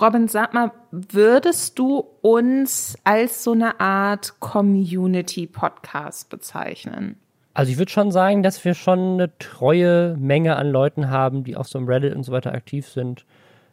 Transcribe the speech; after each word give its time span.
Robin, 0.00 0.28
sag 0.28 0.54
mal, 0.54 0.72
würdest 0.90 1.78
du 1.78 2.06
uns 2.22 2.96
als 3.04 3.44
so 3.44 3.52
eine 3.52 3.80
Art 3.80 4.40
Community-Podcast 4.40 6.30
bezeichnen? 6.30 7.16
Also 7.52 7.72
ich 7.72 7.78
würde 7.78 7.92
schon 7.92 8.10
sagen, 8.10 8.42
dass 8.42 8.64
wir 8.64 8.72
schon 8.74 9.14
eine 9.14 9.36
treue 9.38 10.16
Menge 10.16 10.56
an 10.56 10.70
Leuten 10.70 11.10
haben, 11.10 11.44
die 11.44 11.56
auf 11.56 11.68
so 11.68 11.78
einem 11.78 11.88
Reddit 11.88 12.14
und 12.14 12.22
so 12.22 12.32
weiter 12.32 12.54
aktiv 12.54 12.88
sind. 12.88 13.26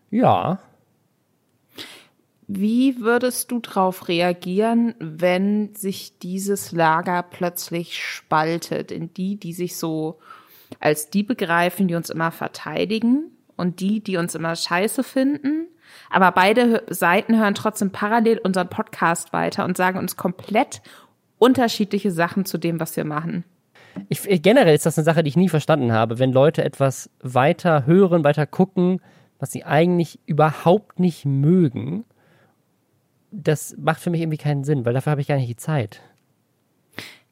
Ja. 0.09 0.59
Wie 2.47 2.99
würdest 2.99 3.51
du 3.51 3.59
darauf 3.59 4.09
reagieren, 4.09 4.95
wenn 4.99 5.75
sich 5.75 6.17
dieses 6.19 6.73
Lager 6.73 7.23
plötzlich 7.23 8.03
spaltet 8.03 8.91
in 8.91 9.13
die, 9.13 9.37
die 9.37 9.53
sich 9.53 9.77
so 9.77 10.19
als 10.79 11.09
die 11.09 11.23
begreifen, 11.23 11.87
die 11.87 11.95
uns 11.95 12.09
immer 12.09 12.31
verteidigen 12.31 13.31
und 13.55 13.79
die, 13.79 14.01
die 14.01 14.17
uns 14.17 14.35
immer 14.35 14.55
scheiße 14.55 15.03
finden? 15.03 15.67
Aber 16.09 16.31
beide 16.31 16.83
Seiten 16.89 17.37
hören 17.37 17.55
trotzdem 17.55 17.91
parallel 17.91 18.39
unseren 18.39 18.69
Podcast 18.69 19.33
weiter 19.33 19.65
und 19.65 19.77
sagen 19.77 19.99
uns 19.99 20.17
komplett 20.17 20.81
unterschiedliche 21.37 22.11
Sachen 22.11 22.45
zu 22.45 22.57
dem, 22.57 22.79
was 22.79 22.95
wir 22.95 23.05
machen. 23.05 23.43
Ich, 24.09 24.21
generell 24.41 24.75
ist 24.75 24.85
das 24.85 24.97
eine 24.97 25.05
Sache, 25.05 25.23
die 25.23 25.29
ich 25.29 25.37
nie 25.37 25.49
verstanden 25.49 25.91
habe, 25.91 26.19
wenn 26.19 26.31
Leute 26.31 26.63
etwas 26.63 27.09
weiter 27.21 27.85
hören, 27.85 28.23
weiter 28.23 28.45
gucken, 28.45 29.01
was 29.39 29.51
sie 29.51 29.63
eigentlich 29.63 30.19
überhaupt 30.25 30.99
nicht 30.99 31.25
mögen. 31.25 32.05
Das 33.31 33.75
macht 33.77 33.99
für 33.99 34.09
mich 34.09 34.21
irgendwie 34.21 34.37
keinen 34.37 34.63
Sinn, 34.63 34.85
weil 34.85 34.93
dafür 34.93 35.11
habe 35.11 35.21
ich 35.21 35.27
gar 35.27 35.37
nicht 35.37 35.49
die 35.49 35.57
Zeit. 35.57 36.01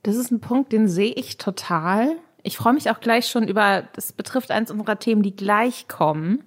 Das 0.04 0.16
ist 0.16 0.32
ein 0.32 0.40
Punkt, 0.40 0.72
den 0.72 0.88
sehe 0.88 1.14
ich 1.14 1.38
total. 1.38 2.16
Ich 2.44 2.58
freue 2.58 2.74
mich 2.74 2.92
auch 2.92 3.00
gleich 3.00 3.28
schon 3.28 3.48
über, 3.48 3.84
das 3.94 4.14
betrifft 4.14 4.52
eins 4.52 4.70
unserer 4.70 5.00
Themen, 5.00 5.24
die 5.24 5.36
gleich 5.36 5.88
kommen. 5.88 6.44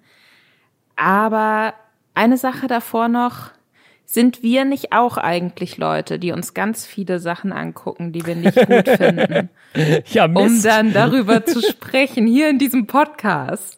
Aber 0.95 1.75
eine 2.19 2.37
Sache 2.37 2.67
davor 2.67 3.09
noch. 3.09 3.53
Sind 4.05 4.43
wir 4.43 4.65
nicht 4.65 4.93
auch 4.93 5.19
eigentlich 5.19 5.77
Leute, 5.77 6.19
die 6.19 6.33
uns 6.33 6.53
ganz 6.53 6.87
viele 6.87 7.21
Sachen 7.21 7.53
angucken, 7.53 8.11
die 8.13 8.27
wir 8.27 8.35
nicht 8.35 8.57
gut 8.57 8.89
finden? 8.97 9.51
ja, 10.11 10.27
Mist. 10.27 10.47
Um 10.47 10.63
dann 10.63 10.93
darüber 10.93 11.45
zu 11.45 11.61
sprechen, 11.63 12.27
hier 12.27 12.51
in 12.51 12.59
diesem 12.59 12.87
Podcast. 12.87 13.78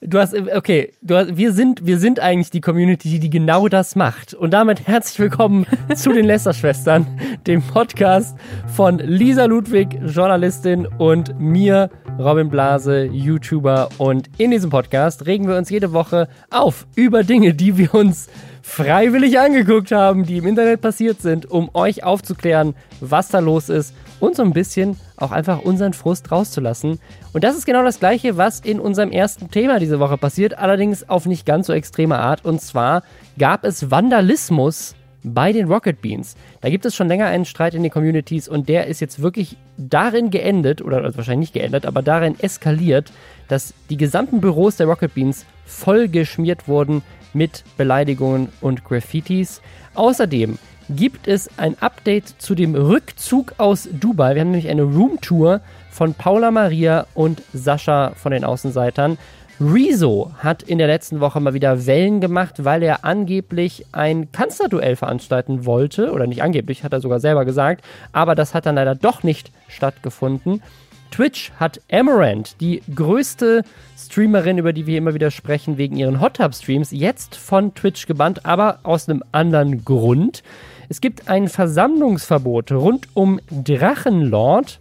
Du 0.00 0.18
hast, 0.18 0.34
okay, 0.34 0.92
du 1.02 1.16
hast, 1.16 1.36
wir 1.36 1.52
sind, 1.52 1.86
wir 1.86 1.98
sind 1.98 2.18
eigentlich 2.18 2.50
die 2.50 2.60
Community, 2.60 3.18
die 3.20 3.30
genau 3.30 3.68
das 3.68 3.94
macht. 3.94 4.34
Und 4.34 4.52
damit 4.52 4.86
herzlich 4.86 5.18
willkommen 5.20 5.66
zu 5.94 6.12
den 6.12 6.24
Lester-Schwestern, 6.24 7.06
dem 7.46 7.62
Podcast 7.62 8.36
von 8.74 8.98
Lisa 8.98 9.44
Ludwig, 9.44 9.98
Journalistin, 10.06 10.86
und 10.98 11.38
mir, 11.38 11.90
Robin 12.18 12.48
Blase, 12.48 13.04
YouTuber. 13.04 13.90
Und 13.98 14.28
in 14.38 14.50
diesem 14.50 14.70
Podcast 14.70 15.26
regen 15.26 15.46
wir 15.46 15.56
uns 15.56 15.70
jede 15.70 15.92
Woche 15.92 16.28
auf 16.50 16.86
über 16.96 17.22
Dinge, 17.22 17.54
die 17.54 17.76
wir 17.76 17.94
uns 17.94 18.28
freiwillig 18.62 19.38
angeguckt 19.38 19.92
haben, 19.92 20.24
die 20.24 20.38
im 20.38 20.46
Internet 20.46 20.80
passiert 20.80 21.22
sind, 21.22 21.50
um 21.50 21.70
euch 21.74 22.02
aufzuklären, 22.02 22.74
was 23.00 23.28
da 23.28 23.38
los 23.38 23.68
ist 23.68 23.94
und 24.20 24.36
so 24.36 24.42
ein 24.42 24.52
bisschen 24.52 24.98
auch 25.16 25.32
einfach 25.32 25.62
unseren 25.62 25.92
Frust 25.92 26.30
rauszulassen. 26.30 26.98
Und 27.32 27.44
das 27.44 27.56
ist 27.56 27.66
genau 27.66 27.82
das 27.82 28.00
Gleiche, 28.00 28.36
was 28.36 28.60
in 28.60 28.80
unserem 28.80 29.10
ersten 29.10 29.50
Thema 29.50 29.78
diese 29.78 30.00
Woche 30.00 30.18
passiert, 30.18 30.58
allerdings 30.58 31.08
auf 31.08 31.26
nicht 31.26 31.46
ganz 31.46 31.66
so 31.66 31.72
extreme 31.72 32.18
Art. 32.18 32.44
Und 32.44 32.60
zwar 32.60 33.02
gab 33.38 33.64
es 33.64 33.90
Vandalismus 33.90 34.94
bei 35.24 35.52
den 35.52 35.66
Rocket 35.66 36.00
Beans. 36.00 36.36
Da 36.60 36.70
gibt 36.70 36.84
es 36.86 36.94
schon 36.94 37.08
länger 37.08 37.26
einen 37.26 37.44
Streit 37.44 37.74
in 37.74 37.82
den 37.82 37.90
Communities 37.90 38.48
und 38.48 38.68
der 38.68 38.86
ist 38.86 39.00
jetzt 39.00 39.20
wirklich 39.20 39.56
darin 39.76 40.30
geendet, 40.30 40.82
oder 40.82 40.98
also 41.02 41.16
wahrscheinlich 41.16 41.52
nicht 41.52 41.60
geendet, 41.60 41.86
aber 41.86 42.02
darin 42.02 42.38
eskaliert, 42.38 43.12
dass 43.48 43.74
die 43.90 43.96
gesamten 43.96 44.40
Büros 44.40 44.76
der 44.76 44.86
Rocket 44.86 45.14
Beans 45.14 45.44
voll 45.66 46.08
geschmiert 46.08 46.68
wurden 46.68 47.02
mit 47.34 47.64
Beleidigungen 47.76 48.48
und 48.60 48.84
Graffitis. 48.84 49.60
Außerdem 49.94 50.58
gibt 50.88 51.28
es 51.28 51.50
ein 51.58 51.76
Update 51.80 52.28
zu 52.38 52.54
dem 52.54 52.74
Rückzug 52.74 53.54
aus 53.58 53.88
Dubai. 53.92 54.34
Wir 54.34 54.40
haben 54.42 54.50
nämlich 54.50 54.68
eine 54.68 54.82
Roomtour 54.82 55.60
von 55.90 56.14
Paula 56.14 56.50
Maria 56.50 57.06
und 57.14 57.42
Sascha 57.52 58.12
von 58.16 58.32
den 58.32 58.44
Außenseitern. 58.44 59.18
Rezo 59.60 60.30
hat 60.38 60.62
in 60.62 60.78
der 60.78 60.86
letzten 60.86 61.20
Woche 61.20 61.40
mal 61.40 61.52
wieder 61.52 61.86
Wellen 61.86 62.20
gemacht, 62.20 62.64
weil 62.64 62.82
er 62.82 63.04
angeblich 63.04 63.86
ein 63.90 64.30
Kanzlerduell 64.30 64.94
veranstalten 64.94 65.66
wollte. 65.66 66.12
Oder 66.12 66.26
nicht 66.26 66.42
angeblich, 66.42 66.84
hat 66.84 66.92
er 66.92 67.00
sogar 67.00 67.18
selber 67.18 67.44
gesagt. 67.44 67.84
Aber 68.12 68.34
das 68.34 68.54
hat 68.54 68.66
dann 68.66 68.76
leider 68.76 68.94
doch 68.94 69.24
nicht 69.24 69.50
stattgefunden. 69.66 70.62
Twitch 71.10 71.52
hat 71.58 71.80
Amaranth, 71.90 72.60
die 72.60 72.82
größte 72.94 73.64
Streamerin, 73.96 74.58
über 74.58 74.72
die 74.72 74.86
wir 74.86 74.98
immer 74.98 75.14
wieder 75.14 75.30
sprechen, 75.30 75.78
wegen 75.78 75.96
ihren 75.96 76.20
Hot 76.20 76.34
Tub 76.34 76.54
Streams, 76.54 76.90
jetzt 76.92 77.34
von 77.34 77.74
Twitch 77.74 78.06
gebannt, 78.06 78.46
aber 78.46 78.78
aus 78.82 79.08
einem 79.08 79.24
anderen 79.32 79.84
Grund. 79.84 80.42
Es 80.90 81.02
gibt 81.02 81.28
ein 81.28 81.48
Versammlungsverbot 81.48 82.72
rund 82.72 83.08
um 83.12 83.40
Drachenlord. 83.50 84.80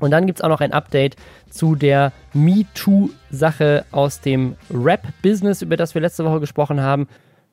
Und 0.00 0.10
dann 0.10 0.26
gibt 0.26 0.40
es 0.40 0.44
auch 0.44 0.48
noch 0.48 0.60
ein 0.60 0.72
Update 0.72 1.14
zu 1.48 1.76
der 1.76 2.12
MeToo-Sache 2.32 3.84
aus 3.92 4.20
dem 4.20 4.56
Rap-Business, 4.72 5.62
über 5.62 5.76
das 5.76 5.94
wir 5.94 6.02
letzte 6.02 6.24
Woche 6.24 6.40
gesprochen 6.40 6.80
haben. 6.80 7.06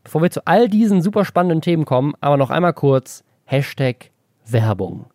Bevor 0.04 0.24
wir 0.24 0.32
zu 0.32 0.48
all 0.48 0.70
diesen 0.70 1.04
super 1.04 1.24
spannenden 1.24 1.62
Themen 1.62 1.86
kommen, 1.86 2.16
aber 2.20 2.36
noch 2.36 2.50
einmal 2.50 2.74
kurz 2.74 3.24
Hashtag 3.46 4.10
Werbung. 4.48 5.06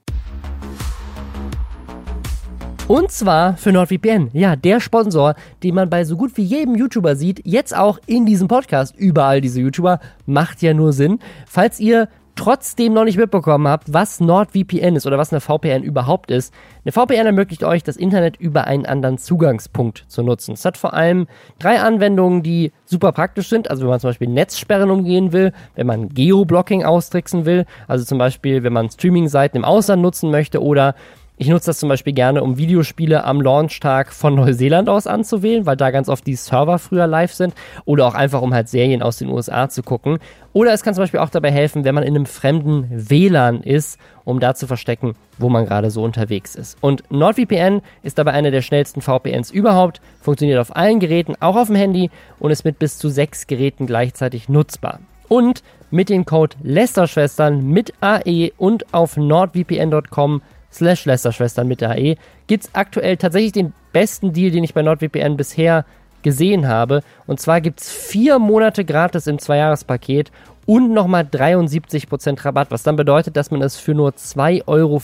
Und 2.86 3.10
zwar 3.10 3.56
für 3.56 3.72
NordVPN. 3.72 4.30
Ja, 4.32 4.54
der 4.54 4.78
Sponsor, 4.78 5.34
den 5.64 5.74
man 5.74 5.90
bei 5.90 6.04
so 6.04 6.16
gut 6.16 6.36
wie 6.36 6.44
jedem 6.44 6.76
YouTuber 6.76 7.16
sieht, 7.16 7.44
jetzt 7.44 7.76
auch 7.76 7.98
in 8.06 8.24
diesem 8.24 8.46
Podcast. 8.46 8.94
Überall 8.96 9.40
diese 9.40 9.60
YouTuber. 9.60 9.98
Macht 10.26 10.62
ja 10.62 10.72
nur 10.72 10.92
Sinn. 10.92 11.18
Falls 11.48 11.80
ihr 11.80 12.08
trotzdem 12.36 12.92
noch 12.92 13.04
nicht 13.04 13.18
mitbekommen 13.18 13.66
habt, 13.66 13.92
was 13.92 14.20
NordVPN 14.20 14.94
ist 14.94 15.06
oder 15.06 15.18
was 15.18 15.32
eine 15.32 15.40
VPN 15.40 15.82
überhaupt 15.82 16.30
ist, 16.30 16.54
eine 16.84 16.92
VPN 16.92 17.26
ermöglicht 17.26 17.64
euch, 17.64 17.82
das 17.82 17.96
Internet 17.96 18.36
über 18.36 18.66
einen 18.66 18.86
anderen 18.86 19.18
Zugangspunkt 19.18 20.04
zu 20.06 20.22
nutzen. 20.22 20.52
Es 20.52 20.64
hat 20.64 20.76
vor 20.76 20.94
allem 20.94 21.26
drei 21.58 21.80
Anwendungen, 21.80 22.42
die 22.42 22.72
super 22.84 23.12
praktisch 23.12 23.48
sind. 23.48 23.70
Also 23.70 23.82
wenn 23.82 23.90
man 23.90 24.00
zum 24.00 24.10
Beispiel 24.10 24.28
Netzsperren 24.28 24.90
umgehen 24.90 25.32
will, 25.32 25.52
wenn 25.74 25.86
man 25.86 26.10
Geoblocking 26.10 26.84
austricksen 26.84 27.46
will, 27.46 27.66
also 27.88 28.04
zum 28.04 28.18
Beispiel 28.18 28.62
wenn 28.62 28.72
man 28.72 28.90
Streaming-Seiten 28.90 29.56
im 29.56 29.64
Ausland 29.64 30.02
nutzen 30.02 30.30
möchte 30.30 30.62
oder 30.62 30.94
ich 31.38 31.48
nutze 31.48 31.66
das 31.66 31.78
zum 31.78 31.90
Beispiel 31.90 32.14
gerne, 32.14 32.42
um 32.42 32.56
Videospiele 32.56 33.24
am 33.24 33.42
Launchtag 33.42 34.12
von 34.12 34.34
Neuseeland 34.34 34.88
aus 34.88 35.06
anzuwählen, 35.06 35.66
weil 35.66 35.76
da 35.76 35.90
ganz 35.90 36.08
oft 36.08 36.26
die 36.26 36.34
Server 36.34 36.78
früher 36.78 37.06
live 37.06 37.34
sind. 37.34 37.54
Oder 37.84 38.06
auch 38.06 38.14
einfach, 38.14 38.40
um 38.40 38.54
halt 38.54 38.68
Serien 38.68 39.02
aus 39.02 39.18
den 39.18 39.28
USA 39.28 39.68
zu 39.68 39.82
gucken. 39.82 40.18
Oder 40.54 40.72
es 40.72 40.82
kann 40.82 40.94
zum 40.94 41.02
Beispiel 41.02 41.20
auch 41.20 41.28
dabei 41.28 41.50
helfen, 41.50 41.84
wenn 41.84 41.94
man 41.94 42.04
in 42.04 42.14
einem 42.14 42.24
fremden 42.24 42.88
WLAN 42.90 43.60
ist, 43.62 44.00
um 44.24 44.40
da 44.40 44.54
zu 44.54 44.66
verstecken, 44.66 45.14
wo 45.36 45.50
man 45.50 45.66
gerade 45.66 45.90
so 45.90 46.02
unterwegs 46.02 46.54
ist. 46.54 46.78
Und 46.80 47.02
NordVPN 47.10 47.82
ist 48.02 48.16
dabei 48.16 48.32
eine 48.32 48.50
der 48.50 48.62
schnellsten 48.62 49.02
VPNs 49.02 49.50
überhaupt, 49.50 50.00
funktioniert 50.22 50.58
auf 50.58 50.74
allen 50.74 51.00
Geräten, 51.00 51.34
auch 51.40 51.56
auf 51.56 51.66
dem 51.66 51.76
Handy 51.76 52.10
und 52.38 52.50
ist 52.50 52.64
mit 52.64 52.78
bis 52.78 52.96
zu 52.96 53.10
sechs 53.10 53.46
Geräten 53.46 53.86
gleichzeitig 53.86 54.48
nutzbar. 54.48 55.00
Und 55.28 55.62
mit 55.90 56.08
dem 56.08 56.24
Code 56.24 56.56
Lästerschwestern 56.62 57.66
mit 57.66 57.92
AE 58.00 58.52
und 58.56 58.94
auf 58.94 59.16
nordvpn.com 59.16 60.40
slash 60.76 61.04
Lästerschwestern 61.04 61.68
mit 61.68 61.80
der 61.80 61.90
AE 61.90 62.16
gibt 62.46 62.64
es 62.64 62.74
aktuell 62.74 63.16
tatsächlich 63.16 63.52
den 63.52 63.72
besten 63.92 64.32
Deal, 64.32 64.50
den 64.50 64.64
ich 64.64 64.74
bei 64.74 64.82
NordVPN 64.82 65.36
bisher 65.36 65.84
gesehen 66.22 66.66
habe. 66.66 67.02
Und 67.26 67.40
zwar 67.40 67.60
gibt 67.60 67.80
es 67.80 67.92
vier 67.92 68.38
Monate 68.38 68.84
gratis 68.84 69.26
im 69.26 69.38
Zweijahrespaket 69.38 70.32
und 70.66 70.92
nochmal 70.92 71.22
73% 71.22 72.44
Rabatt, 72.44 72.72
was 72.72 72.82
dann 72.82 72.96
bedeutet, 72.96 73.36
dass 73.36 73.52
man 73.52 73.62
es 73.62 73.76
für 73.76 73.94
nur 73.94 74.10
2,54 74.10 74.64
Euro 74.66 75.00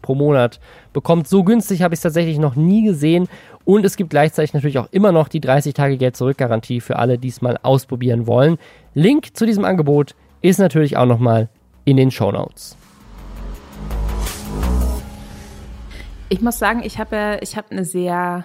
pro 0.00 0.14
Monat 0.14 0.60
bekommt. 0.92 1.26
So 1.26 1.42
günstig 1.42 1.82
habe 1.82 1.94
ich 1.94 1.98
es 1.98 2.02
tatsächlich 2.02 2.38
noch 2.38 2.54
nie 2.54 2.84
gesehen. 2.84 3.28
Und 3.64 3.84
es 3.84 3.96
gibt 3.96 4.10
gleichzeitig 4.10 4.54
natürlich 4.54 4.78
auch 4.78 4.88
immer 4.92 5.10
noch 5.10 5.28
die 5.28 5.40
30 5.40 5.74
Tage 5.74 5.96
Geld-Zurück-Garantie 5.96 6.80
für 6.80 6.96
alle, 6.96 7.18
die 7.18 7.28
es 7.28 7.42
mal 7.42 7.58
ausprobieren 7.62 8.28
wollen. 8.28 8.56
Link 8.94 9.36
zu 9.36 9.44
diesem 9.44 9.64
Angebot 9.64 10.14
ist 10.40 10.60
natürlich 10.60 10.96
auch 10.96 11.06
nochmal 11.06 11.48
in 11.84 11.96
den 11.96 12.12
Show 12.12 12.30
Notes. 12.30 12.76
Ich 16.30 16.42
muss 16.42 16.58
sagen, 16.58 16.82
ich 16.84 16.98
habe 16.98 17.38
ich 17.40 17.56
habe 17.56 17.70
eine 17.70 17.86
sehr, 17.86 18.44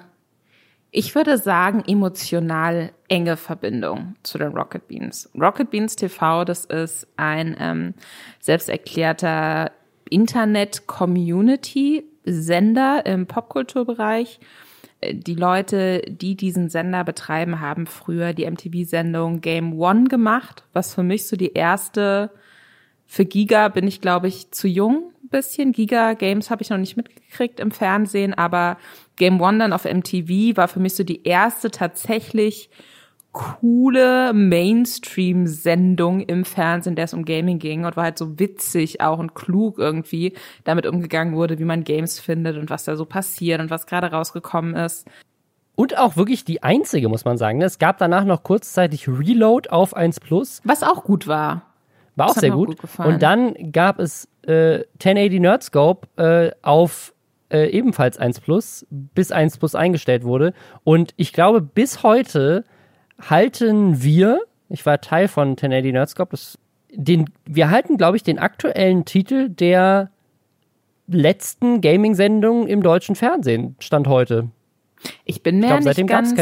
ich 0.92 1.16
würde 1.16 1.38
sagen, 1.38 1.84
emotional 1.86 2.94
enge 3.10 3.36
Verbindung 3.36 4.16
zu 4.24 4.38
den 4.38 4.54
Rocket 4.54 4.88
Beans. 4.88 5.30
Rocket 5.38 5.70
Beans 5.70 5.98
TV, 5.98 6.46
das 6.46 6.64
ist 6.64 7.06
ein 7.18 7.58
ähm, 7.60 7.94
selbsterklärter 8.40 9.74
Internet-Community-Sender 10.10 13.06
im 13.06 13.28
Popkulturbereich. 13.28 14.40
Die 15.12 15.36
Leute, 15.36 16.04
die 16.08 16.38
diesen 16.38 16.70
Sender 16.70 17.04
betreiben, 17.04 17.60
haben 17.60 17.86
früher 17.86 18.32
die 18.32 18.50
MTV-Sendung 18.50 19.42
Game 19.42 19.78
One 19.78 20.06
gemacht, 20.06 20.64
was 20.72 20.96
für 20.96 21.04
mich 21.04 21.28
so 21.28 21.36
die 21.36 21.52
erste, 21.52 22.32
für 23.06 23.26
Giga 23.26 23.68
bin 23.68 23.86
ich, 23.86 24.00
glaube 24.00 24.30
ich, 24.30 24.52
zu 24.52 24.70
jung 24.70 25.13
bisschen. 25.34 25.74
Giga 25.74 26.14
Games 26.14 26.50
habe 26.50 26.62
ich 26.62 26.70
noch 26.70 26.78
nicht 26.78 26.96
mitgekriegt 26.96 27.60
im 27.60 27.72
Fernsehen, 27.72 28.34
aber 28.34 28.78
Game 29.18 29.42
One 29.42 29.60
dann 29.60 29.74
auf 29.74 29.84
MTV 29.84 30.56
war 30.56 30.70
für 30.70 30.80
mich 30.80 30.96
so 30.96 31.04
die 31.04 31.24
erste 31.24 31.70
tatsächlich 31.70 32.70
coole 33.34 34.32
Mainstream-Sendung 34.32 36.22
im 36.22 36.46
Fernsehen, 36.46 36.96
der 36.96 37.06
es 37.06 37.14
um 37.14 37.26
Gaming 37.26 37.60
ging 37.60 37.84
und 37.84 37.98
war 37.98 38.06
halt 38.06 38.18
so 38.18 38.40
witzig 38.40 39.02
auch 39.02 39.20
und 39.20 39.34
klug 39.34 39.80
irgendwie 39.80 40.34
damit 40.64 40.86
umgegangen 40.86 41.36
wurde, 41.36 41.60
wie 41.60 41.66
man 41.66 41.84
Games 41.84 42.20
findet 42.20 42.58
und 42.58 42.70
was 42.70 42.86
da 42.86 42.96
so 42.96 43.06
passiert 43.06 43.60
und 43.60 43.72
was 43.72 43.88
gerade 43.88 44.12
rausgekommen 44.12 44.76
ist. 44.76 45.08
Und 45.76 45.98
auch 45.98 46.16
wirklich 46.16 46.46
die 46.46 46.62
einzige, 46.62 47.10
muss 47.10 47.26
man 47.26 47.38
sagen. 47.38 47.60
Es 47.64 47.80
gab 47.80 47.98
danach 47.98 48.24
noch 48.24 48.44
kurzzeitig 48.44 49.08
Reload 49.08 49.70
auf 49.70 49.96
1 49.96 50.20
Plus. 50.20 50.62
Was 50.64 50.84
auch 50.84 51.04
gut 51.04 51.28
war. 51.28 51.64
War 52.16 52.30
auch 52.30 52.36
sehr 52.36 52.52
gut. 52.52 52.80
gut 52.80 53.00
und 53.00 53.24
dann 53.24 53.72
gab 53.72 53.98
es 53.98 54.28
äh, 54.48 54.84
1080 54.94 55.40
Nerdscope 55.40 56.08
äh, 56.18 56.52
auf 56.62 57.14
äh, 57.50 57.70
ebenfalls 57.70 58.18
1 58.18 58.42
Plus, 58.42 58.86
bis 58.90 59.32
1 59.32 59.58
Plus 59.58 59.76
eingestellt 59.76 60.24
wurde. 60.24 60.54
Und 60.84 61.14
ich 61.18 61.34
glaube, 61.34 61.62
bis 61.62 62.04
heute 62.04 62.66
halten 63.20 64.04
wir, 64.04 64.42
ich 64.70 64.86
war 64.86 65.00
Teil 65.02 65.28
von 65.28 65.50
1080 65.50 65.94
Nerdscope, 65.94 66.32
das, 66.32 66.58
den, 66.92 67.30
wir 67.46 67.70
halten, 67.70 67.98
glaube 67.98 68.18
ich, 68.18 68.24
den 68.24 68.40
aktuellen 68.40 69.06
Titel 69.06 69.50
der 69.50 70.10
letzten 71.08 71.82
Gaming-Sendung 71.82 72.68
im 72.68 72.82
deutschen 72.82 73.16
Fernsehen, 73.16 73.76
Stand 73.80 74.08
heute. 74.08 74.50
Ich 75.26 75.44
bin 75.44 75.60
mir 75.60 75.66
ich 75.66 75.82
glaub, 75.82 75.98
nicht 75.98 76.08
ganz 76.08 76.34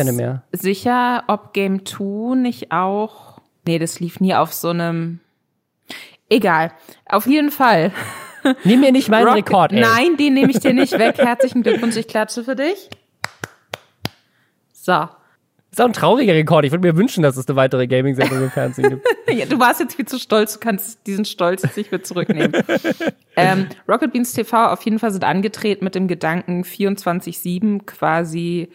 sicher, 0.52 1.24
ob 1.28 1.54
Game 1.54 1.86
2 1.86 2.36
nicht 2.36 2.72
auch. 2.72 3.40
Nee, 3.68 3.80
das 3.80 4.00
lief 4.00 4.20
nie 4.20 4.36
auf 4.36 4.54
so 4.54 4.70
einem. 4.70 5.20
Egal. 6.32 6.72
Auf 7.06 7.28
jeden 7.28 7.52
Fall. 7.52 7.92
Nimm 8.64 8.80
mir 8.80 8.94
nicht 8.94 9.10
meinen 9.10 9.28
Rock 9.28 9.36
Rekord, 9.36 9.74
ey. 9.74 9.82
Nein, 9.82 10.16
den 10.18 10.34
nehme 10.34 10.50
ich 10.50 10.60
dir 10.60 10.74
nicht 10.74 10.98
weg. 10.98 11.18
Herzlichen 11.18 11.62
Glückwunsch, 11.62 11.98
ich 11.98 12.08
klatsche 12.08 12.44
für 12.46 12.56
dich. 12.56 12.90
So. 14.72 15.10
Ist 15.72 15.80
auch 15.80 15.86
ein 15.86 15.94
trauriger 15.94 16.34
Rekord. 16.34 16.66
Ich 16.66 16.72
würde 16.72 16.88
mir 16.88 16.96
wünschen, 16.96 17.22
dass 17.22 17.36
es 17.36 17.48
eine 17.48 17.56
weitere 17.58 17.86
Gaming-Sendung 17.86 18.44
im 18.44 18.50
Fernsehen 18.50 18.90
gibt. 18.90 19.08
ja, 19.30 19.46
du 19.46 19.60
warst 19.60 19.82
jetzt 19.82 19.96
viel 19.96 20.06
zu 20.06 20.20
stolz. 20.20 20.54
Du 20.54 20.60
kannst 20.60 21.06
diesen 21.06 21.26
Stolz 21.26 21.64
jetzt 21.64 21.78
nicht 21.78 21.92
mehr 21.92 22.04
zurücknehmen. 22.04 22.64
ähm, 23.36 23.68
Rocket 23.88 24.14
Beans 24.14 24.34
TV 24.34 24.68
auf 24.68 24.84
jeden 24.84 25.00
Fall 25.00 25.12
sind 25.12 25.24
angetreten 25.26 25.84
mit 25.84 25.96
dem 25.96 26.08
Gedanken, 26.08 26.64
24-7 26.64 27.86
quasi 27.86 28.70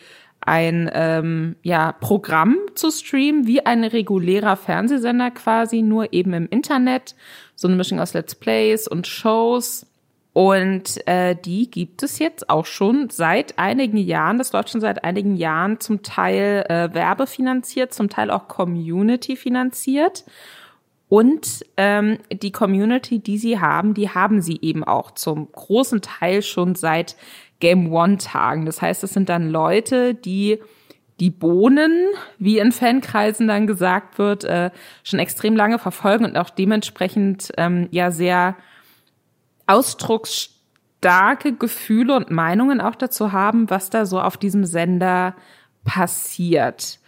ein 0.47 0.89
ähm, 0.95 1.57
ja, 1.63 1.93
Programm 1.93 2.57
zu 2.75 2.91
streamen, 2.91 3.47
wie 3.47 3.67
ein 3.67 3.85
regulärer 3.85 4.57
Fernsehsender 4.57 5.33
quasi, 5.33 5.83
nur 5.83 6.13
eben 6.13 6.33
im 6.33 6.49
Internet. 6.49 7.15
So 7.57 7.67
eine 7.67 7.77
Mischung 7.77 7.99
aus 7.99 8.15
Let's 8.15 8.35
Plays 8.35 8.87
und 8.87 9.07
Shows. 9.07 9.87
Und 10.33 11.07
äh, 11.07 11.35
die 11.35 11.71
gibt 11.71 12.03
es 12.03 12.19
jetzt 12.19 12.51
auch 12.51 12.67
schon 12.67 13.09
seit 13.09 13.59
einigen 13.59 13.97
Jahren. 13.97 14.37
Das 14.37 14.53
läuft 14.53 14.69
schon 14.69 14.83
seit 14.83 15.03
einigen 15.03 15.37
Jahren 15.37 15.81
zum 15.81 16.03
Teil 16.03 16.67
äh, 16.69 16.93
werbefinanziert, 16.93 17.95
zum 17.95 18.11
Teil 18.11 18.31
auch 18.31 18.47
Community 18.47 19.35
finanziert. 19.35 20.25
Und 21.09 21.65
ähm, 21.79 22.19
die 22.31 22.53
Community, 22.53 23.21
die 23.21 23.39
sie 23.39 23.61
haben, 23.61 23.95
die 23.95 24.11
haben 24.11 24.43
sie 24.43 24.59
eben 24.61 24.85
auch 24.85 25.13
zum 25.13 25.51
großen 25.51 26.03
Teil 26.03 26.43
schon 26.43 26.75
seit 26.75 27.17
Game 27.61 27.91
One 27.91 28.19
Tagen. 28.19 28.67
Das 28.67 28.83
heißt, 28.83 29.05
es 29.05 29.15
sind 29.15 29.31
dann 29.31 29.51
Leute, 29.51 30.15
die 30.15 30.59
die 31.21 31.31
Bohnen, 31.31 32.09
wie 32.39 32.59
in 32.59 32.73
Fankreisen 32.73 33.49
dann 33.49 33.67
gesagt 33.67 34.19
wird, 34.19 34.45
äh, 34.45 34.71
schon 35.03 35.19
extrem 35.19 35.57
lange 35.57 35.79
verfolgen 35.79 36.25
und 36.25 36.37
auch 36.37 36.51
dementsprechend 36.51 37.53
ähm, 37.57 37.89
ja 37.91 38.11
sehr 38.11 38.57
ausdrucksstarke 39.67 41.55
Gefühle 41.55 42.15
und 42.15 42.31
Meinungen 42.31 42.81
auch 42.81 42.95
dazu 42.95 43.33
haben, 43.33 43.71
was 43.71 43.91
da 43.91 44.05
so 44.05 44.21
auf 44.21 44.37
diesem 44.37 44.65
Sender 44.65 45.35
passiert. 45.85 46.99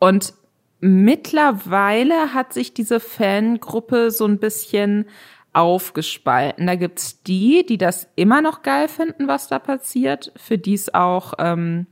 Und 0.00 0.34
mittlerweile 0.80 2.34
hat 2.34 2.52
sich 2.52 2.74
diese 2.74 2.98
Fangruppe 2.98 4.10
so 4.10 4.26
ein 4.26 4.38
bisschen 4.38 5.06
aufgespalten. 5.52 6.66
Da 6.66 6.74
gibt's 6.74 7.22
die, 7.22 7.64
die 7.64 7.78
das 7.78 8.08
immer 8.16 8.42
noch 8.42 8.62
geil 8.62 8.88
finden, 8.88 9.28
was 9.28 9.46
da 9.46 9.60
passiert, 9.60 10.32
für 10.36 10.58
die 10.58 10.74
es 10.74 10.92
auch 10.92 11.34
ähm, 11.38 11.86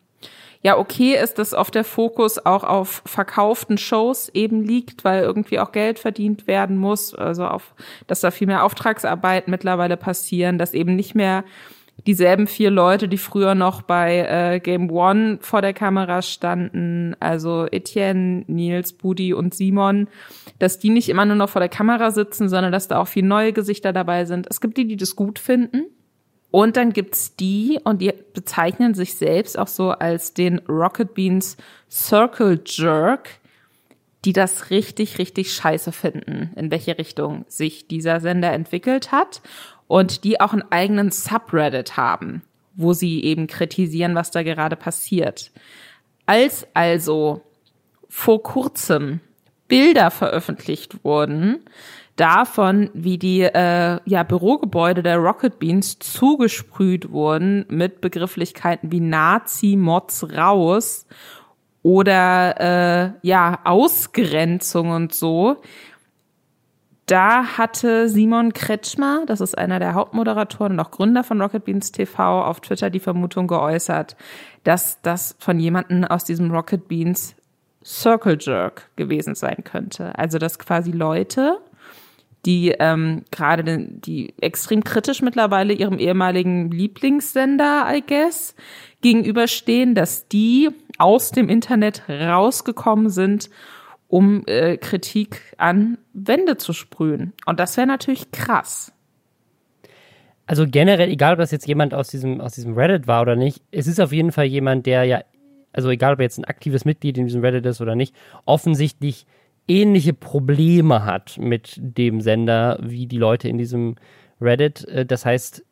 ja 0.63 0.79
okay 0.79 1.17
ist, 1.17 1.39
dass 1.39 1.55
oft 1.55 1.75
der 1.75 1.85
Fokus 1.85 2.45
auch 2.45 2.65
auf 2.65 3.03
verkauften 3.05 3.79
Shows 3.79 4.29
eben 4.33 4.63
liegt, 4.63 5.05
weil 5.05 5.23
irgendwie 5.23 5.59
auch 5.59 5.73
Geld 5.73 5.99
verdient 5.99 6.47
werden 6.47 6.77
muss, 6.77 7.15
also 7.15 7.47
auf, 7.47 7.75
dass 8.07 8.21
da 8.21 8.31
viel 8.31 8.47
mehr 8.47 8.65
Auftragsarbeit 8.65 9.49
mittlerweile 9.49 9.97
passieren, 9.97 10.59
dass 10.59 10.75
eben 10.75 10.95
nicht 10.95 11.15
mehr 11.15 11.45
dieselben 12.07 12.47
vier 12.47 12.71
Leute, 12.71 13.07
die 13.07 13.19
früher 13.19 13.55
noch 13.55 13.83
bei 13.83 14.19
äh, 14.19 14.61
Game 14.61 14.91
One 14.91 15.39
vor 15.41 15.63
der 15.63 15.73
Kamera 15.73 16.23
standen, 16.23 17.15
also 17.21 17.67
Etienne, 17.71 18.45
Nils, 18.47 18.93
Budi 18.93 19.35
und 19.35 19.55
Simon, 19.55 20.09
dass 20.59 20.79
die 20.79 20.91
nicht 20.91 21.09
immer 21.09 21.25
nur 21.25 21.37
noch 21.37 21.51
vor 21.51 21.61
der 21.61 21.69
Kamera 21.69 22.11
sitzen, 22.11 22.49
sondern 22.49 22.73
dass 22.73 22.89
da 22.89 22.99
auch 22.99 23.09
viele 23.09 23.29
neue 23.29 23.53
Gesichter 23.53 23.93
dabei 23.93 24.25
sind. 24.25 24.47
Es 24.51 24.61
gibt 24.61 24.79
die, 24.79 24.87
die 24.87 24.97
das 24.97 25.17
gut 25.17 25.39
finden 25.39 25.85
und 26.53 26.77
dann 26.77 26.93
gibt's 26.93 27.35
die, 27.35 27.81
und 27.83 28.03
die 28.03 28.13
bezeichnen 28.35 28.93
sich 28.95 29.15
selbst 29.15 29.59
auch 29.59 29.69
so 29.69 29.91
als 29.91 30.35
den 30.35 30.59
Rocket 30.69 31.15
Beans 31.15 31.57
Circle 31.91 32.61
Jerk, 32.67 33.41
die 34.27 34.35
das 34.35 34.69
richtig, 34.69 35.19
richtig 35.19 35.55
scheiße 35.55 35.93
finden, 35.93 36.53
in 36.55 36.71
welche 36.71 36.99
Richtung 36.99 37.47
sich 37.49 37.89
dieser 37.89 38.21
Sender 38.21 38.53
entwickelt 38.53 39.13
hat 39.13 39.41
und 39.89 40.25
die 40.25 40.43
auch 40.43 40.53
einen 40.53 40.71
eigenen 40.71 41.11
Subreddit 41.11 41.97
haben, 41.97 42.43
wo 42.75 42.93
sie 42.93 43.25
eben 43.25 43.47
kritisieren, 43.47 44.15
was 44.15 44.31
da 44.31 44.43
gerade 44.43 44.77
passiert. 44.77 45.53
Als 46.27 46.67
also 46.75 47.41
vor 48.11 48.43
kurzem 48.43 49.21
Bilder 49.69 50.11
veröffentlicht 50.11 51.03
wurden, 51.03 51.65
davon, 52.23 52.89
wie 52.95 53.19
die 53.19 53.43
äh, 53.43 53.99
ja, 54.05 54.23
Bürogebäude 54.23 55.03
der 55.03 55.19
Rocket 55.19 55.59
Beans 55.59 55.99
zugesprüht 55.99 57.11
wurden 57.11 57.67
mit 57.69 58.01
Begrifflichkeiten 58.01 58.93
wie 58.93 59.01
Nazi-Mods 59.01 60.29
raus 60.37 61.07
oder 61.83 62.61
äh, 62.61 63.13
ja 63.23 63.59
Ausgrenzung 63.65 64.91
und 64.91 65.13
so. 65.13 65.57
Da 67.07 67.59
hatte 67.59 68.09
Simon 68.09 68.53
Kretschmer, 68.53 69.25
das 69.27 69.41
ist 69.41 69.59
einer 69.59 69.81
der 69.81 69.95
Hauptmoderatoren 69.95 70.75
und 70.75 70.81
auch 70.81 70.93
Gründer 70.93 71.25
von 71.25 71.43
Rocket 71.43 71.65
Beans 71.65 71.91
TV, 71.91 72.45
auf 72.45 72.61
Twitter 72.61 72.89
die 72.89 73.01
Vermutung 73.01 73.49
geäußert, 73.49 74.17
dass 74.63 75.03
das 75.03 75.35
von 75.41 75.59
jemanden 75.59 76.05
aus 76.05 76.23
diesem 76.23 76.53
Rocket 76.53 76.87
Beans 76.87 77.35
Circle 77.85 78.39
Jerk 78.41 78.91
gewesen 78.95 79.35
sein 79.35 79.65
könnte. 79.65 80.17
Also 80.17 80.39
dass 80.39 80.61
quasi 80.61 80.93
Leute 80.93 81.59
die 82.45 82.75
ähm, 82.79 83.25
gerade 83.31 83.87
die 83.89 84.35
extrem 84.41 84.83
kritisch 84.83 85.23
mittlerweile 85.23 85.73
ihrem 85.73 85.99
ehemaligen 85.99 86.71
Lieblingssender, 86.71 87.87
I 87.89 88.03
guess, 88.07 88.55
gegenüberstehen, 89.01 89.95
dass 89.95 90.29
die 90.29 90.71
aus 90.99 91.31
dem 91.31 91.49
Internet 91.49 92.09
rausgekommen 92.09 93.11
sind, 93.11 93.49
um 94.09 94.43
äh, 94.47 94.77
Kritik 94.77 95.41
an 95.57 95.99
Wände 96.13 96.57
zu 96.57 96.73
sprühen. 96.73 97.33
Und 97.47 97.61
das 97.61 97.77
wäre 97.77 97.87
natürlich 97.87 98.31
krass. 98.31 98.93
Also 100.47 100.67
generell, 100.69 101.09
egal 101.09 101.35
ob 101.35 101.39
das 101.39 101.53
jetzt 101.53 101.67
jemand 101.67 101.95
aus 101.95 102.09
diesem, 102.09 102.41
aus 102.41 102.53
diesem 102.55 102.75
Reddit 102.75 103.07
war 103.07 103.23
oder 103.23 103.37
nicht, 103.37 103.63
es 103.71 103.87
ist 103.87 104.01
auf 104.01 104.13
jeden 104.13 104.33
Fall 104.33 104.47
jemand, 104.47 104.87
der 104.87 105.05
ja, 105.05 105.23
also 105.73 105.89
egal 105.89 106.15
ob 106.15 106.19
er 106.19 106.25
jetzt 106.25 106.39
ein 106.39 106.45
aktives 106.45 106.85
Mitglied 106.85 107.17
in 107.17 107.27
diesem 107.27 107.41
Reddit 107.41 107.65
ist 107.65 107.81
oder 107.81 107.95
nicht, 107.95 108.15
offensichtlich 108.45 109.27
ähnliche 109.69 110.13
Probleme 110.13 111.05
hat 111.05 111.39
mit 111.39 111.79
dem 111.79 112.21
Sender 112.21 112.79
wie 112.83 113.07
die 113.07 113.19
Leute 113.19 113.49
in 113.49 113.59
diesem 113.59 113.97
Reddit. 114.41 114.85
Äh, 114.89 115.07
das 115.07 115.25
heißt, 115.25 115.65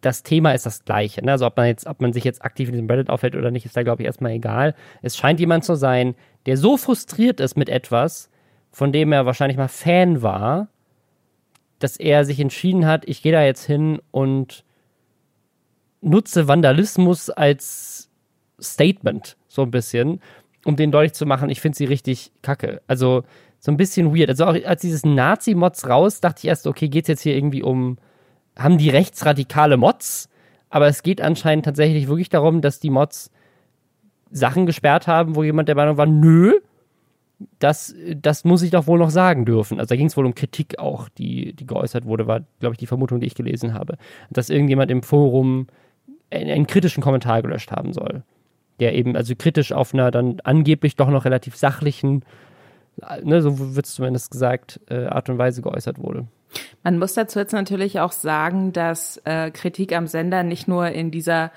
das 0.00 0.22
Thema 0.22 0.52
ist 0.52 0.66
das 0.66 0.84
gleiche. 0.84 1.24
Ne? 1.24 1.32
Also 1.32 1.46
ob 1.46 1.56
man 1.56 1.66
jetzt, 1.66 1.86
ob 1.86 2.00
man 2.00 2.12
sich 2.12 2.24
jetzt 2.24 2.44
aktiv 2.44 2.68
in 2.68 2.72
diesem 2.72 2.88
Reddit 2.88 3.10
aufhält 3.10 3.36
oder 3.36 3.50
nicht, 3.50 3.66
ist 3.66 3.76
da, 3.76 3.82
glaube 3.82 4.02
ich, 4.02 4.06
erstmal 4.06 4.32
egal. 4.32 4.74
Es 5.02 5.16
scheint 5.16 5.40
jemand 5.40 5.64
zu 5.64 5.74
sein, 5.74 6.14
der 6.46 6.56
so 6.56 6.76
frustriert 6.76 7.40
ist 7.40 7.56
mit 7.56 7.68
etwas, 7.68 8.30
von 8.70 8.92
dem 8.92 9.12
er 9.12 9.26
wahrscheinlich 9.26 9.58
mal 9.58 9.68
Fan 9.68 10.22
war, 10.22 10.68
dass 11.78 11.96
er 11.96 12.24
sich 12.24 12.40
entschieden 12.40 12.86
hat, 12.86 13.06
ich 13.06 13.22
gehe 13.22 13.32
da 13.32 13.44
jetzt 13.44 13.64
hin 13.64 14.00
und 14.10 14.64
nutze 16.00 16.48
Vandalismus 16.48 17.30
als 17.30 18.10
Statement, 18.60 19.36
so 19.48 19.62
ein 19.62 19.70
bisschen 19.70 20.20
um 20.64 20.76
denen 20.76 20.92
deutlich 20.92 21.12
zu 21.12 21.26
machen, 21.26 21.50
ich 21.50 21.60
finde 21.60 21.76
sie 21.76 21.84
richtig 21.84 22.32
kacke. 22.42 22.82
Also 22.86 23.22
so 23.58 23.72
ein 23.72 23.76
bisschen 23.76 24.14
weird. 24.14 24.28
Also 24.30 24.44
auch 24.44 24.56
als 24.64 24.82
dieses 24.82 25.04
Nazi-Mods 25.04 25.88
raus, 25.88 26.20
dachte 26.20 26.40
ich 26.40 26.48
erst, 26.48 26.66
okay, 26.66 26.88
geht's 26.88 27.08
jetzt 27.08 27.22
hier 27.22 27.34
irgendwie 27.34 27.62
um, 27.62 27.98
haben 28.56 28.78
die 28.78 28.90
rechtsradikale 28.90 29.76
Mods? 29.76 30.28
Aber 30.70 30.86
es 30.86 31.02
geht 31.02 31.20
anscheinend 31.20 31.64
tatsächlich 31.64 32.08
wirklich 32.08 32.28
darum, 32.28 32.60
dass 32.60 32.80
die 32.80 32.90
Mods 32.90 33.30
Sachen 34.30 34.66
gesperrt 34.66 35.06
haben, 35.06 35.36
wo 35.36 35.44
jemand 35.44 35.68
der 35.68 35.76
Meinung 35.76 35.96
war, 35.96 36.06
nö, 36.06 36.58
das, 37.58 37.94
das 38.16 38.44
muss 38.44 38.62
ich 38.62 38.70
doch 38.70 38.86
wohl 38.86 38.98
noch 38.98 39.10
sagen 39.10 39.44
dürfen. 39.44 39.78
Also 39.78 39.90
da 39.90 39.96
ging 39.96 40.06
es 40.06 40.16
wohl 40.16 40.26
um 40.26 40.34
Kritik 40.34 40.78
auch, 40.78 41.08
die, 41.08 41.52
die 41.52 41.66
geäußert 41.66 42.04
wurde, 42.04 42.26
war, 42.26 42.40
glaube 42.60 42.74
ich, 42.74 42.78
die 42.78 42.86
Vermutung, 42.86 43.20
die 43.20 43.26
ich 43.26 43.34
gelesen 43.34 43.74
habe. 43.74 43.96
Dass 44.30 44.50
irgendjemand 44.50 44.90
im 44.90 45.02
Forum 45.02 45.68
einen, 46.30 46.50
einen 46.50 46.66
kritischen 46.66 47.02
Kommentar 47.02 47.42
gelöscht 47.42 47.70
haben 47.70 47.92
soll. 47.92 48.22
Der 48.80 48.94
eben 48.94 49.16
also 49.16 49.34
kritisch 49.36 49.72
auf 49.72 49.94
einer 49.94 50.10
dann 50.10 50.40
angeblich 50.44 50.96
doch 50.96 51.08
noch 51.08 51.24
relativ 51.24 51.56
sachlichen, 51.56 52.24
ne, 53.22 53.42
so 53.42 53.74
wird 53.74 53.86
es 53.86 53.94
zumindest 53.94 54.30
gesagt, 54.30 54.80
äh, 54.88 55.06
Art 55.06 55.28
und 55.28 55.38
Weise 55.38 55.62
geäußert 55.62 55.98
wurde. 55.98 56.26
Man 56.82 56.98
muss 56.98 57.14
dazu 57.14 57.38
jetzt 57.38 57.52
natürlich 57.52 58.00
auch 58.00 58.12
sagen, 58.12 58.72
dass 58.72 59.20
äh, 59.24 59.50
Kritik 59.50 59.94
am 59.94 60.06
Sender 60.06 60.42
nicht 60.42 60.68
nur 60.68 60.88
in 60.88 61.10
dieser 61.10 61.50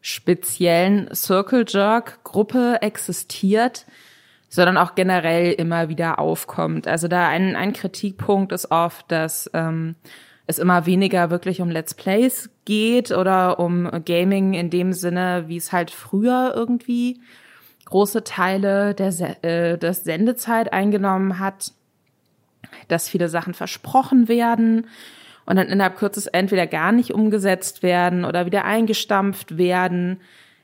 speziellen 0.00 1.08
Circle 1.14 1.64
Jerk 1.66 2.22
Gruppe 2.24 2.78
existiert, 2.82 3.86
sondern 4.50 4.76
auch 4.76 4.94
generell 4.94 5.52
immer 5.52 5.88
wieder 5.88 6.18
aufkommt. 6.18 6.86
Also 6.86 7.08
da 7.08 7.28
ein, 7.28 7.56
ein 7.56 7.72
Kritikpunkt 7.72 8.52
ist 8.52 8.70
oft, 8.70 9.10
dass 9.10 9.50
ähm, 9.54 9.96
es 10.46 10.58
immer 10.58 10.86
weniger 10.86 11.30
wirklich 11.30 11.60
um 11.60 11.70
Let's 11.70 11.94
Plays 11.94 12.50
geht 12.64 13.10
oder 13.10 13.58
um 13.58 13.90
Gaming 14.04 14.54
in 14.54 14.70
dem 14.70 14.92
Sinne, 14.92 15.44
wie 15.46 15.56
es 15.56 15.72
halt 15.72 15.90
früher 15.90 16.52
irgendwie 16.54 17.20
große 17.86 18.24
Teile 18.24 18.94
der, 18.94 19.44
äh, 19.44 19.78
der 19.78 19.94
Sendezeit 19.94 20.72
eingenommen 20.72 21.38
hat, 21.38 21.72
dass 22.88 23.08
viele 23.08 23.28
Sachen 23.28 23.54
versprochen 23.54 24.28
werden 24.28 24.86
und 25.46 25.56
dann 25.56 25.68
innerhalb 25.68 25.96
Kürzes 25.96 26.26
entweder 26.26 26.66
gar 26.66 26.92
nicht 26.92 27.12
umgesetzt 27.12 27.82
werden 27.82 28.24
oder 28.24 28.46
wieder 28.46 28.64
eingestampft 28.64 29.58
werden, 29.58 30.20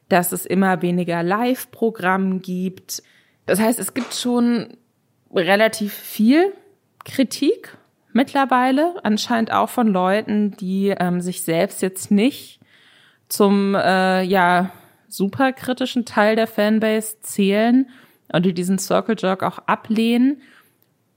dass 0.09 0.33
es 0.33 0.47
immer 0.47 0.83
weniger 0.83 1.23
Live-Programm 1.23 2.41
gibt. 2.41 3.03
Das 3.47 3.61
heißt, 3.61 3.79
es 3.79 3.95
gibt 3.95 4.15
schon 4.15 4.77
relativ 5.33 5.93
viel 5.95 6.53
Kritik 7.05 7.77
mittlerweile, 8.13 8.95
anscheinend 9.03 9.53
auch 9.53 9.69
von 9.69 9.89
Leuten, 9.89 10.53
die 10.57 10.89
ähm, 10.89 11.21
sich 11.21 11.43
selbst 11.43 11.83
jetzt 11.83 12.11
nicht 12.11 12.61
zum 13.29 13.75
äh, 13.75 14.23
ja 14.23 14.71
super 15.09 15.53
kritischen 15.53 16.05
Teil 16.05 16.37
der 16.37 16.47
Fanbase 16.47 17.21
zählen 17.21 17.89
und 18.33 18.47
die 18.47 18.55
diesen 18.55 18.79
Circle 18.79 19.17
Jerk 19.19 19.43
auch 19.43 19.59
ablehnen. 19.67 20.43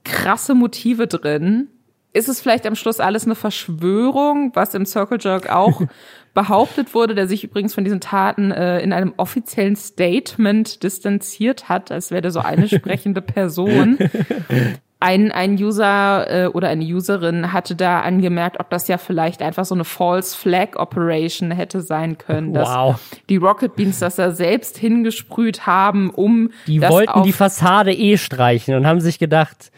krasse 0.03 0.53
Motive 0.53 1.07
drin. 1.07 1.67
Ist 2.13 2.27
es 2.27 2.41
vielleicht 2.41 2.65
am 2.65 2.75
Schluss 2.75 2.99
alles 2.99 3.25
eine 3.25 3.35
Verschwörung, 3.35 4.51
was 4.53 4.73
im 4.73 4.85
Circle 4.85 5.17
Jerk 5.21 5.49
auch 5.49 5.81
behauptet 6.33 6.93
wurde, 6.93 7.15
der 7.15 7.27
sich 7.27 7.43
übrigens 7.43 7.73
von 7.73 7.83
diesen 7.83 8.01
Taten 8.01 8.51
äh, 8.51 8.81
in 8.81 8.91
einem 8.91 9.13
offiziellen 9.17 9.75
Statement 9.75 10.83
distanziert 10.83 11.69
hat, 11.69 11.91
als 11.91 12.11
wäre 12.11 12.21
der 12.21 12.31
so 12.31 12.39
eine 12.39 12.67
sprechende 12.67 13.21
Person. 13.21 13.97
Ein, 15.03 15.31
ein 15.31 15.55
User 15.55 16.29
äh, 16.29 16.47
oder 16.47 16.69
eine 16.69 16.85
Userin 16.85 17.51
hatte 17.51 17.75
da 17.75 18.01
angemerkt, 18.01 18.59
ob 18.59 18.69
das 18.69 18.87
ja 18.87 18.99
vielleicht 18.99 19.41
einfach 19.41 19.65
so 19.65 19.73
eine 19.73 19.83
False 19.83 20.37
Flag 20.37 20.75
Operation 20.75 21.49
hätte 21.49 21.81
sein 21.81 22.19
können, 22.19 22.53
dass 22.53 22.69
wow. 22.69 22.99
die 23.27 23.37
Rocket 23.37 23.75
Beans 23.75 23.97
das 23.97 24.17
da 24.17 24.31
selbst 24.31 24.77
hingesprüht 24.77 25.65
haben, 25.65 26.11
um 26.11 26.51
die 26.67 26.81
wollten 26.81 27.23
die 27.23 27.33
Fassade 27.33 27.91
eh 27.91 28.17
streichen 28.17 28.75
und 28.75 28.85
haben 28.85 29.01
sich 29.01 29.17
gedacht, 29.17 29.71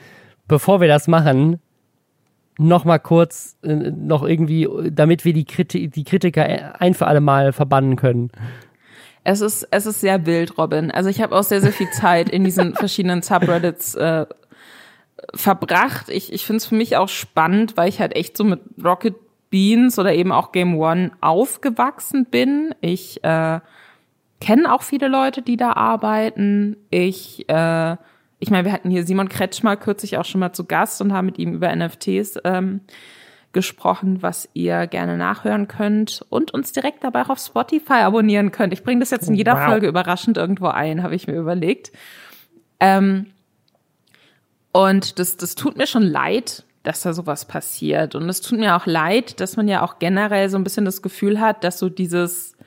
bevor 0.50 0.82
wir 0.82 0.90
das 0.90 1.08
machen, 1.08 1.62
noch 2.58 2.86
mal 2.86 3.00
kurz 3.00 3.56
äh, 3.64 3.74
noch 3.74 4.24
irgendwie, 4.24 4.68
damit 4.92 5.26
wir 5.26 5.32
die, 5.34 5.46
Kriti 5.46 5.88
die 5.88 6.04
Kritiker 6.04 6.82
ein 6.82 6.94
für 6.94 7.08
alle 7.08 7.22
Mal 7.22 7.54
verbannen 7.54 7.96
können. 7.96 8.30
Es 9.26 9.40
ist, 9.40 9.68
es 9.72 9.86
ist 9.86 10.02
sehr 10.02 10.26
wild, 10.26 10.58
Robin. 10.58 10.92
Also 10.92 11.10
ich 11.10 11.22
habe 11.22 11.36
auch 11.36 11.44
sehr, 11.44 11.62
sehr 11.62 11.72
viel 11.72 11.90
Zeit 11.92 12.30
in 12.30 12.44
diesen 12.44 12.76
verschiedenen 12.76 13.22
Subreddits 13.22 13.96
äh, 13.96 14.26
verbracht. 15.34 16.10
Ich, 16.10 16.32
ich 16.34 16.46
finde 16.46 16.58
es 16.58 16.66
für 16.66 16.76
mich 16.76 16.98
auch 16.98 17.10
spannend, 17.10 17.78
weil 17.78 17.90
ich 17.90 18.00
halt 18.00 18.16
echt 18.16 18.38
so 18.38 18.44
mit 18.44 18.62
Rocket 18.84 19.16
Beans 19.50 20.00
oder 20.00 20.14
eben 20.14 20.32
auch 20.32 20.52
Game 20.52 20.78
One 20.78 21.12
aufgewachsen 21.22 22.26
bin. 22.26 22.74
Ich 22.82 23.24
äh, 23.24 23.60
kenne 24.42 24.74
auch 24.74 24.82
viele 24.82 25.08
Leute, 25.08 25.42
die 25.42 25.58
da 25.58 25.74
arbeiten. 25.74 26.78
Ich 26.90 27.48
äh, 27.50 27.98
ich 28.44 28.52
meine, 28.52 28.66
wir 28.66 28.74
hatten 28.74 28.90
hier 28.90 29.06
Simon 29.06 29.30
Kretschmer 29.30 29.78
kürzlich 29.78 30.18
auch 30.18 30.26
schon 30.26 30.42
mal 30.42 30.52
zu 30.52 30.66
Gast 30.66 31.02
und 31.02 31.14
haben 31.14 31.28
mit 31.28 31.40
ihm 31.40 31.54
über 31.54 31.74
NFTs 31.74 32.40
ähm, 32.44 32.82
gesprochen, 33.54 34.22
was 34.22 34.50
ihr 34.54 34.86
gerne 34.88 35.16
nachhören 35.16 35.70
könnt 35.70 36.26
und 36.28 36.54
uns 36.54 36.74
direkt 36.74 37.06
dabei 37.06 37.22
auch 37.22 37.30
auf 37.30 37.40
Spotify 37.40 38.02
abonnieren 38.02 38.52
könnt. 38.52 38.74
Ich 38.74 38.84
bringe 38.84 39.00
das 39.00 39.12
jetzt 39.12 39.30
in 39.30 39.36
jeder 39.36 39.54
wow. 39.54 39.66
Folge 39.68 39.88
überraschend 39.88 40.36
irgendwo 40.36 40.68
ein, 40.68 41.04
habe 41.04 41.16
ich 41.16 41.26
mir 41.26 41.36
überlegt. 41.36 41.94
Ähm, 42.82 43.28
und 44.74 45.20
das, 45.20 45.38
das 45.38 45.56
tut 45.56 45.78
mir 45.78 45.88
schon 45.88 46.04
leid, 46.04 46.66
dass 46.84 47.04
da 47.04 47.14
sowas 47.14 47.46
passiert. 47.46 48.16
Und 48.16 48.28
es 48.28 48.42
tut 48.42 48.60
mir 48.60 48.76
auch 48.76 48.86
leid, 48.86 49.40
dass 49.40 49.56
man 49.56 49.70
ja 49.70 49.84
auch 49.84 50.00
generell 50.00 50.50
so 50.50 50.58
ein 50.58 50.66
bisschen 50.66 50.84
das 50.84 51.02
Gefühl 51.02 51.40
hat, 51.40 51.64
dass 51.64 51.80
so 51.80 51.88
dieses, 51.88 52.58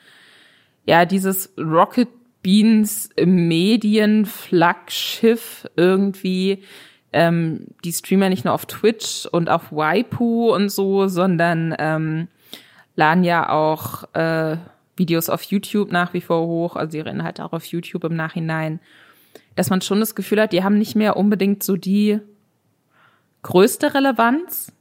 ja, 0.87 1.05
dieses 1.05 1.53
Rocket 1.59 2.09
Beans 2.43 3.11
Medienflaggschiff 3.19 5.69
irgendwie 5.75 6.63
ähm, 7.13 7.67
die 7.85 7.93
Streamer 7.93 8.29
nicht 8.29 8.45
nur 8.45 8.55
auf 8.55 8.67
Twitch 8.67 9.27
und 9.27 9.51
auf 9.51 9.73
Waipu 9.73 10.55
und 10.55 10.69
so, 10.69 11.09
sondern 11.09 11.75
ähm, 11.77 12.29
laden 12.95 13.25
ja 13.25 13.49
auch 13.49 14.05
äh, 14.15 14.59
Videos 14.97 15.29
auf 15.29 15.43
YouTube 15.43 15.91
nach 15.91 16.15
wie 16.15 16.21
vor 16.21 16.47
hoch, 16.47 16.77
also 16.77 16.97
ihre 16.97 17.11
Inhalte 17.11 17.45
auch 17.45 17.53
auf 17.53 17.65
YouTube 17.65 18.05
im 18.05 18.15
Nachhinein, 18.15 18.79
dass 19.57 19.71
man 19.71 19.81
schon 19.81 19.99
das 19.99 20.15
Gefühl 20.15 20.41
hat, 20.41 20.53
die 20.53 20.63
haben 20.63 20.79
nicht 20.79 20.95
mehr 20.95 21.17
unbedingt 21.17 21.63
so 21.63 21.77
die 21.77 22.21
größte 23.43 23.95
Relevanz, 23.95 24.73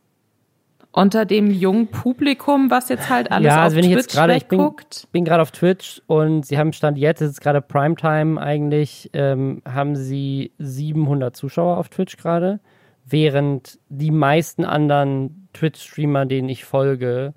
unter 0.96 1.26
dem 1.26 1.52
jungen 1.52 1.88
Publikum, 1.88 2.72
was 2.72 2.88
jetzt 2.88 3.10
halt 3.10 3.30
alles 3.30 3.48
ja, 3.48 3.64
also 3.64 3.76
auf 3.76 3.84
wenn 3.84 3.92
Twitch 3.92 3.98
ich 3.98 4.06
jetzt 4.06 4.14
grade. 4.14 4.36
Ich 4.38 4.46
bin, 4.46 4.72
bin 5.12 5.26
gerade 5.26 5.42
auf 5.42 5.52
Twitch 5.52 6.02
und 6.08 6.46
sie 6.46 6.58
haben 6.58 6.72
Stand 6.72 6.98
jetzt, 6.98 7.20
es 7.20 7.32
ist 7.32 7.42
gerade 7.42 7.62
Primetime 7.62 8.42
eigentlich, 8.42 9.10
ähm, 9.12 9.62
haben 9.66 9.98
sie 9.98 10.54
700 10.58 11.36
Zuschauer 11.36 11.78
auf 11.78 11.90
Twitch 11.90 12.16
gerade, 12.16 12.62
während 13.04 13.78
die 13.90 14.10
meisten 14.10 14.64
anderen 14.64 15.50
Twitch-Streamer, 15.52 16.28
denen 16.28 16.48
ich 16.48 16.64
folge, 16.64 17.34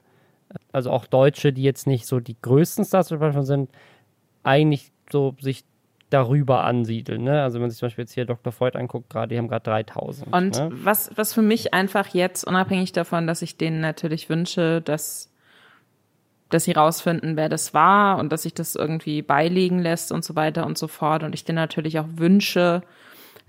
also 0.70 0.92
auch 0.92 1.06
Deutsche, 1.06 1.52
die 1.52 1.64
jetzt 1.64 1.88
nicht 1.88 2.06
so 2.06 2.20
die 2.20 2.36
größten 2.40 2.84
Stars 2.84 3.08
sind, 3.08 3.70
eigentlich 4.44 4.92
so 5.10 5.34
sich 5.40 5.64
darüber 6.10 6.64
ansiedeln. 6.64 7.24
Ne? 7.24 7.42
Also 7.42 7.54
wenn 7.54 7.62
man 7.62 7.70
sich 7.70 7.78
zum 7.78 7.86
Beispiel 7.86 8.02
jetzt 8.02 8.14
hier 8.14 8.24
Dr. 8.24 8.52
Freud 8.52 8.78
anguckt, 8.78 9.10
gerade, 9.10 9.28
die 9.28 9.38
haben 9.38 9.48
gerade 9.48 9.64
3000. 9.64 10.32
Und 10.32 10.56
ne? 10.56 10.70
was, 10.72 11.10
was 11.16 11.34
für 11.34 11.42
mich 11.42 11.74
einfach 11.74 12.08
jetzt, 12.08 12.44
unabhängig 12.44 12.92
davon, 12.92 13.26
dass 13.26 13.42
ich 13.42 13.56
denen 13.56 13.80
natürlich 13.80 14.30
wünsche, 14.30 14.80
dass, 14.80 15.30
dass 16.48 16.64
sie 16.64 16.72
rausfinden, 16.72 17.36
wer 17.36 17.48
das 17.48 17.74
war 17.74 18.18
und 18.18 18.32
dass 18.32 18.42
sich 18.42 18.54
das 18.54 18.74
irgendwie 18.74 19.22
beilegen 19.22 19.80
lässt 19.80 20.10
und 20.10 20.24
so 20.24 20.34
weiter 20.34 20.64
und 20.66 20.78
so 20.78 20.88
fort. 20.88 21.22
Und 21.22 21.34
ich 21.34 21.44
denen 21.44 21.56
natürlich 21.56 21.98
auch 21.98 22.08
wünsche, 22.16 22.82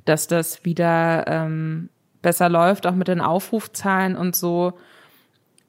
dass 0.06 0.28
das 0.28 0.66
wieder 0.66 1.26
ähm, 1.28 1.90
besser 2.22 2.50
läuft, 2.50 2.88
auch 2.88 2.96
mit 2.96 3.08
den 3.08 3.22
Aufrufzahlen 3.22 4.18
und 4.18 4.36
so, 4.36 4.74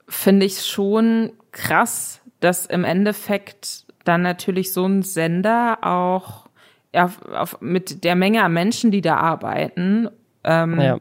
finde 0.09 0.47
ich 0.47 0.66
schon 0.66 1.32
krass, 1.52 2.20
dass 2.40 2.66
im 2.66 2.82
Endeffekt 2.82 3.87
dann 4.04 4.23
natürlich 4.23 4.73
so 4.73 4.85
ein 4.87 5.02
Sender 5.02 5.78
auch 5.82 6.50
auf, 6.92 7.23
auf, 7.26 7.61
mit 7.61 8.04
der 8.04 8.16
Menge 8.16 8.42
an 8.42 8.52
Menschen, 8.52 8.90
die 8.90 9.00
da 9.00 9.16
arbeiten, 9.16 10.09
ähm, 10.44 10.80
ja. 10.80 10.99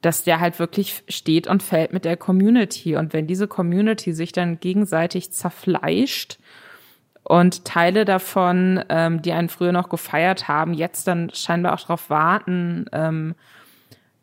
dass 0.00 0.24
der 0.24 0.40
halt 0.40 0.58
wirklich 0.58 1.02
steht 1.08 1.46
und 1.46 1.62
fällt 1.62 1.92
mit 1.92 2.04
der 2.04 2.16
Community. 2.16 2.96
Und 2.96 3.12
wenn 3.12 3.26
diese 3.26 3.48
Community 3.48 4.12
sich 4.12 4.32
dann 4.32 4.60
gegenseitig 4.60 5.32
zerfleischt 5.32 6.38
und 7.22 7.64
Teile 7.64 8.04
davon, 8.04 8.84
ähm, 8.88 9.22
die 9.22 9.32
einen 9.32 9.48
früher 9.48 9.72
noch 9.72 9.88
gefeiert 9.88 10.48
haben, 10.48 10.74
jetzt 10.74 11.06
dann 11.06 11.30
scheinbar 11.32 11.74
auch 11.74 11.80
darauf 11.80 12.10
warten, 12.10 12.86
ähm, 12.92 13.34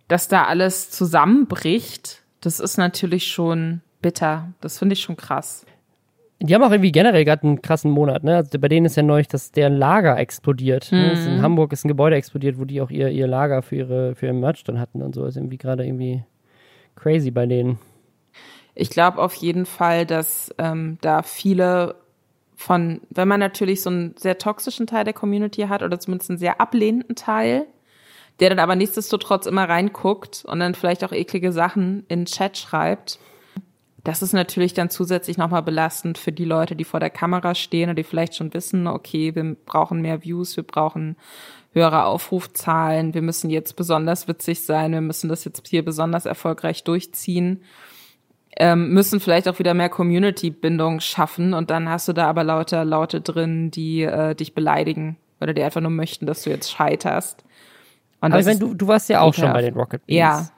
dass 0.08 0.28
da 0.28 0.46
alles 0.46 0.90
zusammenbricht, 0.90 2.24
das 2.42 2.60
ist 2.60 2.78
natürlich 2.78 3.28
schon 3.28 3.82
bitter. 4.02 4.54
Das 4.62 4.80
finde 4.80 4.94
ich 4.94 5.02
schon 5.02 5.18
krass. 5.18 5.66
Die 6.41 6.55
haben 6.55 6.63
auch 6.63 6.72
irgendwie 6.72 6.91
generell 6.93 7.25
gerade 7.25 7.43
einen 7.43 7.62
krassen 7.62 7.91
Monat, 7.91 8.24
ne? 8.24 8.38
Also 8.38 8.60
bei 8.60 8.69
denen 8.69 8.86
ist 8.86 8.96
ja 8.96 9.03
neulich, 9.03 9.27
dass 9.27 9.51
der 9.51 9.69
Lager 9.69 10.17
explodiert. 10.17 10.91
Ne? 10.91 11.15
Mhm. 11.15 11.27
In 11.27 11.41
Hamburg 11.41 11.74
ist 11.74 11.84
ein 11.84 11.89
Gebäude 11.89 12.15
explodiert, 12.15 12.58
wo 12.58 12.63
die 12.63 12.81
auch 12.81 12.89
ihr, 12.89 13.10
ihr 13.10 13.27
Lager 13.27 13.62
für 13.62 13.75
ihre 13.75 14.15
für 14.15 14.27
ihr 14.27 14.34
Merch 14.34 14.63
dann 14.63 14.79
hatten 14.79 15.01
und 15.01 15.13
so. 15.13 15.25
Ist 15.25 15.36
irgendwie 15.36 15.58
gerade 15.58 15.86
irgendwie 15.86 16.24
crazy 16.96 17.31
bei 17.31 17.46
denen. 17.46 17.77
Ich 18.74 18.89
glaube 18.89 19.17
auf 19.17 19.34
jeden 19.34 19.65
Fall, 19.65 20.05
dass 20.05 20.53
ähm, 20.58 20.98
da 21.01 21.24
viele 21.24 21.96
von, 22.60 23.00
wenn 23.10 23.27
man 23.27 23.39
natürlich 23.39 23.81
so 23.81 23.89
einen 23.89 24.15
sehr 24.17 24.38
toxischen 24.38 24.86
Teil 24.86 25.05
der 25.05 25.13
Community 25.13 25.62
hat 25.63 25.81
oder 25.81 25.98
zumindest 25.98 26.29
einen 26.29 26.39
sehr 26.39 26.60
ablehnenden 26.60 27.15
Teil, 27.15 27.65
der 28.41 28.50
dann 28.50 28.60
aber 28.60 28.75
nichtsdestotrotz 28.75 29.46
immer 29.46 29.67
reinguckt 29.67 30.43
und 30.46 30.60
dann 30.60 30.75
vielleicht 30.75 31.05
auch 31.05 31.13
eklige 31.13 31.53
Sachen 31.53 32.03
in 32.10 32.22
den 32.22 32.25
Chat 32.25 32.58
schreibt. 32.58 33.17
Das 34.10 34.24
ist 34.24 34.34
natürlich 34.34 34.74
dann 34.74 34.89
zusätzlich 34.89 35.38
nochmal 35.38 35.62
belastend 35.62 36.18
für 36.18 36.32
die 36.32 36.44
Leute, 36.46 36.75
die 36.75 36.84
vor 36.84 37.00
der 37.00 37.12
Kamera 37.12 37.54
stehen 37.54 37.92
und 37.92 37.96
die 37.96 38.04
vielleicht 38.04 38.34
schon 38.36 38.51
wissen, 38.56 38.88
okay, 38.88 39.36
wir 39.36 39.56
brauchen 39.66 40.01
mehr 40.01 40.24
Views, 40.24 40.58
wir 40.58 40.63
brauchen 40.63 41.16
höhere 41.74 42.06
Aufrufzahlen, 42.06 43.13
wir 43.13 43.22
müssen 43.22 43.51
jetzt 43.51 43.75
besonders 43.75 44.28
witzig 44.28 44.66
sein, 44.66 44.94
wir 44.94 45.01
müssen 45.01 45.30
das 45.30 45.46
jetzt 45.46 45.68
hier 45.68 45.86
besonders 45.86 46.25
erfolgreich 46.25 46.84
durchziehen, 46.84 47.62
ähm, 48.58 48.89
müssen 48.94 49.20
vielleicht 49.20 49.48
auch 49.48 49.60
wieder 49.60 49.75
mehr 49.75 49.89
Community-Bindung 49.89 51.01
schaffen 51.01 51.54
und 51.54 51.70
dann 51.70 51.88
hast 51.88 52.08
du 52.08 52.13
da 52.13 52.28
aber 52.28 52.44
lauter 52.44 52.84
Laute 52.86 53.22
drin, 53.22 53.70
die 53.70 54.01
äh, 54.01 54.34
dich 54.34 54.56
beleidigen 54.56 55.18
oder 55.39 55.54
die 55.54 55.62
einfach 55.62 55.82
nur 55.82 55.92
möchten, 55.92 56.25
dass 56.25 56.42
du 56.42 56.50
jetzt 56.50 56.72
scheiterst. 56.72 57.44
Und 58.22 58.32
Aber 58.34 58.39
ist- 58.39 58.60
du, 58.60 58.74
du 58.74 58.88
warst 58.88 59.08
ja 59.08 59.22
auch 59.22 59.36
schon 59.36 59.54
bei 59.54 59.62
den 59.62 59.75
Rocket 59.75 60.04
Beans. 60.08 60.18
Ja. 60.18 60.50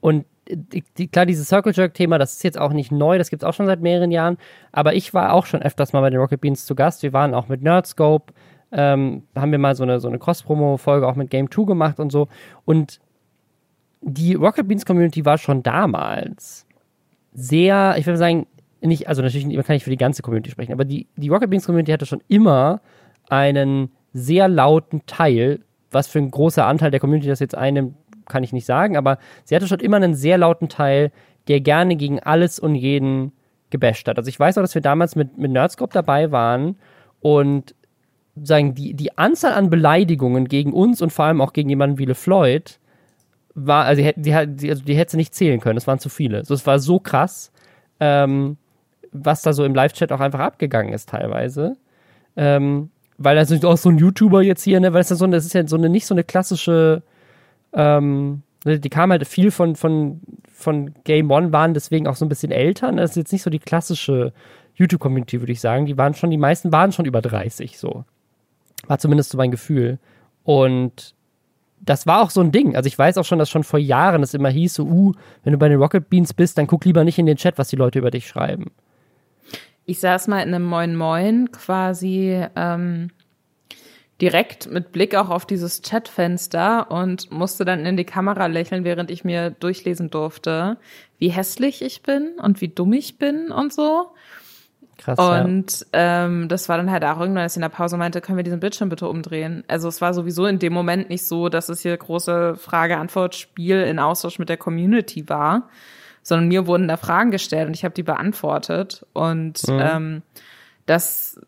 Und 0.00 0.26
die, 0.50 1.08
klar, 1.08 1.26
dieses 1.26 1.48
Circle 1.48 1.72
Jerk-Thema, 1.74 2.18
das 2.18 2.34
ist 2.34 2.44
jetzt 2.44 2.58
auch 2.58 2.72
nicht 2.72 2.90
neu, 2.90 3.18
das 3.18 3.30
gibt's 3.30 3.44
auch 3.44 3.54
schon 3.54 3.66
seit 3.66 3.80
mehreren 3.80 4.10
Jahren. 4.10 4.38
Aber 4.72 4.94
ich 4.94 5.12
war 5.14 5.32
auch 5.32 5.46
schon 5.46 5.62
öfters 5.62 5.92
mal 5.92 6.00
bei 6.00 6.10
den 6.10 6.20
Rocket 6.20 6.40
Beans 6.40 6.64
zu 6.64 6.74
Gast. 6.74 7.02
Wir 7.02 7.12
waren 7.12 7.34
auch 7.34 7.48
mit 7.48 7.62
Nerdscope, 7.62 8.32
ähm, 8.72 9.24
haben 9.34 9.52
wir 9.52 9.58
mal 9.58 9.74
so 9.74 9.82
eine, 9.82 10.00
so 10.00 10.08
eine 10.08 10.18
Cross-Promo-Folge 10.18 11.06
auch 11.06 11.16
mit 11.16 11.30
Game 11.30 11.50
2 11.50 11.64
gemacht 11.64 12.00
und 12.00 12.10
so. 12.10 12.28
Und 12.64 13.00
die 14.00 14.34
Rocket 14.34 14.68
Beans 14.68 14.86
Community 14.86 15.24
war 15.24 15.38
schon 15.38 15.62
damals 15.62 16.66
sehr, 17.32 17.96
ich 17.98 18.06
würde 18.06 18.18
sagen, 18.18 18.46
nicht, 18.80 19.08
also 19.08 19.22
natürlich 19.22 19.46
man 19.46 19.64
kann 19.64 19.74
nicht 19.74 19.84
für 19.84 19.90
die 19.90 19.96
ganze 19.96 20.22
Community 20.22 20.50
sprechen, 20.50 20.72
aber 20.72 20.84
die, 20.84 21.08
die 21.16 21.28
Rocket 21.28 21.50
Beans 21.50 21.66
Community 21.66 21.90
hatte 21.90 22.06
schon 22.06 22.22
immer 22.28 22.80
einen 23.28 23.90
sehr 24.12 24.48
lauten 24.48 25.04
Teil, 25.06 25.60
was 25.90 26.06
für 26.06 26.18
ein 26.18 26.30
großer 26.30 26.64
Anteil 26.64 26.90
der 26.90 27.00
Community 27.00 27.28
das 27.28 27.40
jetzt 27.40 27.56
einnimmt, 27.56 27.94
kann 28.28 28.44
ich 28.44 28.52
nicht 28.52 28.66
sagen, 28.66 28.96
aber 28.96 29.18
sie 29.44 29.54
hatte 29.54 29.66
schon 29.66 29.80
immer 29.80 29.96
einen 29.96 30.14
sehr 30.14 30.38
lauten 30.38 30.68
Teil, 30.68 31.10
der 31.48 31.60
gerne 31.60 31.96
gegen 31.96 32.20
alles 32.20 32.58
und 32.58 32.74
jeden 32.74 33.32
gebasht 33.70 34.08
hat. 34.08 34.18
Also 34.18 34.28
ich 34.28 34.38
weiß 34.38 34.58
auch, 34.58 34.62
dass 34.62 34.74
wir 34.74 34.82
damals 34.82 35.16
mit, 35.16 35.38
mit 35.38 35.50
Nerdscope 35.50 35.92
dabei 35.92 36.30
waren 36.30 36.76
und 37.20 37.74
sagen, 38.42 38.74
die, 38.74 38.94
die 38.94 39.16
Anzahl 39.18 39.52
an 39.52 39.70
Beleidigungen 39.70 40.46
gegen 40.46 40.72
uns 40.72 41.02
und 41.02 41.12
vor 41.12 41.24
allem 41.24 41.40
auch 41.40 41.52
gegen 41.52 41.68
jemanden 41.68 41.98
wie 41.98 42.04
LeFloid 42.04 42.78
war, 43.54 43.84
also 43.84 44.02
die, 44.02 44.12
die, 44.16 44.70
also 44.70 44.84
die 44.84 44.94
hätte 44.94 45.12
sie 45.12 45.16
nicht 45.16 45.34
zählen 45.34 45.60
können, 45.60 45.76
es 45.76 45.86
waren 45.86 45.98
zu 45.98 46.08
viele. 46.08 46.44
So, 46.44 46.54
es 46.54 46.66
war 46.66 46.78
so 46.78 47.00
krass, 47.00 47.50
ähm, 48.00 48.56
was 49.10 49.42
da 49.42 49.52
so 49.52 49.64
im 49.64 49.74
Live-Chat 49.74 50.12
auch 50.12 50.20
einfach 50.20 50.40
abgegangen 50.40 50.92
ist 50.92 51.08
teilweise. 51.08 51.76
Ähm, 52.36 52.90
weil 53.16 53.34
das 53.34 53.50
ist 53.50 53.64
auch 53.64 53.76
so 53.76 53.88
ein 53.88 53.98
YouTuber 53.98 54.42
jetzt 54.42 54.62
hier, 54.62 54.78
ne, 54.78 54.92
weil 54.92 55.00
es 55.00 55.10
ja 55.10 55.16
so, 55.16 55.26
das 55.26 55.44
ist 55.44 55.54
ja 55.54 55.66
so 55.66 55.76
eine, 55.76 55.88
nicht 55.88 56.06
so 56.06 56.14
eine 56.14 56.22
klassische, 56.22 57.02
ähm, 57.72 58.42
ne, 58.64 58.78
die 58.78 58.88
kamen 58.88 59.12
halt 59.12 59.26
viel 59.26 59.50
von, 59.50 59.76
von, 59.76 60.20
von 60.52 60.94
Game 61.04 61.30
One, 61.30 61.52
waren 61.52 61.74
deswegen 61.74 62.06
auch 62.06 62.16
so 62.16 62.24
ein 62.24 62.28
bisschen 62.28 62.52
älter. 62.52 62.90
Ne? 62.92 63.00
Das 63.00 63.10
ist 63.10 63.16
jetzt 63.16 63.32
nicht 63.32 63.42
so 63.42 63.50
die 63.50 63.58
klassische 63.58 64.32
YouTube-Community, 64.74 65.40
würde 65.40 65.52
ich 65.52 65.60
sagen. 65.60 65.86
Die 65.86 65.98
waren 65.98 66.14
schon, 66.14 66.30
die 66.30 66.38
meisten 66.38 66.72
waren 66.72 66.92
schon 66.92 67.06
über 67.06 67.20
30, 67.20 67.78
so. 67.78 68.04
War 68.86 68.98
zumindest 68.98 69.30
so 69.30 69.38
mein 69.38 69.50
Gefühl. 69.50 69.98
Und 70.44 71.14
das 71.80 72.06
war 72.06 72.22
auch 72.22 72.30
so 72.30 72.40
ein 72.40 72.52
Ding. 72.52 72.76
Also 72.76 72.86
ich 72.86 72.98
weiß 72.98 73.18
auch 73.18 73.24
schon, 73.24 73.38
dass 73.38 73.50
schon 73.50 73.64
vor 73.64 73.78
Jahren 73.78 74.22
es 74.22 74.34
immer 74.34 74.48
hieß, 74.48 74.74
so, 74.74 74.84
uh, 74.84 75.12
wenn 75.44 75.52
du 75.52 75.58
bei 75.58 75.68
den 75.68 75.80
Rocket 75.80 76.08
Beans 76.08 76.32
bist, 76.34 76.58
dann 76.58 76.66
guck 76.66 76.84
lieber 76.84 77.04
nicht 77.04 77.18
in 77.18 77.26
den 77.26 77.36
Chat, 77.36 77.58
was 77.58 77.68
die 77.68 77.76
Leute 77.76 77.98
über 77.98 78.10
dich 78.10 78.28
schreiben. 78.28 78.70
Ich 79.84 80.00
saß 80.00 80.28
mal 80.28 80.40
in 80.40 80.54
einem 80.54 80.64
Moin 80.64 80.96
Moin 80.96 81.50
quasi 81.50 82.44
ähm, 82.56 83.10
direkt 84.20 84.70
mit 84.70 84.92
Blick 84.92 85.14
auch 85.14 85.30
auf 85.30 85.46
dieses 85.46 85.82
Chatfenster 85.82 86.90
und 86.90 87.30
musste 87.30 87.64
dann 87.64 87.86
in 87.86 87.96
die 87.96 88.04
Kamera 88.04 88.46
lächeln, 88.46 88.84
während 88.84 89.10
ich 89.10 89.24
mir 89.24 89.50
durchlesen 89.50 90.10
durfte, 90.10 90.76
wie 91.18 91.28
hässlich 91.28 91.82
ich 91.82 92.02
bin 92.02 92.32
und 92.42 92.60
wie 92.60 92.68
dumm 92.68 92.92
ich 92.92 93.18
bin 93.18 93.52
und 93.52 93.72
so. 93.72 94.10
Krass. 94.98 95.16
ja. 95.16 95.44
Und 95.44 95.86
ähm, 95.92 96.48
das 96.48 96.68
war 96.68 96.76
dann 96.76 96.90
halt 96.90 97.04
auch 97.04 97.20
irgendwann, 97.20 97.44
als 97.44 97.52
ich 97.52 97.58
in 97.58 97.62
der 97.62 97.68
Pause 97.68 97.96
meinte, 97.96 98.20
können 98.20 98.36
wir 98.36 98.42
diesen 98.42 98.58
Bildschirm 98.58 98.88
bitte 98.88 99.08
umdrehen? 99.08 99.62
Also 99.68 99.86
es 99.86 100.00
war 100.00 100.12
sowieso 100.12 100.46
in 100.46 100.58
dem 100.58 100.72
Moment 100.72 101.08
nicht 101.08 101.24
so, 101.24 101.48
dass 101.48 101.68
es 101.68 101.82
hier 101.82 101.96
große 101.96 102.56
Frage-Antwort-Spiel 102.56 103.82
in 103.82 104.00
Austausch 104.00 104.40
mit 104.40 104.48
der 104.48 104.56
Community 104.56 105.28
war, 105.28 105.68
sondern 106.22 106.48
mir 106.48 106.66
wurden 106.66 106.88
da 106.88 106.96
Fragen 106.96 107.30
gestellt 107.30 107.68
und 107.68 107.74
ich 107.74 107.84
habe 107.84 107.94
die 107.94 108.02
beantwortet. 108.02 109.06
Und 109.12 109.60
ähm, 109.68 110.22
das, 110.86 111.40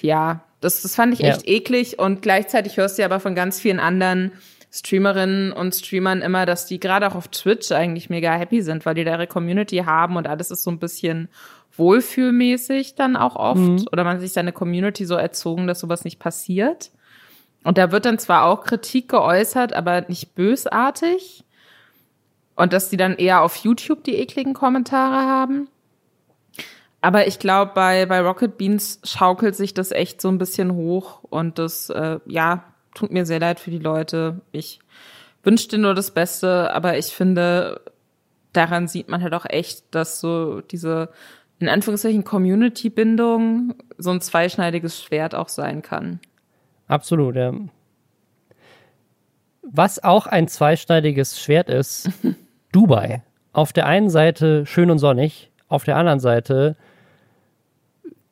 ja, 0.00 0.44
das, 0.64 0.82
das 0.82 0.94
fand 0.94 1.14
ich 1.14 1.20
Ja. 1.20 1.28
echt 1.28 1.46
eklig 1.48 1.98
und 1.98 2.22
gleichzeitig 2.22 2.76
hörst 2.76 2.98
du 2.98 3.04
aber 3.04 3.20
von 3.20 3.34
ganz 3.34 3.60
vielen 3.60 3.80
anderen 3.80 4.32
Streamerinnen 4.72 5.52
und 5.52 5.74
Streamern 5.74 6.20
immer, 6.20 6.46
dass 6.46 6.66
die 6.66 6.80
gerade 6.80 7.06
auch 7.06 7.14
auf 7.14 7.28
Twitch 7.28 7.70
eigentlich 7.70 8.10
mega 8.10 8.32
happy 8.34 8.60
sind, 8.62 8.84
weil 8.84 8.94
die 8.96 9.04
da 9.04 9.12
ihre 9.12 9.28
Community 9.28 9.78
haben 9.78 10.16
und 10.16 10.26
alles 10.26 10.50
ist 10.50 10.64
so 10.64 10.70
ein 10.70 10.80
bisschen 10.80 11.28
wohlfühlmäßig 11.76 12.94
dann 12.94 13.16
auch 13.16 13.36
oft 13.36 13.58
oder 13.92 14.04
man 14.04 14.14
hat 14.14 14.20
sich 14.20 14.32
seine 14.32 14.52
Community 14.52 15.04
so 15.06 15.14
erzogen, 15.14 15.66
dass 15.66 15.80
sowas 15.80 16.04
nicht 16.04 16.18
passiert. 16.18 16.90
Und 17.62 17.78
da 17.78 17.92
wird 17.92 18.04
dann 18.04 18.18
zwar 18.18 18.44
auch 18.44 18.64
Kritik 18.64 19.08
geäußert, 19.08 19.72
aber 19.72 20.02
nicht 20.08 20.34
bösartig. 20.34 21.44
Und 22.56 22.72
dass 22.72 22.90
die 22.90 22.96
dann 22.96 23.16
eher 23.16 23.42
auf 23.42 23.56
YouTube 23.56 24.04
die 24.04 24.16
ekligen 24.16 24.54
Kommentare 24.54 25.26
haben. 25.26 25.68
Aber 27.04 27.26
ich 27.26 27.38
glaube, 27.38 27.72
bei, 27.74 28.06
bei 28.06 28.22
Rocket 28.22 28.56
Beans 28.56 28.98
schaukelt 29.04 29.54
sich 29.54 29.74
das 29.74 29.90
echt 29.90 30.22
so 30.22 30.28
ein 30.28 30.38
bisschen 30.38 30.72
hoch 30.72 31.22
und 31.22 31.58
das, 31.58 31.90
äh, 31.90 32.18
ja, 32.24 32.64
tut 32.94 33.12
mir 33.12 33.26
sehr 33.26 33.40
leid 33.40 33.60
für 33.60 33.70
die 33.70 33.78
Leute. 33.78 34.40
Ich 34.52 34.78
wünsche 35.42 35.68
dir 35.68 35.76
nur 35.76 35.92
das 35.92 36.12
Beste, 36.12 36.72
aber 36.72 36.96
ich 36.96 37.08
finde, 37.08 37.82
daran 38.54 38.88
sieht 38.88 39.10
man 39.10 39.22
halt 39.22 39.34
auch 39.34 39.44
echt, 39.46 39.94
dass 39.94 40.18
so 40.18 40.62
diese, 40.62 41.10
in 41.58 41.68
Anführungszeichen, 41.68 42.24
Community-Bindung 42.24 43.74
so 43.98 44.10
ein 44.10 44.22
zweischneidiges 44.22 45.02
Schwert 45.02 45.34
auch 45.34 45.50
sein 45.50 45.82
kann. 45.82 46.20
Absolut, 46.86 47.36
ja. 47.36 47.52
Was 49.60 50.02
auch 50.02 50.26
ein 50.26 50.48
zweischneidiges 50.48 51.38
Schwert 51.38 51.68
ist, 51.68 52.08
Dubai. 52.72 53.22
Auf 53.52 53.74
der 53.74 53.84
einen 53.84 54.08
Seite 54.08 54.64
schön 54.64 54.90
und 54.90 54.98
sonnig, 54.98 55.50
auf 55.68 55.84
der 55.84 55.98
anderen 55.98 56.20
Seite 56.20 56.78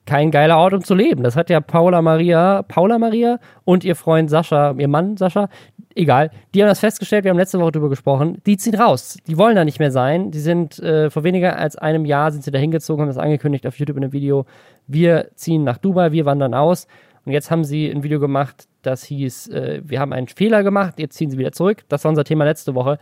kein 0.07 0.31
geiler 0.31 0.59
Ort, 0.59 0.75
um 0.75 0.83
zu 0.83 0.95
leben. 0.95 1.23
Das 1.23 1.37
hat 1.37 1.51
ja 1.51 1.61
Paula 1.61 2.03
Maria, 2.03 2.63
Paula 2.63 2.99
Maria 2.99 3.39
und 3.65 3.85
ihr 3.85 3.95
Freund 3.95 4.31
Sascha, 4.31 4.75
ihr 4.77 4.89
Mann 4.89 5.17
Sascha, 5.17 5.49
egal, 5.95 6.31
die 6.55 6.63
haben 6.63 6.69
das 6.69 6.81
festgestellt, 6.81 7.25
wir 7.25 7.31
haben 7.31 7.39
letzte 7.39 7.61
Woche 7.61 7.73
drüber 7.73 7.89
gesprochen, 7.89 8.39
die 8.47 8.57
ziehen 8.57 8.75
raus. 8.75 9.19
Die 9.27 9.39
wollen 9.39 9.57
da 9.57 9.65
nicht 9.65 9.79
mehr 9.79 9.91
sein. 9.91 10.31
Die 10.31 10.41
sind 10.41 10.79
äh, 10.81 11.11
vor 11.11 11.25
weniger 11.25 11.59
als 11.59 11.77
einem 11.77 12.05
Jahr 12.05 12.33
sind 12.33 12.45
sie 12.45 12.51
da 12.51 12.59
hingezogen, 12.59 13.03
haben 13.03 13.09
das 13.09 13.19
angekündigt 13.19 13.67
auf 13.67 13.79
YouTube 13.79 13.97
in 13.97 14.05
einem 14.05 14.13
Video. 14.13 14.47
Wir 14.87 15.29
ziehen 15.35 15.65
nach 15.65 15.79
Dubai, 15.79 16.13
wir 16.13 16.25
wandern 16.25 16.55
aus. 16.55 16.87
Und 17.25 17.33
jetzt 17.33 17.51
haben 17.51 17.65
sie 17.65 17.89
ein 17.89 18.03
Video 18.03 18.19
gemacht, 18.19 18.67
das 18.83 19.05
hieß, 19.05 19.49
äh, 19.49 19.83
wir 19.85 20.01
haben 20.01 20.13
einen 20.13 20.27
Fehler 20.27 20.65
gemacht, 20.65 20.99
jetzt 20.99 21.17
ziehen 21.17 21.31
sie 21.31 21.39
wieder 21.39 21.53
zurück. 21.53 21.85
Das 21.89 22.03
war 22.05 22.09
unser 22.09 22.25
Thema 22.25 22.45
letzte 22.45 22.75
Woche. 22.75 22.99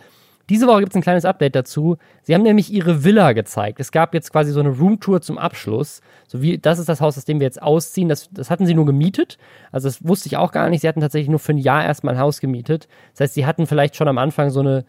Diese 0.50 0.66
Woche 0.66 0.80
gibt 0.80 0.92
es 0.92 0.96
ein 0.96 1.02
kleines 1.02 1.24
Update 1.24 1.54
dazu. 1.54 1.96
Sie 2.22 2.34
haben 2.34 2.42
nämlich 2.42 2.72
ihre 2.72 3.04
Villa 3.04 3.32
gezeigt. 3.32 3.78
Es 3.78 3.92
gab 3.92 4.14
jetzt 4.14 4.32
quasi 4.32 4.50
so 4.50 4.58
eine 4.58 4.70
Roomtour 4.70 5.22
zum 5.22 5.38
Abschluss. 5.38 6.00
So 6.26 6.42
wie, 6.42 6.58
das 6.58 6.80
ist 6.80 6.88
das 6.88 7.00
Haus, 7.00 7.16
aus 7.16 7.24
dem 7.24 7.38
wir 7.38 7.46
jetzt 7.46 7.62
ausziehen. 7.62 8.08
Das, 8.08 8.28
das 8.32 8.50
hatten 8.50 8.66
sie 8.66 8.74
nur 8.74 8.84
gemietet. 8.84 9.38
Also 9.70 9.86
das 9.86 10.06
wusste 10.06 10.26
ich 10.26 10.36
auch 10.36 10.50
gar 10.50 10.68
nicht. 10.68 10.80
Sie 10.80 10.88
hatten 10.88 11.00
tatsächlich 11.00 11.30
nur 11.30 11.38
für 11.38 11.52
ein 11.52 11.58
Jahr 11.58 11.84
erstmal 11.84 12.14
ein 12.14 12.20
Haus 12.20 12.40
gemietet. 12.40 12.88
Das 13.12 13.20
heißt, 13.20 13.34
sie 13.34 13.46
hatten 13.46 13.68
vielleicht 13.68 13.94
schon 13.94 14.08
am 14.08 14.18
Anfang 14.18 14.50
so 14.50 14.58
eine, 14.58 14.84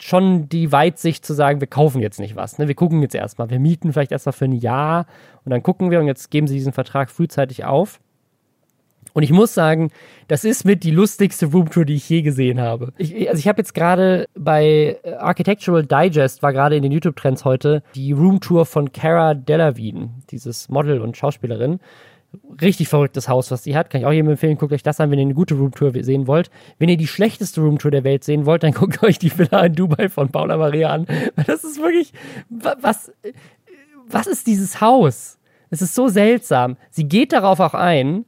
schon 0.00 0.48
die 0.48 0.70
Weitsicht 0.70 1.26
zu 1.26 1.34
sagen, 1.34 1.60
wir 1.60 1.66
kaufen 1.66 2.00
jetzt 2.00 2.20
nicht 2.20 2.36
was. 2.36 2.58
Ne? 2.58 2.68
Wir 2.68 2.76
gucken 2.76 3.02
jetzt 3.02 3.16
erstmal. 3.16 3.50
Wir 3.50 3.58
mieten 3.58 3.92
vielleicht 3.92 4.12
erstmal 4.12 4.34
für 4.34 4.44
ein 4.44 4.52
Jahr 4.52 5.06
und 5.44 5.50
dann 5.50 5.64
gucken 5.64 5.90
wir 5.90 5.98
und 5.98 6.06
jetzt 6.06 6.30
geben 6.30 6.46
sie 6.46 6.54
diesen 6.54 6.72
Vertrag 6.72 7.10
frühzeitig 7.10 7.64
auf. 7.64 7.98
Und 9.16 9.22
ich 9.22 9.32
muss 9.32 9.54
sagen, 9.54 9.90
das 10.28 10.44
ist 10.44 10.66
mit 10.66 10.84
die 10.84 10.90
lustigste 10.90 11.46
Roomtour, 11.46 11.86
die 11.86 11.94
ich 11.94 12.06
je 12.06 12.20
gesehen 12.20 12.60
habe. 12.60 12.92
Ich, 12.98 13.28
also 13.30 13.38
ich 13.38 13.48
habe 13.48 13.58
jetzt 13.62 13.72
gerade 13.72 14.26
bei 14.34 14.98
äh, 15.02 15.14
Architectural 15.14 15.86
Digest, 15.86 16.42
war 16.42 16.52
gerade 16.52 16.76
in 16.76 16.82
den 16.82 16.92
YouTube-Trends 16.92 17.46
heute, 17.46 17.82
die 17.94 18.12
Roomtour 18.12 18.66
von 18.66 18.92
Cara 18.92 19.32
Delevingne, 19.32 20.10
dieses 20.30 20.68
Model 20.68 21.00
und 21.00 21.16
Schauspielerin. 21.16 21.80
Richtig 22.60 22.88
verrücktes 22.88 23.26
Haus, 23.30 23.50
was 23.50 23.64
sie 23.64 23.74
hat. 23.74 23.88
Kann 23.88 24.02
ich 24.02 24.06
auch 24.06 24.12
jedem 24.12 24.28
empfehlen, 24.28 24.58
guckt 24.58 24.74
euch 24.74 24.82
das 24.82 25.00
an, 25.00 25.10
wenn 25.10 25.18
ihr 25.18 25.24
eine 25.24 25.32
gute 25.32 25.54
Roomtour 25.54 25.92
sehen 26.02 26.26
wollt. 26.26 26.50
Wenn 26.78 26.90
ihr 26.90 26.98
die 26.98 27.06
schlechteste 27.06 27.62
Roomtour 27.62 27.90
der 27.90 28.04
Welt 28.04 28.22
sehen 28.22 28.44
wollt, 28.44 28.64
dann 28.64 28.72
guckt 28.74 29.02
euch 29.02 29.18
die 29.18 29.36
Villa 29.38 29.64
in 29.64 29.72
Dubai 29.74 30.10
von 30.10 30.28
Paula 30.28 30.58
Maria 30.58 30.90
an. 30.90 31.06
Das 31.46 31.64
ist 31.64 31.80
wirklich, 31.80 32.12
wa- 32.50 32.76
was, 32.82 33.10
was 34.08 34.26
ist 34.26 34.46
dieses 34.46 34.82
Haus? 34.82 35.38
Es 35.70 35.80
ist 35.80 35.94
so 35.94 36.08
seltsam. 36.08 36.76
Sie 36.90 37.04
geht 37.08 37.32
darauf 37.32 37.60
auch 37.60 37.72
ein 37.72 38.26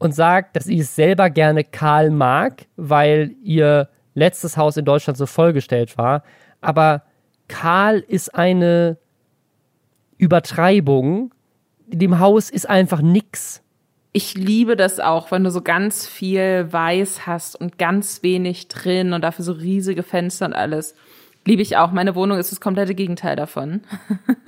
und 0.00 0.14
sagt, 0.14 0.56
dass 0.56 0.64
sie 0.64 0.80
es 0.80 0.96
selber 0.96 1.28
gerne 1.30 1.62
Karl 1.62 2.10
mag, 2.10 2.66
weil 2.76 3.34
ihr 3.44 3.90
letztes 4.14 4.56
Haus 4.56 4.76
in 4.78 4.86
Deutschland 4.86 5.18
so 5.18 5.26
vollgestellt 5.26 5.98
war. 5.98 6.24
Aber 6.62 7.02
Karl 7.48 8.02
ist 8.08 8.34
eine 8.34 8.96
Übertreibung. 10.16 11.32
Dem 11.86 12.18
Haus 12.18 12.48
ist 12.48 12.68
einfach 12.68 13.02
nix. 13.02 13.62
Ich 14.12 14.34
liebe 14.34 14.74
das 14.74 15.00
auch, 15.00 15.30
wenn 15.30 15.44
du 15.44 15.50
so 15.50 15.60
ganz 15.60 16.08
viel 16.08 16.72
Weiß 16.72 17.26
hast 17.26 17.54
und 17.54 17.76
ganz 17.76 18.22
wenig 18.22 18.68
drin 18.68 19.12
und 19.12 19.22
dafür 19.22 19.44
so 19.44 19.52
riesige 19.52 20.02
Fenster 20.02 20.46
und 20.46 20.54
alles. 20.54 20.94
Liebe 21.44 21.60
ich 21.60 21.76
auch. 21.76 21.92
Meine 21.92 22.14
Wohnung 22.14 22.38
ist 22.38 22.52
das 22.52 22.60
komplette 22.60 22.94
Gegenteil 22.94 23.36
davon. 23.36 23.82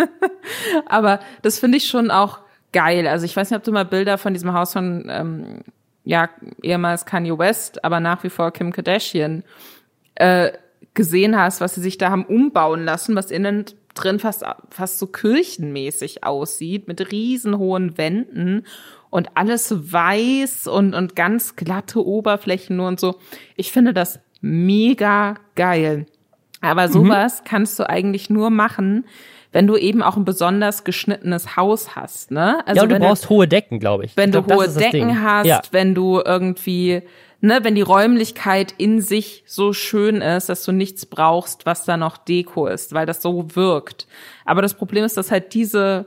Aber 0.87 1.21
das 1.43 1.59
finde 1.59 1.77
ich 1.77 1.87
schon 1.87 2.11
auch 2.11 2.41
geil. 2.73 3.07
Also 3.07 3.25
ich 3.25 3.37
weiß 3.37 3.51
nicht, 3.51 3.59
ob 3.59 3.65
du 3.65 3.73
mal 3.73 3.85
Bilder 3.85 4.19
von 4.19 4.33
diesem 4.33 4.53
Haus 4.53 4.73
von, 4.73 5.07
ähm, 5.09 5.61
ja, 6.05 6.29
ehemals 6.63 7.07
Kanye 7.07 7.39
West, 7.39 7.85
aber 7.85 8.01
nach 8.01 8.25
wie 8.25 8.31
vor 8.31 8.51
Kim 8.53 8.73
Kardashian 8.73 9.45
äh, 10.15 10.53
gesehen 10.95 11.39
hast, 11.39 11.61
was 11.61 11.75
sie 11.75 11.81
sich 11.81 11.99
da 11.99 12.11
haben 12.11 12.25
umbauen 12.25 12.85
lassen, 12.85 13.15
was 13.15 13.31
innen 13.31 13.65
drin 13.95 14.19
fast, 14.19 14.45
fast 14.71 14.99
so 14.99 15.07
kirchenmäßig 15.07 16.25
aussieht, 16.25 16.89
mit 16.89 17.13
riesenhohen 17.13 17.99
Wänden 17.99 18.67
und 19.11 19.37
alles 19.37 19.93
weiß 19.93 20.67
und, 20.67 20.95
und 20.95 21.15
ganz 21.15 21.57
glatte 21.57 22.05
Oberflächen 22.05 22.77
nur 22.77 22.89
und 22.89 22.99
so. 22.99 23.17
Ich 23.57 23.71
finde 23.71 23.93
das 23.93 24.21
mega 24.41 25.35
geil. 25.55 26.07
Aber 26.63 26.89
mhm. 26.89 26.93
sowas 26.93 27.41
mhm. 27.41 27.45
kannst 27.45 27.79
du 27.79 27.89
eigentlich 27.89 28.31
nur 28.31 28.51
machen, 28.51 29.05
wenn 29.53 29.67
du 29.67 29.77
eben 29.77 30.03
auch 30.03 30.17
ein 30.17 30.25
besonders 30.25 30.83
geschnittenes 30.83 31.57
Haus 31.57 31.95
hast, 31.95 32.31
ne? 32.31 32.67
Also 32.67 32.77
ja, 32.79 32.83
und 32.83 32.89
du 32.89 32.99
brauchst 32.99 33.27
du, 33.27 33.29
hohe 33.29 33.49
Decken, 33.49 33.79
glaube 33.79 34.07
ich. 34.07 34.17
Wenn 34.17 34.31
ich 34.31 34.33
glaub, 34.33 34.49
du 34.49 34.55
hohe 34.55 34.69
Decken 34.69 35.23
hast, 35.23 35.47
ja. 35.47 35.61
wenn 35.71 35.95
du 35.95 36.21
irgendwie, 36.25 37.03
ne, 37.41 37.61
wenn 37.63 37.75
die 37.75 37.83
Räumlichkeit 37.83 38.75
in 38.79 39.03
sich 39.03 39.45
so 39.47 39.75
schön 39.75 40.23
ist, 40.23 40.49
dass 40.49 40.65
du 40.65 40.73
nichts 40.73 41.05
brauchst, 41.05 41.67
was 41.67 41.85
da 41.85 41.99
noch 41.99 42.17
Deko 42.17 42.67
ist, 42.67 42.95
weil 42.95 43.05
das 43.05 43.21
so 43.21 43.55
wirkt. 43.55 44.07
Aber 44.47 44.63
das 44.63 44.75
Problem 44.75 45.05
ist, 45.05 45.19
dass 45.19 45.31
halt 45.31 45.53
diese 45.53 46.07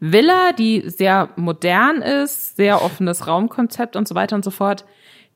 Villa, 0.00 0.52
die 0.52 0.82
sehr 0.86 1.28
modern 1.36 2.00
ist, 2.00 2.56
sehr 2.56 2.82
offenes 2.82 3.26
Raumkonzept 3.26 3.94
und 3.94 4.08
so 4.08 4.14
weiter 4.14 4.34
und 4.34 4.44
so 4.44 4.50
fort, 4.50 4.86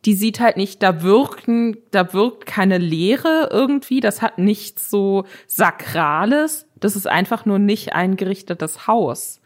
die 0.07 0.15
sieht 0.15 0.41
halt 0.41 0.57
nicht, 0.57 0.83
da 0.83 1.03
wirken, 1.03 1.79
da 1.91 2.13
wirkt 2.13 2.47
keine 2.47 2.79
Leere 2.79 3.49
irgendwie, 3.51 4.01
das 4.01 4.21
hat 4.21 4.39
nichts 4.39 4.91
so 4.91 5.25
Sakrales, 5.47 6.67
das 6.85 6.97
ist 6.97 7.09
einfach 7.09 7.47
nur 7.47 7.59
nicht 7.59 7.95
eingerichtetes 7.95 8.87
Haus. 8.87 9.41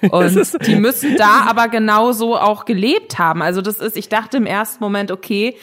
Und 0.10 0.66
die 0.66 0.76
müssen 0.76 1.16
da 1.16 1.42
aber 1.48 1.68
genauso 1.68 2.36
auch 2.36 2.64
gelebt 2.64 3.18
haben. 3.18 3.42
Also 3.42 3.62
das 3.62 3.80
ist, 3.80 3.96
ich 3.96 4.08
dachte 4.08 4.36
im 4.36 4.46
ersten 4.46 4.82
Moment, 4.82 5.10
okay, 5.10 5.56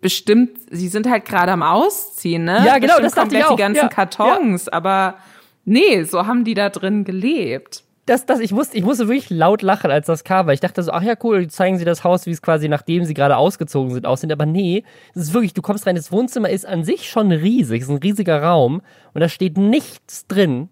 bestimmt, 0.00 0.58
sie 0.70 0.88
sind 0.88 1.08
halt 1.08 1.24
gerade 1.24 1.50
am 1.52 1.62
Ausziehen, 1.62 2.44
ne? 2.44 2.62
Ja, 2.64 2.78
genau, 2.78 2.94
bestimmt 2.94 3.04
das 3.04 3.14
dachte 3.14 3.36
ich 3.36 3.44
auch. 3.44 3.56
die 3.56 3.62
ganzen 3.62 3.82
ja, 3.82 3.88
Kartons, 3.88 4.66
ja. 4.66 4.72
aber 4.72 5.16
nee, 5.64 6.04
so 6.04 6.26
haben 6.26 6.44
die 6.44 6.54
da 6.54 6.68
drin 6.68 7.04
gelebt 7.04 7.82
das, 8.06 8.24
das, 8.24 8.38
ich 8.38 8.52
musste, 8.52 8.76
ich 8.78 8.84
musste 8.84 9.08
wirklich 9.08 9.30
laut 9.30 9.62
lachen, 9.62 9.90
als 9.90 10.06
das 10.06 10.22
kam, 10.22 10.46
weil 10.46 10.54
ich 10.54 10.60
dachte 10.60 10.80
so, 10.82 10.92
ach 10.92 11.02
ja, 11.02 11.14
cool, 11.24 11.48
zeigen 11.48 11.76
sie 11.76 11.84
das 11.84 12.04
Haus, 12.04 12.24
wie 12.26 12.30
es 12.30 12.40
quasi, 12.40 12.68
nachdem 12.68 13.04
sie 13.04 13.14
gerade 13.14 13.36
ausgezogen 13.36 13.92
sind, 13.92 14.06
aussehen. 14.06 14.30
Aber 14.30 14.46
nee, 14.46 14.84
es 15.14 15.22
ist 15.22 15.34
wirklich, 15.34 15.54
du 15.54 15.62
kommst 15.62 15.86
rein, 15.86 15.96
das 15.96 16.12
Wohnzimmer 16.12 16.48
ist 16.48 16.66
an 16.66 16.84
sich 16.84 17.10
schon 17.10 17.32
riesig, 17.32 17.82
es 17.82 17.88
ist 17.88 17.94
ein 17.94 17.98
riesiger 17.98 18.40
Raum 18.42 18.80
und 19.12 19.20
da 19.20 19.28
steht 19.28 19.58
nichts 19.58 20.26
drin, 20.28 20.68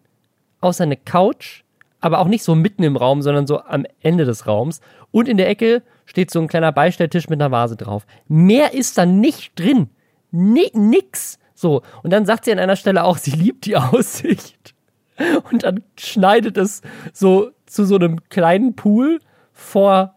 außer 0.60 0.84
eine 0.84 0.96
Couch, 0.96 1.64
aber 2.00 2.20
auch 2.20 2.28
nicht 2.28 2.44
so 2.44 2.54
mitten 2.54 2.84
im 2.84 2.96
Raum, 2.96 3.20
sondern 3.20 3.48
so 3.48 3.60
am 3.62 3.84
Ende 4.00 4.26
des 4.26 4.46
Raums. 4.46 4.80
Und 5.10 5.28
in 5.28 5.36
der 5.36 5.48
Ecke 5.48 5.82
steht 6.04 6.30
so 6.30 6.40
ein 6.40 6.48
kleiner 6.48 6.70
Beistelltisch 6.70 7.28
mit 7.28 7.40
einer 7.40 7.50
Vase 7.50 7.76
drauf. 7.76 8.06
Mehr 8.28 8.74
ist 8.74 8.96
da 8.96 9.06
nicht 9.06 9.58
drin. 9.58 9.88
Ni 10.30 10.70
nix. 10.74 11.38
So. 11.54 11.82
Und 12.02 12.12
dann 12.12 12.26
sagt 12.26 12.44
sie 12.44 12.52
an 12.52 12.58
einer 12.58 12.76
Stelle 12.76 13.04
auch, 13.04 13.16
sie 13.16 13.30
liebt 13.30 13.66
die 13.66 13.76
Aussicht. 13.76 14.73
Und 15.50 15.62
dann 15.62 15.82
schneidet 15.98 16.56
es 16.56 16.82
so 17.12 17.50
zu 17.66 17.84
so 17.84 17.96
einem 17.96 18.28
kleinen 18.28 18.74
Pool 18.74 19.20
vor 19.52 20.14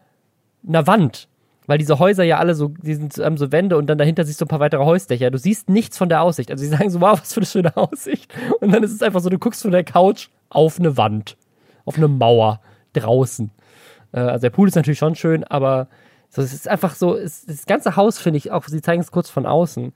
einer 0.66 0.86
Wand. 0.86 1.28
Weil 1.66 1.78
diese 1.78 1.98
Häuser 1.98 2.24
ja 2.24 2.38
alle 2.38 2.54
so, 2.54 2.68
die 2.68 2.94
sind 2.94 3.18
ähm, 3.18 3.36
so 3.36 3.52
Wände 3.52 3.76
und 3.76 3.88
dann 3.88 3.98
dahinter 3.98 4.24
siehst 4.24 4.40
du 4.40 4.46
ein 4.46 4.48
paar 4.48 4.58
weitere 4.58 4.84
Häusdächer. 4.84 5.30
Du 5.30 5.36
siehst 5.36 5.68
nichts 5.68 5.98
von 5.98 6.08
der 6.08 6.22
Aussicht. 6.22 6.50
Also 6.50 6.64
sie 6.64 6.70
sagen 6.70 6.88
so, 6.88 7.02
wow, 7.02 7.20
was 7.20 7.34
für 7.34 7.40
eine 7.40 7.46
schöne 7.46 7.76
Aussicht. 7.76 8.32
Und 8.60 8.72
dann 8.72 8.82
ist 8.82 8.92
es 8.92 9.02
einfach 9.02 9.20
so, 9.20 9.28
du 9.28 9.38
guckst 9.38 9.62
von 9.62 9.70
der 9.70 9.84
Couch 9.84 10.28
auf 10.48 10.78
eine 10.78 10.96
Wand. 10.96 11.36
Auf 11.84 11.98
eine 11.98 12.08
Mauer. 12.08 12.60
Draußen. 12.94 13.50
Äh, 14.12 14.20
also 14.20 14.42
der 14.42 14.50
Pool 14.50 14.68
ist 14.68 14.76
natürlich 14.76 14.98
schon 14.98 15.14
schön, 15.14 15.44
aber 15.44 15.88
so, 16.30 16.42
es 16.42 16.52
ist 16.52 16.68
einfach 16.68 16.94
so, 16.94 17.16
es, 17.16 17.44
das 17.44 17.66
ganze 17.66 17.96
Haus 17.96 18.18
finde 18.18 18.38
ich, 18.38 18.50
auch 18.50 18.64
sie 18.66 18.82
zeigen 18.82 19.02
es 19.02 19.10
kurz 19.10 19.28
von 19.30 19.46
außen, 19.46 19.92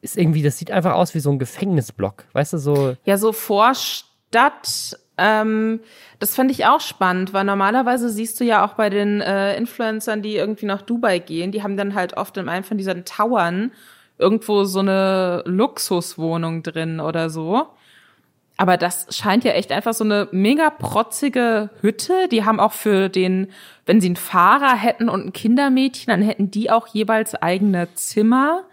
ist 0.00 0.16
irgendwie, 0.16 0.42
das 0.42 0.58
sieht 0.58 0.70
einfach 0.70 0.94
aus 0.94 1.14
wie 1.14 1.20
so 1.20 1.30
ein 1.30 1.38
Gefängnisblock. 1.38 2.24
Weißt 2.32 2.52
du, 2.52 2.58
so. 2.58 2.96
Ja, 3.04 3.18
so 3.18 3.32
forscht 3.32 4.07
Stadt. 4.28 4.98
Ähm, 5.16 5.80
das 6.20 6.34
fand 6.34 6.50
ich 6.50 6.66
auch 6.66 6.80
spannend, 6.80 7.32
weil 7.32 7.44
normalerweise 7.44 8.08
siehst 8.08 8.38
du 8.40 8.44
ja 8.44 8.64
auch 8.64 8.74
bei 8.74 8.88
den 8.90 9.20
äh, 9.20 9.56
Influencern, 9.56 10.22
die 10.22 10.36
irgendwie 10.36 10.66
nach 10.66 10.82
Dubai 10.82 11.18
gehen, 11.18 11.50
die 11.50 11.62
haben 11.62 11.76
dann 11.76 11.94
halt 11.94 12.16
oft 12.16 12.36
in 12.36 12.48
einem 12.48 12.64
von 12.64 12.78
diesen 12.78 13.04
Towern 13.04 13.72
irgendwo 14.18 14.64
so 14.64 14.80
eine 14.80 15.42
Luxuswohnung 15.46 16.62
drin 16.62 17.00
oder 17.00 17.30
so. 17.30 17.66
Aber 18.56 18.76
das 18.76 19.06
scheint 19.16 19.44
ja 19.44 19.52
echt 19.52 19.70
einfach 19.70 19.94
so 19.94 20.02
eine 20.02 20.28
mega 20.32 20.70
protzige 20.70 21.70
Hütte. 21.80 22.26
Die 22.28 22.44
haben 22.44 22.58
auch 22.58 22.72
für 22.72 23.08
den, 23.08 23.52
wenn 23.86 24.00
sie 24.00 24.08
einen 24.08 24.16
Fahrer 24.16 24.76
hätten 24.76 25.08
und 25.08 25.26
ein 25.26 25.32
Kindermädchen, 25.32 26.10
dann 26.10 26.22
hätten 26.22 26.50
die 26.50 26.68
auch 26.68 26.88
jeweils 26.88 27.36
eigene 27.36 27.94
Zimmer. 27.94 28.64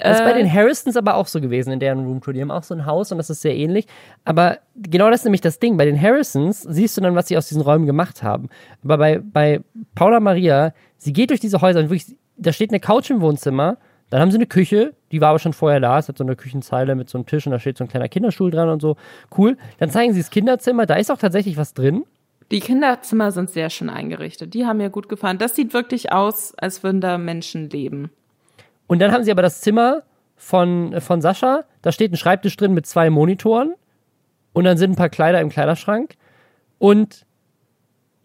Das 0.00 0.18
ist 0.18 0.24
bei 0.24 0.32
den 0.32 0.46
äh. 0.46 0.50
Harrisons 0.50 0.96
aber 0.96 1.16
auch 1.16 1.26
so 1.26 1.40
gewesen 1.40 1.72
in 1.72 1.80
deren 1.80 2.04
Roomtour. 2.04 2.32
Die 2.32 2.40
haben 2.40 2.50
auch 2.50 2.62
so 2.62 2.74
ein 2.74 2.86
Haus 2.86 3.12
und 3.12 3.18
das 3.18 3.30
ist 3.30 3.42
sehr 3.42 3.54
ähnlich. 3.54 3.86
Aber 4.24 4.58
genau 4.74 5.10
das 5.10 5.20
ist 5.20 5.24
nämlich 5.24 5.40
das 5.40 5.58
Ding. 5.58 5.76
Bei 5.76 5.84
den 5.84 6.00
Harrisons 6.00 6.62
siehst 6.62 6.96
du 6.96 7.00
dann, 7.00 7.14
was 7.14 7.28
sie 7.28 7.36
aus 7.36 7.48
diesen 7.48 7.62
Räumen 7.62 7.86
gemacht 7.86 8.22
haben. 8.22 8.48
Aber 8.82 8.98
bei, 8.98 9.18
bei 9.18 9.60
Paula 9.94 10.20
Maria, 10.20 10.72
sie 10.96 11.12
geht 11.12 11.30
durch 11.30 11.40
diese 11.40 11.60
Häuser 11.60 11.80
und 11.80 11.90
wirklich, 11.90 12.16
da 12.36 12.52
steht 12.52 12.70
eine 12.70 12.80
Couch 12.80 13.10
im 13.10 13.20
Wohnzimmer, 13.20 13.76
dann 14.10 14.20
haben 14.20 14.30
sie 14.30 14.36
eine 14.36 14.46
Küche, 14.46 14.92
die 15.10 15.22
war 15.22 15.30
aber 15.30 15.38
schon 15.38 15.54
vorher 15.54 15.80
da, 15.80 15.98
es 15.98 16.08
hat 16.08 16.18
so 16.18 16.24
eine 16.24 16.36
Küchenzeile 16.36 16.94
mit 16.94 17.08
so 17.08 17.16
einem 17.16 17.24
Tisch 17.24 17.46
und 17.46 17.52
da 17.52 17.58
steht 17.58 17.78
so 17.78 17.84
ein 17.84 17.88
kleiner 17.88 18.08
Kinderstuhl 18.08 18.50
dran 18.50 18.68
und 18.68 18.82
so. 18.82 18.96
Cool. 19.36 19.56
Dann 19.78 19.88
zeigen 19.88 20.12
sie 20.12 20.20
das 20.20 20.28
Kinderzimmer, 20.30 20.84
da 20.84 20.96
ist 20.96 21.10
auch 21.10 21.16
tatsächlich 21.16 21.56
was 21.56 21.72
drin. 21.72 22.04
Die 22.50 22.60
Kinderzimmer 22.60 23.32
sind 23.32 23.48
sehr 23.48 23.70
schön 23.70 23.88
eingerichtet. 23.88 24.52
Die 24.52 24.66
haben 24.66 24.76
mir 24.76 24.90
gut 24.90 25.08
gefallen. 25.08 25.38
Das 25.38 25.56
sieht 25.56 25.72
wirklich 25.72 26.12
aus, 26.12 26.54
als 26.58 26.82
würden 26.82 27.00
da 27.00 27.16
Menschen 27.16 27.70
leben. 27.70 28.10
Und 28.92 28.98
dann 28.98 29.10
haben 29.10 29.24
sie 29.24 29.30
aber 29.30 29.40
das 29.40 29.62
Zimmer 29.62 30.02
von, 30.36 31.00
von 31.00 31.22
Sascha, 31.22 31.64
da 31.80 31.92
steht 31.92 32.12
ein 32.12 32.18
Schreibtisch 32.18 32.54
drin 32.58 32.74
mit 32.74 32.84
zwei 32.84 33.08
Monitoren 33.08 33.72
und 34.52 34.64
dann 34.64 34.76
sind 34.76 34.90
ein 34.90 34.96
paar 34.96 35.08
Kleider 35.08 35.40
im 35.40 35.48
Kleiderschrank 35.48 36.16
und 36.76 37.24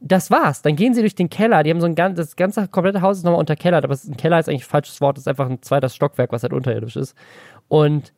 das 0.01 0.29
war's. 0.29 0.63
Dann 0.63 0.75
gehen 0.75 0.93
sie 0.93 0.99
durch 0.99 1.15
den 1.15 1.29
Keller. 1.29 1.63
Die 1.63 1.69
haben 1.69 1.79
so 1.79 1.85
ein 1.85 1.95
ganz, 1.95 2.17
das 2.17 2.35
ganze 2.35 2.67
komplette 2.67 3.01
Haus 3.01 3.19
ist 3.19 3.23
nochmal 3.23 3.39
unterkellert, 3.39 3.85
aber 3.85 3.93
ein 3.93 4.17
Keller 4.17 4.39
ist 4.39 4.49
eigentlich 4.49 4.65
ein 4.65 4.69
falsches 4.69 4.99
Wort. 4.99 5.15
Das 5.15 5.21
ist 5.21 5.29
einfach 5.29 5.49
ein 5.49 5.61
zweites 5.61 5.95
Stockwerk, 5.95 6.33
was 6.33 6.43
halt 6.43 6.51
unterirdisch 6.51 6.97
ist. 6.97 7.15
Und 7.69 8.11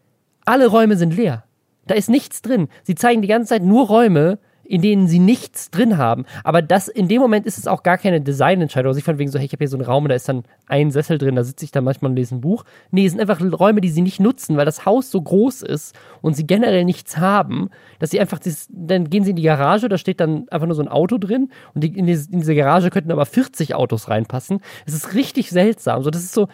alle 0.44 0.66
Räume 0.66 0.98
sind 0.98 1.16
leer. 1.16 1.44
Da 1.86 1.94
ist 1.94 2.10
nichts 2.10 2.42
drin. 2.42 2.68
Sie 2.82 2.96
zeigen 2.96 3.22
die 3.22 3.28
ganze 3.28 3.50
Zeit 3.50 3.62
nur 3.62 3.86
Räume, 3.86 4.40
in 4.70 4.84
denen 4.84 5.08
sie 5.08 5.18
nichts 5.18 5.72
drin 5.72 5.98
haben. 5.98 6.26
Aber 6.44 6.62
das, 6.62 6.88
in 6.88 7.08
dem 7.08 7.20
Moment 7.20 7.48
ist 7.48 7.58
es 7.58 7.66
auch 7.66 7.82
gar 7.82 7.98
keine 7.98 8.22
Designentscheidung. 8.22 8.92
Also 8.92 9.00
ich 9.00 9.04
fand 9.04 9.18
wegen 9.18 9.32
so, 9.32 9.40
hey, 9.40 9.48
ich 9.48 9.52
habe 9.52 9.64
hier 9.64 9.68
so 9.68 9.78
einen 9.78 9.86
Raum, 9.86 10.08
da 10.08 10.14
ist 10.14 10.30
dann 10.30 10.44
ein 10.68 10.92
Sessel 10.92 11.18
drin, 11.18 11.36
da 11.36 11.44
sitze 11.44 11.66
ich 11.66 11.72
dann 11.72 11.84
manchmal 11.84 12.12
und 12.12 12.16
lese 12.16 12.36
ein 12.36 12.42
Buch. 12.42 12.66
Nee, 12.92 13.08
es 13.08 13.14
sind 13.14 13.20
einfach 13.20 13.42
Räume, 13.42 13.82
die 13.82 13.90
sie 13.90 14.04
nicht 14.04 14.20
nutzen, 14.20 14.58
weil 14.58 14.66
das 14.66 14.86
Haus 14.86 15.10
so 15.10 15.20
groß 15.20 15.64
ist 15.64 15.98
und 16.22 16.36
sie 16.36 16.46
generell 16.46 16.86
nichts 16.86 17.18
haben, 17.18 17.72
dass 17.98 18.12
sie 18.12 18.20
einfach, 18.20 18.38
das, 18.38 18.68
dann 18.70 19.10
gehen 19.10 19.24
sie 19.24 19.32
in 19.32 19.38
die 19.38 19.42
Garage, 19.42 19.90
da 19.90 19.98
steht 19.98 20.20
dann 20.20 20.48
einfach 20.50 20.68
nur 20.68 20.76
so 20.76 20.84
ein 20.84 20.88
Auto 20.88 21.18
drin 21.18 21.50
und 21.74 21.84
in, 21.84 22.06
diese, 22.06 22.32
in 22.32 22.42
diese 22.42 22.54
Garage 22.54 22.92
könnten 22.92 23.12
aber 23.12 23.26
40 23.26 23.74
Autos 23.74 24.08
reinpassen. 24.08 24.60
Es 24.86 24.94
ist 24.94 25.16
richtig 25.16 25.50
seltsam. 25.50 26.04
So, 26.04 26.12
das 26.12 26.24
ist 26.24 26.34
so, 26.34 26.48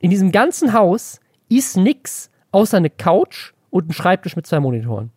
in 0.00 0.10
diesem 0.10 0.32
ganzen 0.32 0.72
Haus 0.72 1.20
ist 1.48 1.76
nix 1.76 2.32
außer 2.50 2.78
eine 2.78 2.90
Couch 2.90 3.52
und 3.70 3.90
ein 3.90 3.92
Schreibtisch 3.92 4.34
mit 4.34 4.44
zwei 4.44 4.58
Monitoren. 4.58 5.12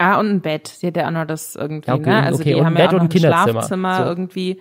Ah, 0.00 0.18
und 0.18 0.30
ein 0.30 0.40
Bett. 0.40 0.68
Sie 0.68 0.86
hat 0.86 0.96
ja 0.96 1.06
auch 1.06 1.10
noch 1.10 1.26
das 1.26 1.56
irgendwie, 1.56 1.88
ja, 1.88 1.94
okay, 1.94 2.08
ne? 2.08 2.22
Also 2.22 2.40
okay. 2.40 2.54
die 2.54 2.60
haben 2.60 2.66
ein 2.68 2.74
Bett 2.74 2.92
ja 2.92 2.98
auch 2.98 3.02
noch 3.02 3.10
ein 3.10 3.18
Schlafzimmer 3.18 3.96
so. 3.98 4.02
irgendwie. 4.04 4.60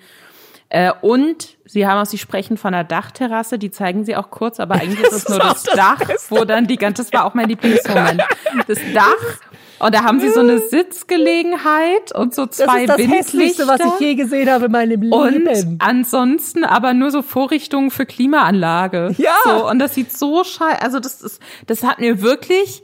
Äh, 0.67 0.91
und 1.01 1.57
sie 1.65 1.87
haben 1.87 1.99
auch, 1.99 2.05
sie 2.05 2.17
sprechen 2.17 2.57
von 2.57 2.73
der 2.73 2.83
Dachterrasse, 2.83 3.57
die 3.57 3.71
zeigen 3.71 4.03
sie 4.03 4.15
auch 4.15 4.29
kurz, 4.31 4.59
aber 4.59 4.75
eigentlich 4.81 5.01
ist 5.01 5.13
es 5.13 5.29
nur 5.29 5.39
das, 5.39 5.63
das 5.63 5.75
Dach, 5.75 5.97
Beste. 5.97 6.35
wo 6.35 6.43
dann 6.43 6.67
die 6.67 6.75
ganze, 6.75 7.03
das 7.03 7.13
war 7.13 7.25
auch 7.25 7.33
mein 7.33 7.47
Lieblingsmoment. 7.47 8.21
Das 8.67 8.79
Dach 8.93 9.39
und 9.79 9.95
da 9.95 10.03
haben 10.03 10.19
sie 10.19 10.29
so 10.29 10.41
eine 10.41 10.59
Sitzgelegenheit 10.69 12.13
und 12.13 12.35
so 12.35 12.45
zwei 12.45 12.85
Das 12.85 12.99
ist 12.99 13.07
das 13.07 13.17
Hässlichste, 13.17 13.67
was 13.67 13.79
ich 13.79 13.99
je 13.99 14.15
gesehen 14.15 14.49
habe 14.49 14.65
in 14.65 14.71
meinem 14.71 15.01
Leben. 15.01 15.13
Und 15.13 15.77
ansonsten 15.79 16.65
aber 16.65 16.93
nur 16.93 17.11
so 17.11 17.21
Vorrichtungen 17.21 17.89
für 17.89 18.05
Klimaanlage. 18.05 19.15
Ja. 19.17 19.35
So, 19.45 19.69
und 19.69 19.79
das 19.79 19.95
sieht 19.95 20.11
so 20.11 20.43
scheiße, 20.43 20.81
also 20.81 20.99
das 20.99 21.21
ist, 21.21 21.41
das 21.65 21.83
hat 21.83 21.99
mir 21.99 22.21
wirklich, 22.21 22.83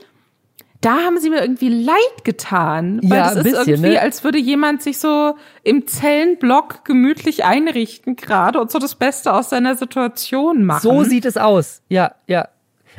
da 0.80 0.96
haben 0.98 1.18
sie 1.18 1.30
mir 1.30 1.40
irgendwie 1.40 1.68
leid 1.68 2.24
getan. 2.24 3.00
Weil 3.02 3.18
Ja, 3.18 3.34
das 3.34 3.36
ist 3.36 3.44
bisschen, 3.44 3.68
irgendwie, 3.68 3.90
ne? 3.90 4.00
als 4.00 4.24
würde 4.24 4.38
jemand 4.38 4.82
sich 4.82 4.98
so 4.98 5.34
im 5.62 5.86
Zellenblock 5.86 6.84
gemütlich 6.84 7.44
einrichten 7.44 8.16
gerade 8.16 8.60
und 8.60 8.70
so 8.70 8.78
das 8.78 8.94
Beste 8.94 9.32
aus 9.32 9.50
seiner 9.50 9.76
Situation 9.76 10.64
machen. 10.64 10.82
So 10.82 11.04
sieht 11.04 11.24
es 11.24 11.36
aus. 11.36 11.82
Ja, 11.88 12.12
ja. 12.26 12.48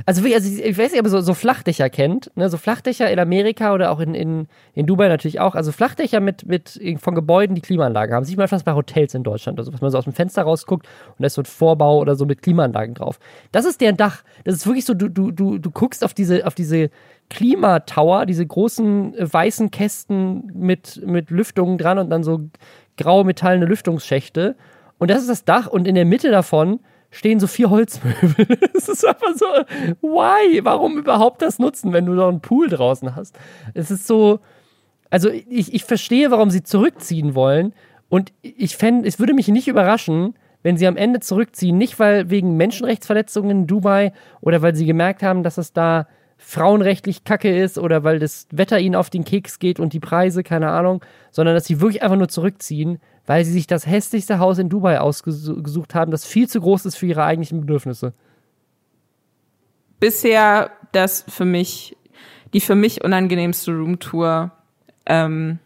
Also, 0.06 0.22
also 0.24 0.62
ich 0.62 0.78
weiß 0.78 0.92
nicht, 0.92 1.00
ob 1.00 1.08
ihr 1.08 1.10
so, 1.10 1.22
so 1.22 1.34
Flachdächer 1.34 1.90
kennt. 1.90 2.32
Ne? 2.36 2.50
So 2.50 2.58
Flachdächer 2.58 3.10
in 3.10 3.20
Amerika 3.20 3.74
oder 3.74 3.92
auch 3.92 4.00
in, 4.00 4.14
in, 4.14 4.48
in 4.74 4.86
Dubai 4.86 5.08
natürlich 5.08 5.40
auch. 5.40 5.56
Also 5.56 5.72
Flachdächer 5.72 6.20
mit, 6.20 6.46
mit 6.46 6.80
von 7.00 7.16
Gebäuden, 7.16 7.56
die 7.56 7.62
Klimaanlagen 7.62 8.14
haben. 8.14 8.26
Sieht 8.26 8.38
man 8.38 8.48
fast 8.48 8.66
bei 8.66 8.74
Hotels 8.74 9.16
in 9.16 9.24
Deutschland. 9.24 9.58
Also, 9.58 9.74
was 9.74 9.82
man 9.82 9.90
so 9.90 9.98
aus 9.98 10.04
dem 10.04 10.14
Fenster 10.14 10.44
rausguckt 10.44 10.86
und 10.86 11.16
da 11.20 11.28
ist 11.28 11.34
so 11.34 11.42
ein 11.42 11.46
Vorbau 11.46 12.00
oder 12.00 12.16
so 12.16 12.26
mit 12.26 12.42
Klimaanlagen 12.42 12.94
drauf. 12.94 13.20
Das 13.52 13.66
ist 13.66 13.82
deren 13.82 13.98
Dach. 13.98 14.24
Das 14.44 14.56
ist 14.56 14.68
wirklich 14.68 14.86
so, 14.86 14.94
du, 14.94 15.10
du, 15.10 15.32
du, 15.32 15.58
du 15.58 15.72
guckst 15.72 16.04
auf 16.04 16.14
diese, 16.14 16.46
auf 16.46 16.54
diese 16.54 16.90
Klimatower, 17.30 18.26
diese 18.26 18.46
großen 18.46 19.16
äh, 19.16 19.34
weißen 19.34 19.72
Kästen 19.72 20.52
mit, 20.54 21.02
mit 21.06 21.30
Lüftungen 21.30 21.78
dran 21.78 22.00
und 22.00 22.10
dann 22.10 22.24
so 22.24 22.50
graue 22.98 23.26
metallene 23.26 23.66
Lüftungsschächte. 23.66 24.56
Und 24.98 25.12
das 25.12 25.22
ist 25.22 25.30
das 25.30 25.46
Dach 25.46 25.68
und 25.68 25.88
in 25.88 25.96
der 25.96 26.06
Mitte 26.06 26.32
davon 26.32 26.80
stehen 27.12 27.40
so 27.40 27.48
vier 27.48 27.70
Holzmöbel. 27.70 28.48
Es 28.74 28.90
ist 28.90 29.06
einfach 29.06 29.36
so, 29.36 29.46
why? 30.02 30.64
Warum 30.64 30.98
überhaupt 30.98 31.42
das 31.42 31.60
nutzen, 31.60 31.94
wenn 31.94 32.06
du 32.06 32.16
da 32.16 32.28
einen 32.28 32.42
Pool 32.42 32.70
draußen 32.70 33.16
hast? 33.16 33.38
Es 33.74 33.92
ist 33.92 34.08
so, 34.08 34.40
also 35.10 35.30
ich, 35.30 35.74
ich 35.74 35.84
verstehe, 35.84 36.32
warum 36.32 36.50
sie 36.50 36.64
zurückziehen 36.64 37.36
wollen. 37.36 37.74
Und 38.10 38.34
ich 38.42 38.78
fände, 38.78 39.08
es 39.08 39.20
würde 39.20 39.34
mich 39.34 39.48
nicht 39.50 39.68
überraschen, 39.68 40.36
wenn 40.64 40.78
sie 40.78 40.88
am 40.88 40.98
Ende 40.98 41.20
zurückziehen. 41.20 41.78
Nicht 41.78 42.00
weil 42.00 42.30
wegen 42.30 42.58
Menschenrechtsverletzungen 42.58 43.52
in 43.52 43.68
Dubai 43.68 44.14
oder 44.42 44.62
weil 44.62 44.76
sie 44.76 44.86
gemerkt 44.86 45.24
haben, 45.24 45.44
dass 45.44 45.58
es 45.58 45.74
da 45.74 46.08
frauenrechtlich 46.38 47.24
kacke 47.24 47.56
ist 47.56 47.78
oder 47.78 48.04
weil 48.04 48.20
das 48.20 48.48
Wetter 48.52 48.80
ihnen 48.80 48.96
auf 48.96 49.10
den 49.10 49.26
Keks 49.26 49.60
geht 49.60 49.80
und 49.80 49.94
die 49.94 50.00
Preise, 50.00 50.44
keine 50.44 50.70
Ahnung, 50.70 51.04
sondern 51.32 51.56
dass 51.56 51.66
sie 51.66 51.82
wirklich 51.82 52.04
einfach 52.04 52.18
nur 52.18 52.30
zurückziehen, 52.30 53.00
weil 53.26 53.44
sie 53.44 53.52
sich 53.52 53.68
das 53.68 53.86
hässlichste 53.86 54.40
Haus 54.40 54.58
in 54.58 54.70
Dubai 54.70 55.00
ausgesucht 55.00 55.96
haben, 55.96 56.12
das 56.12 56.26
viel 56.26 56.48
zu 56.48 56.62
groß 56.62 56.86
ist 56.86 56.96
für 56.96 57.08
ihre 57.08 57.24
eigentlichen 57.24 57.62
Bedürfnisse. 57.62 58.14
bisher 60.00 60.72
das 60.92 61.26
für 61.28 61.46
mich, 61.46 61.98
die 62.54 62.62
für 62.62 62.76
mich 62.76 63.04
unangenehmste 63.04 63.72
Roomtour. 63.72 64.52
Ähm, 65.06 65.60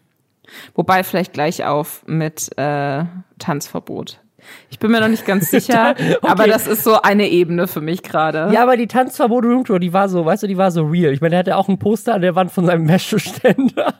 wobei 0.74 1.04
vielleicht 1.04 1.32
gleich 1.32 1.64
auf 1.64 2.04
mit 2.06 2.50
äh, 2.56 3.04
Tanzverbot. 3.38 4.21
Ich 4.70 4.78
bin 4.78 4.90
mir 4.90 5.00
noch 5.00 5.08
nicht 5.08 5.26
ganz 5.26 5.50
sicher, 5.50 5.94
aber 6.22 6.46
das 6.46 6.66
ist 6.66 6.84
so 6.84 7.00
eine 7.00 7.28
Ebene 7.28 7.66
für 7.66 7.80
mich 7.80 8.02
gerade. 8.02 8.52
Ja, 8.52 8.62
aber 8.62 8.76
die 8.76 8.86
Tanzverbot 8.86 9.44
Roomtour, 9.44 9.80
die 9.80 9.92
war 9.92 10.08
so, 10.08 10.24
weißt 10.24 10.42
du, 10.42 10.46
die 10.46 10.56
war 10.56 10.70
so 10.70 10.84
real. 10.84 11.12
Ich 11.12 11.20
meine, 11.20 11.30
der 11.30 11.38
hatte 11.40 11.56
auch 11.56 11.68
ein 11.68 11.78
Poster 11.78 12.14
an 12.14 12.22
der 12.22 12.34
Wand 12.34 12.50
von 12.50 12.66
seinem 12.66 12.88
Wäscheständer. 12.88 13.94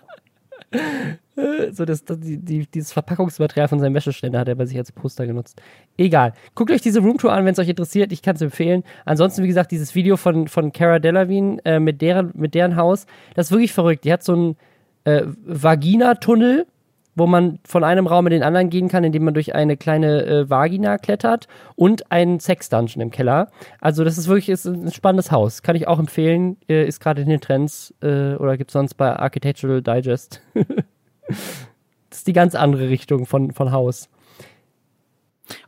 so 1.73 1.85
das, 1.85 2.05
das, 2.05 2.21
die, 2.21 2.39
die, 2.39 2.67
dieses 2.67 2.93
Verpackungsmaterial 2.93 3.69
von 3.69 3.81
seinem 3.81 3.95
Wäscheständer 3.95 4.41
hat 4.41 4.49
er 4.49 4.55
bei 4.55 4.67
sich 4.67 4.77
als 4.77 4.93
Poster 4.93 5.27
genutzt. 5.27 5.61
Egal. 5.97 6.35
Guckt 6.55 6.71
euch 6.71 6.83
diese 6.83 7.01
Roomtour 7.01 7.33
an, 7.33 7.45
wenn 7.45 7.53
es 7.53 7.59
euch 7.59 7.69
interessiert. 7.69 8.13
Ich 8.13 8.23
kann 8.23 8.37
es 8.37 8.43
empfehlen. 8.43 8.85
Ansonsten, 9.05 9.43
wie 9.43 9.49
gesagt, 9.49 9.71
dieses 9.71 9.95
Video 9.95 10.17
von, 10.17 10.49
von 10.49 10.73
Cara 10.73 10.99
Delevingne 10.99 11.61
äh, 11.65 11.81
mit, 11.81 12.03
deren, 12.03 12.33
mit 12.35 12.55
deren 12.55 12.77
Haus, 12.77 13.07
das 13.35 13.47
ist 13.47 13.53
wirklich 13.53 13.73
verrückt. 13.73 14.05
Die 14.05 14.13
hat 14.13 14.23
so 14.23 14.33
einen 14.33 14.57
äh, 15.05 15.23
Vagina-Tunnel, 15.45 16.67
wo 17.14 17.27
man 17.27 17.59
von 17.66 17.85
einem 17.85 18.07
Raum 18.07 18.27
in 18.27 18.33
den 18.33 18.42
anderen 18.42 18.70
gehen 18.70 18.88
kann, 18.88 19.05
indem 19.05 19.25
man 19.25 19.35
durch 19.35 19.55
eine 19.55 19.77
kleine 19.77 20.25
äh, 20.25 20.51
Vagina 20.51 20.98
klettert 20.98 21.46
und 21.77 22.11
einen 22.11 22.40
Sex-Dungeon 22.40 23.03
im 23.03 23.11
Keller. 23.11 23.51
Also 23.81 24.05
das 24.05 24.18
ist 24.18 24.29
wirklich 24.29 24.48
ist 24.48 24.64
ein 24.66 24.90
spannendes 24.90 25.31
Haus. 25.31 25.62
Kann 25.62 25.77
ich 25.77 25.88
auch 25.88 25.98
empfehlen. 25.98 26.57
Äh, 26.68 26.87
ist 26.87 27.01
gerade 27.01 27.22
in 27.22 27.29
den 27.29 27.40
Trends 27.40 27.94
äh, 28.03 28.35
oder 28.35 28.57
gibt 28.57 28.70
es 28.70 28.72
sonst 28.72 28.94
bei 28.94 29.14
Architectural 29.14 29.83
Digest. 29.83 30.40
das 31.29 32.18
ist 32.18 32.27
die 32.27 32.33
ganz 32.33 32.55
andere 32.55 32.88
Richtung 32.88 33.27
von, 33.27 33.53
von 33.53 33.72
Haus. 33.72 34.09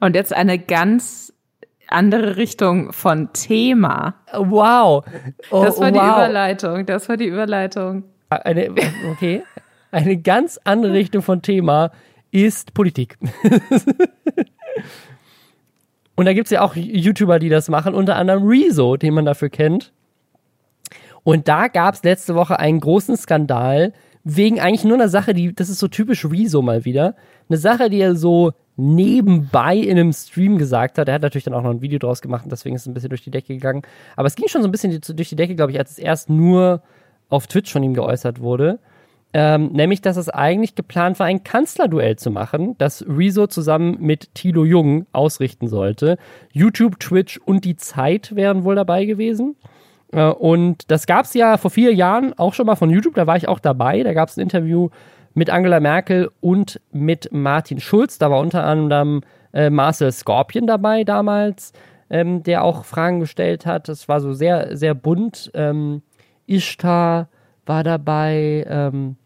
Und 0.00 0.14
jetzt 0.14 0.32
eine 0.32 0.58
ganz 0.58 1.32
andere 1.88 2.36
Richtung 2.36 2.92
von 2.92 3.32
Thema. 3.32 4.14
Wow. 4.32 5.04
Oh, 5.50 5.64
Das 5.64 5.78
war 5.78 5.90
die 5.90 5.98
wow. 5.98 6.16
Überleitung. 6.16 6.86
Das 6.86 7.08
war 7.08 7.16
die 7.16 7.26
Überleitung. 7.26 8.04
Eine, 8.30 8.74
okay. 9.12 9.42
Eine 9.94 10.16
ganz 10.16 10.58
andere 10.64 10.92
Richtung 10.92 11.22
von 11.22 11.40
Thema 11.40 11.92
ist 12.32 12.74
Politik. 12.74 13.16
Und 16.16 16.26
da 16.26 16.32
gibt 16.32 16.48
es 16.48 16.50
ja 16.50 16.62
auch 16.62 16.74
YouTuber, 16.74 17.38
die 17.38 17.48
das 17.48 17.68
machen, 17.68 17.94
unter 17.94 18.16
anderem 18.16 18.44
Rezo, 18.44 18.96
den 18.96 19.14
man 19.14 19.24
dafür 19.24 19.50
kennt. 19.50 19.92
Und 21.22 21.46
da 21.46 21.68
gab 21.68 21.94
es 21.94 22.02
letzte 22.02 22.34
Woche 22.34 22.58
einen 22.58 22.80
großen 22.80 23.16
Skandal 23.16 23.92
wegen 24.24 24.58
eigentlich 24.58 24.82
nur 24.82 24.94
einer 24.94 25.08
Sache, 25.08 25.32
die, 25.32 25.54
das 25.54 25.68
ist 25.68 25.78
so 25.78 25.86
typisch 25.86 26.24
Rezo 26.24 26.60
mal 26.60 26.84
wieder. 26.84 27.14
Eine 27.48 27.58
Sache, 27.58 27.88
die 27.88 28.00
er 28.00 28.16
so 28.16 28.52
nebenbei 28.76 29.76
in 29.76 29.92
einem 29.92 30.12
Stream 30.12 30.58
gesagt 30.58 30.98
hat. 30.98 31.06
Er 31.06 31.14
hat 31.14 31.22
natürlich 31.22 31.44
dann 31.44 31.54
auch 31.54 31.62
noch 31.62 31.70
ein 31.70 31.82
Video 31.82 32.00
draus 32.00 32.20
gemacht 32.20 32.42
und 32.42 32.50
deswegen 32.50 32.74
ist 32.74 32.82
es 32.82 32.88
ein 32.88 32.94
bisschen 32.94 33.10
durch 33.10 33.22
die 33.22 33.30
Decke 33.30 33.54
gegangen. 33.54 33.82
Aber 34.16 34.26
es 34.26 34.34
ging 34.34 34.48
schon 34.48 34.62
so 34.62 34.66
ein 34.66 34.72
bisschen 34.72 35.00
durch 35.16 35.28
die 35.28 35.36
Decke, 35.36 35.54
glaube 35.54 35.70
ich, 35.70 35.78
als 35.78 35.92
es 35.92 35.98
erst 36.00 36.30
nur 36.30 36.82
auf 37.28 37.46
Twitch 37.46 37.72
von 37.72 37.84
ihm 37.84 37.94
geäußert 37.94 38.40
wurde. 38.40 38.80
Ähm, 39.36 39.72
nämlich, 39.72 40.00
dass 40.00 40.16
es 40.16 40.28
eigentlich 40.28 40.76
geplant 40.76 41.18
war, 41.18 41.26
ein 41.26 41.42
Kanzlerduell 41.42 42.14
zu 42.14 42.30
machen, 42.30 42.76
das 42.78 43.04
Rezo 43.08 43.48
zusammen 43.48 43.96
mit 43.98 44.32
Thilo 44.36 44.64
Jung 44.64 45.06
ausrichten 45.10 45.66
sollte. 45.66 46.18
YouTube, 46.52 47.00
Twitch 47.00 47.40
und 47.44 47.64
die 47.64 47.74
Zeit 47.74 48.36
wären 48.36 48.62
wohl 48.62 48.76
dabei 48.76 49.06
gewesen. 49.06 49.56
Äh, 50.12 50.26
und 50.26 50.88
das 50.88 51.06
gab 51.06 51.24
es 51.24 51.34
ja 51.34 51.56
vor 51.56 51.72
vier 51.72 51.92
Jahren 51.92 52.32
auch 52.38 52.54
schon 52.54 52.66
mal 52.66 52.76
von 52.76 52.90
YouTube, 52.90 53.16
da 53.16 53.26
war 53.26 53.36
ich 53.36 53.48
auch 53.48 53.58
dabei. 53.58 54.04
Da 54.04 54.12
gab 54.12 54.28
es 54.28 54.36
ein 54.36 54.42
Interview 54.42 54.90
mit 55.34 55.50
Angela 55.50 55.80
Merkel 55.80 56.30
und 56.40 56.80
mit 56.92 57.30
Martin 57.32 57.80
Schulz. 57.80 58.18
Da 58.18 58.30
war 58.30 58.38
unter 58.38 58.64
anderem 58.64 59.22
äh, 59.52 59.68
Marcel 59.68 60.12
Scorpion 60.12 60.68
dabei 60.68 61.02
damals, 61.02 61.72
ähm, 62.08 62.44
der 62.44 62.62
auch 62.62 62.84
Fragen 62.84 63.18
gestellt 63.18 63.66
hat. 63.66 63.88
Das 63.88 64.08
war 64.08 64.20
so 64.20 64.32
sehr, 64.32 64.76
sehr 64.76 64.94
bunt. 64.94 65.50
Ähm, 65.54 66.02
Ishtar 66.46 67.28
war 67.66 67.82
dabei, 67.82 68.64
ähm, 68.68 69.16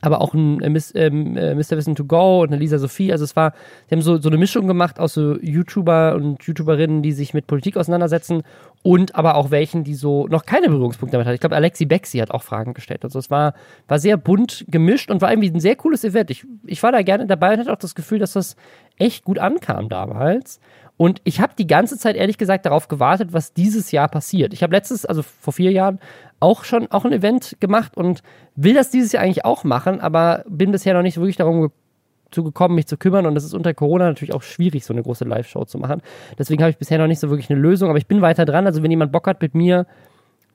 aber 0.00 0.20
auch 0.20 0.34
ein 0.34 0.60
äh, 0.62 0.68
Miss, 0.68 0.92
ähm, 0.94 1.36
äh, 1.36 1.54
Mr. 1.54 1.76
Wissen 1.76 1.94
to 1.94 2.04
Go 2.04 2.42
und 2.42 2.48
eine 2.48 2.56
Lisa 2.56 2.78
Sophie. 2.78 3.12
Also 3.12 3.24
es 3.24 3.36
war, 3.36 3.52
sie 3.88 3.94
haben 3.94 4.02
so, 4.02 4.18
so 4.20 4.28
eine 4.28 4.38
Mischung 4.38 4.66
gemacht 4.66 4.98
aus 4.98 5.14
so 5.14 5.36
YouTuber 5.40 6.14
und 6.14 6.42
YouTuberinnen, 6.42 7.02
die 7.02 7.12
sich 7.12 7.34
mit 7.34 7.46
Politik 7.46 7.76
auseinandersetzen 7.76 8.42
und 8.82 9.14
aber 9.14 9.36
auch 9.36 9.50
welchen, 9.50 9.84
die 9.84 9.94
so 9.94 10.26
noch 10.28 10.44
keine 10.44 10.68
Berührungspunkte 10.68 11.12
damit 11.12 11.26
hatten. 11.26 11.34
Ich 11.34 11.40
glaube, 11.40 11.56
Alexi 11.56 11.86
Bexi 11.86 12.18
hat 12.18 12.30
auch 12.30 12.42
Fragen 12.42 12.74
gestellt. 12.74 13.04
Also 13.04 13.18
es 13.18 13.30
war, 13.30 13.54
war 13.88 13.98
sehr 13.98 14.16
bunt 14.16 14.64
gemischt 14.68 15.10
und 15.10 15.20
war 15.20 15.30
irgendwie 15.30 15.50
ein 15.50 15.60
sehr 15.60 15.76
cooles 15.76 16.04
Event. 16.04 16.30
Ich, 16.30 16.46
ich 16.66 16.82
war 16.82 16.92
da 16.92 17.02
gerne 17.02 17.26
dabei 17.26 17.54
und 17.54 17.60
hatte 17.60 17.72
auch 17.72 17.78
das 17.78 17.94
Gefühl, 17.94 18.18
dass 18.18 18.34
das 18.34 18.56
echt 18.98 19.24
gut 19.24 19.38
ankam 19.38 19.88
damals. 19.88 20.60
Und 20.96 21.20
ich 21.24 21.40
habe 21.40 21.52
die 21.58 21.66
ganze 21.66 21.98
Zeit 21.98 22.16
ehrlich 22.16 22.38
gesagt 22.38 22.64
darauf 22.64 22.88
gewartet, 22.88 23.32
was 23.32 23.52
dieses 23.52 23.90
Jahr 23.92 24.08
passiert. 24.08 24.54
Ich 24.54 24.62
habe 24.62 24.74
letztes, 24.74 25.04
also 25.04 25.22
vor 25.22 25.52
vier 25.52 25.70
Jahren, 25.70 25.98
auch 26.40 26.64
schon 26.64 26.90
auch 26.90 27.04
ein 27.04 27.12
Event 27.12 27.56
gemacht 27.60 27.96
und 27.96 28.22
will 28.54 28.74
das 28.74 28.90
dieses 28.90 29.12
Jahr 29.12 29.22
eigentlich 29.22 29.44
auch 29.44 29.64
machen, 29.64 30.00
aber 30.00 30.44
bin 30.48 30.70
bisher 30.72 30.94
noch 30.94 31.02
nicht 31.02 31.16
wirklich 31.16 31.36
darum 31.36 31.60
ge 31.62 31.70
zu 32.32 32.42
gekommen, 32.42 32.74
mich 32.74 32.86
zu 32.86 32.96
kümmern. 32.96 33.24
Und 33.24 33.36
es 33.36 33.44
ist 33.44 33.54
unter 33.54 33.72
Corona 33.72 34.06
natürlich 34.06 34.34
auch 34.34 34.42
schwierig, 34.42 34.84
so 34.84 34.92
eine 34.92 35.02
große 35.02 35.24
Live-Show 35.24 35.64
zu 35.64 35.78
machen. 35.78 36.02
Deswegen 36.36 36.60
habe 36.60 36.70
ich 36.70 36.76
bisher 36.76 36.98
noch 36.98 37.06
nicht 37.06 37.20
so 37.20 37.30
wirklich 37.30 37.48
eine 37.50 37.58
Lösung, 37.58 37.88
aber 37.88 37.98
ich 37.98 38.08
bin 38.08 38.20
weiter 38.20 38.44
dran. 38.44 38.66
Also 38.66 38.82
wenn 38.82 38.90
jemand 38.90 39.12
Bock 39.12 39.28
hat, 39.28 39.40
mit 39.40 39.54
mir 39.54 39.86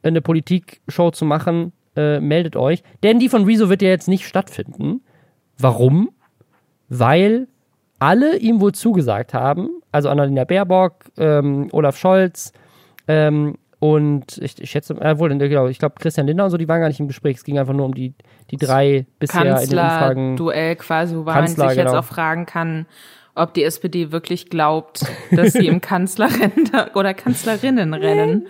eine 0.03 0.21
Politik-Show 0.21 1.11
zu 1.11 1.23
machen, 1.23 1.71
äh, 1.95 2.19
meldet 2.19 2.55
euch. 2.55 2.83
Denn 3.03 3.19
die 3.19 3.29
von 3.29 3.45
Rezo 3.45 3.69
wird 3.69 3.81
ja 3.81 3.87
jetzt 3.87 4.09
nicht 4.09 4.27
stattfinden. 4.27 5.01
Warum? 5.57 6.09
Weil 6.89 7.47
alle 8.01 8.37
ihm 8.37 8.59
wohl 8.61 8.71
zugesagt 8.71 9.35
haben, 9.35 9.69
also 9.91 10.09
Annalena 10.09 10.43
Baerbock, 10.43 11.05
ähm, 11.17 11.69
Olaf 11.71 11.97
Scholz 11.97 12.51
ähm, 13.07 13.57
und 13.77 14.39
ich, 14.39 14.59
ich 14.59 14.71
schätze, 14.71 14.95
äh, 14.95 15.19
wohl, 15.19 15.29
genau, 15.37 15.67
ich 15.67 15.77
glaube 15.77 15.95
Christian 15.99 16.25
Lindner 16.25 16.45
und 16.45 16.49
so, 16.49 16.57
die 16.57 16.67
waren 16.67 16.81
gar 16.81 16.87
nicht 16.87 16.99
im 16.99 17.07
Gespräch. 17.07 17.37
Es 17.37 17.43
ging 17.43 17.59
einfach 17.59 17.73
nur 17.73 17.85
um 17.85 17.93
die, 17.93 18.15
die 18.49 18.57
drei 18.57 19.05
bisher 19.19 19.41
in 19.41 19.69
den 19.69 19.79
Umfragen. 19.79 20.29
Kanzler-Duell 20.35 20.75
quasi, 20.77 21.13
Kanzler, 21.13 21.33
man 21.35 21.47
sich 21.47 21.77
jetzt 21.77 21.77
genau. 21.77 21.99
auch 21.99 22.03
fragen 22.03 22.47
kann, 22.47 22.87
ob 23.35 23.53
die 23.53 23.63
SPD 23.63 24.11
wirklich 24.11 24.49
glaubt, 24.49 25.05
dass 25.31 25.53
sie 25.53 25.67
im 25.67 25.79
Kanzlerrennen 25.81 26.71
oder 26.95 27.13
Kanzlerinnenrennen 27.13 28.47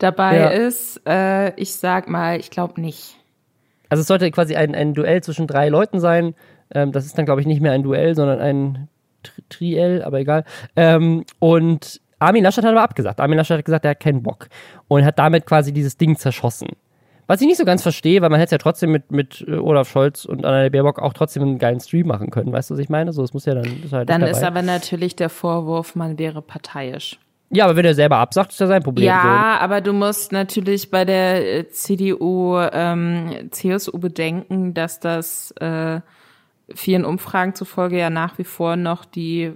dabei 0.00 0.38
Ja. 0.38 0.48
ist. 0.48 1.00
Äh, 1.06 1.54
ich 1.54 1.74
sag 1.74 2.08
mal, 2.08 2.40
ich 2.40 2.50
glaube 2.50 2.80
nicht. 2.80 3.16
Also 3.90 4.00
es 4.00 4.08
sollte 4.08 4.28
quasi 4.32 4.56
ein, 4.56 4.74
ein 4.74 4.92
Duell 4.92 5.22
zwischen 5.22 5.46
drei 5.46 5.68
Leuten 5.68 6.00
sein. 6.00 6.34
Ähm, 6.74 6.92
das 6.92 7.06
ist 7.06 7.16
dann, 7.16 7.24
glaube 7.24 7.40
ich, 7.40 7.46
nicht 7.46 7.60
mehr 7.60 7.72
ein 7.72 7.82
Duell, 7.82 8.14
sondern 8.14 8.40
ein 8.40 8.88
Tri 9.22 9.42
Triell, 9.48 10.02
aber 10.02 10.20
egal. 10.20 10.44
Ähm, 10.76 11.24
und 11.38 12.00
Armin 12.18 12.42
Laschet 12.42 12.64
hat 12.64 12.70
aber 12.70 12.82
abgesagt. 12.82 13.20
Armin 13.20 13.38
Laschet 13.38 13.58
hat 13.58 13.64
gesagt, 13.64 13.84
er 13.84 13.92
hat 13.92 14.00
keinen 14.00 14.22
Bock. 14.22 14.48
Und 14.88 15.04
hat 15.04 15.18
damit 15.18 15.46
quasi 15.46 15.72
dieses 15.72 15.96
Ding 15.96 16.16
zerschossen. 16.16 16.68
Was 17.28 17.42
ich 17.42 17.46
nicht 17.46 17.58
so 17.58 17.66
ganz 17.66 17.82
verstehe, 17.82 18.22
weil 18.22 18.30
man 18.30 18.40
hätte 18.40 18.48
es 18.48 18.52
ja 18.52 18.58
trotzdem 18.58 18.90
mit, 18.90 19.12
mit 19.12 19.44
äh, 19.46 19.56
Olaf 19.56 19.90
Scholz 19.90 20.24
und 20.24 20.46
Annalena 20.46 20.70
Baerbock 20.70 20.98
auch 20.98 21.12
trotzdem 21.12 21.42
einen 21.42 21.58
geilen 21.58 21.78
Stream 21.78 22.06
machen 22.06 22.30
können. 22.30 22.50
Weißt 22.52 22.70
du, 22.70 22.74
was 22.74 22.80
ich 22.80 22.88
meine? 22.88 23.12
So, 23.12 23.22
es 23.22 23.34
muss 23.34 23.44
ja 23.44 23.54
dann. 23.54 23.66
Ist 23.84 23.92
halt 23.92 24.08
Dann 24.08 24.22
ist 24.22 24.42
aber 24.42 24.62
natürlich 24.62 25.14
der 25.14 25.28
Vorwurf, 25.28 25.94
man 25.94 26.18
wäre 26.18 26.40
parteiisch. 26.40 27.18
Ja, 27.50 27.64
aber 27.64 27.76
wenn 27.76 27.84
er 27.84 27.94
selber 27.94 28.16
absagt, 28.16 28.52
ist 28.52 28.60
das 28.60 28.68
sein 28.68 28.82
Problem. 28.82 29.06
Ja, 29.06 29.56
so. 29.58 29.64
aber 29.64 29.80
du 29.82 29.92
musst 29.92 30.32
natürlich 30.32 30.90
bei 30.90 31.04
der 31.04 31.58
äh, 31.58 31.68
CDU, 31.68 32.58
ähm, 32.58 33.50
CSU 33.50 33.98
bedenken, 33.98 34.72
dass 34.72 34.98
das 34.98 35.50
äh, 35.60 36.00
vielen 36.74 37.04
Umfragen 37.04 37.54
zufolge 37.54 37.98
ja 37.98 38.10
nach 38.10 38.38
wie 38.38 38.44
vor 38.44 38.76
noch 38.76 39.04
die 39.04 39.52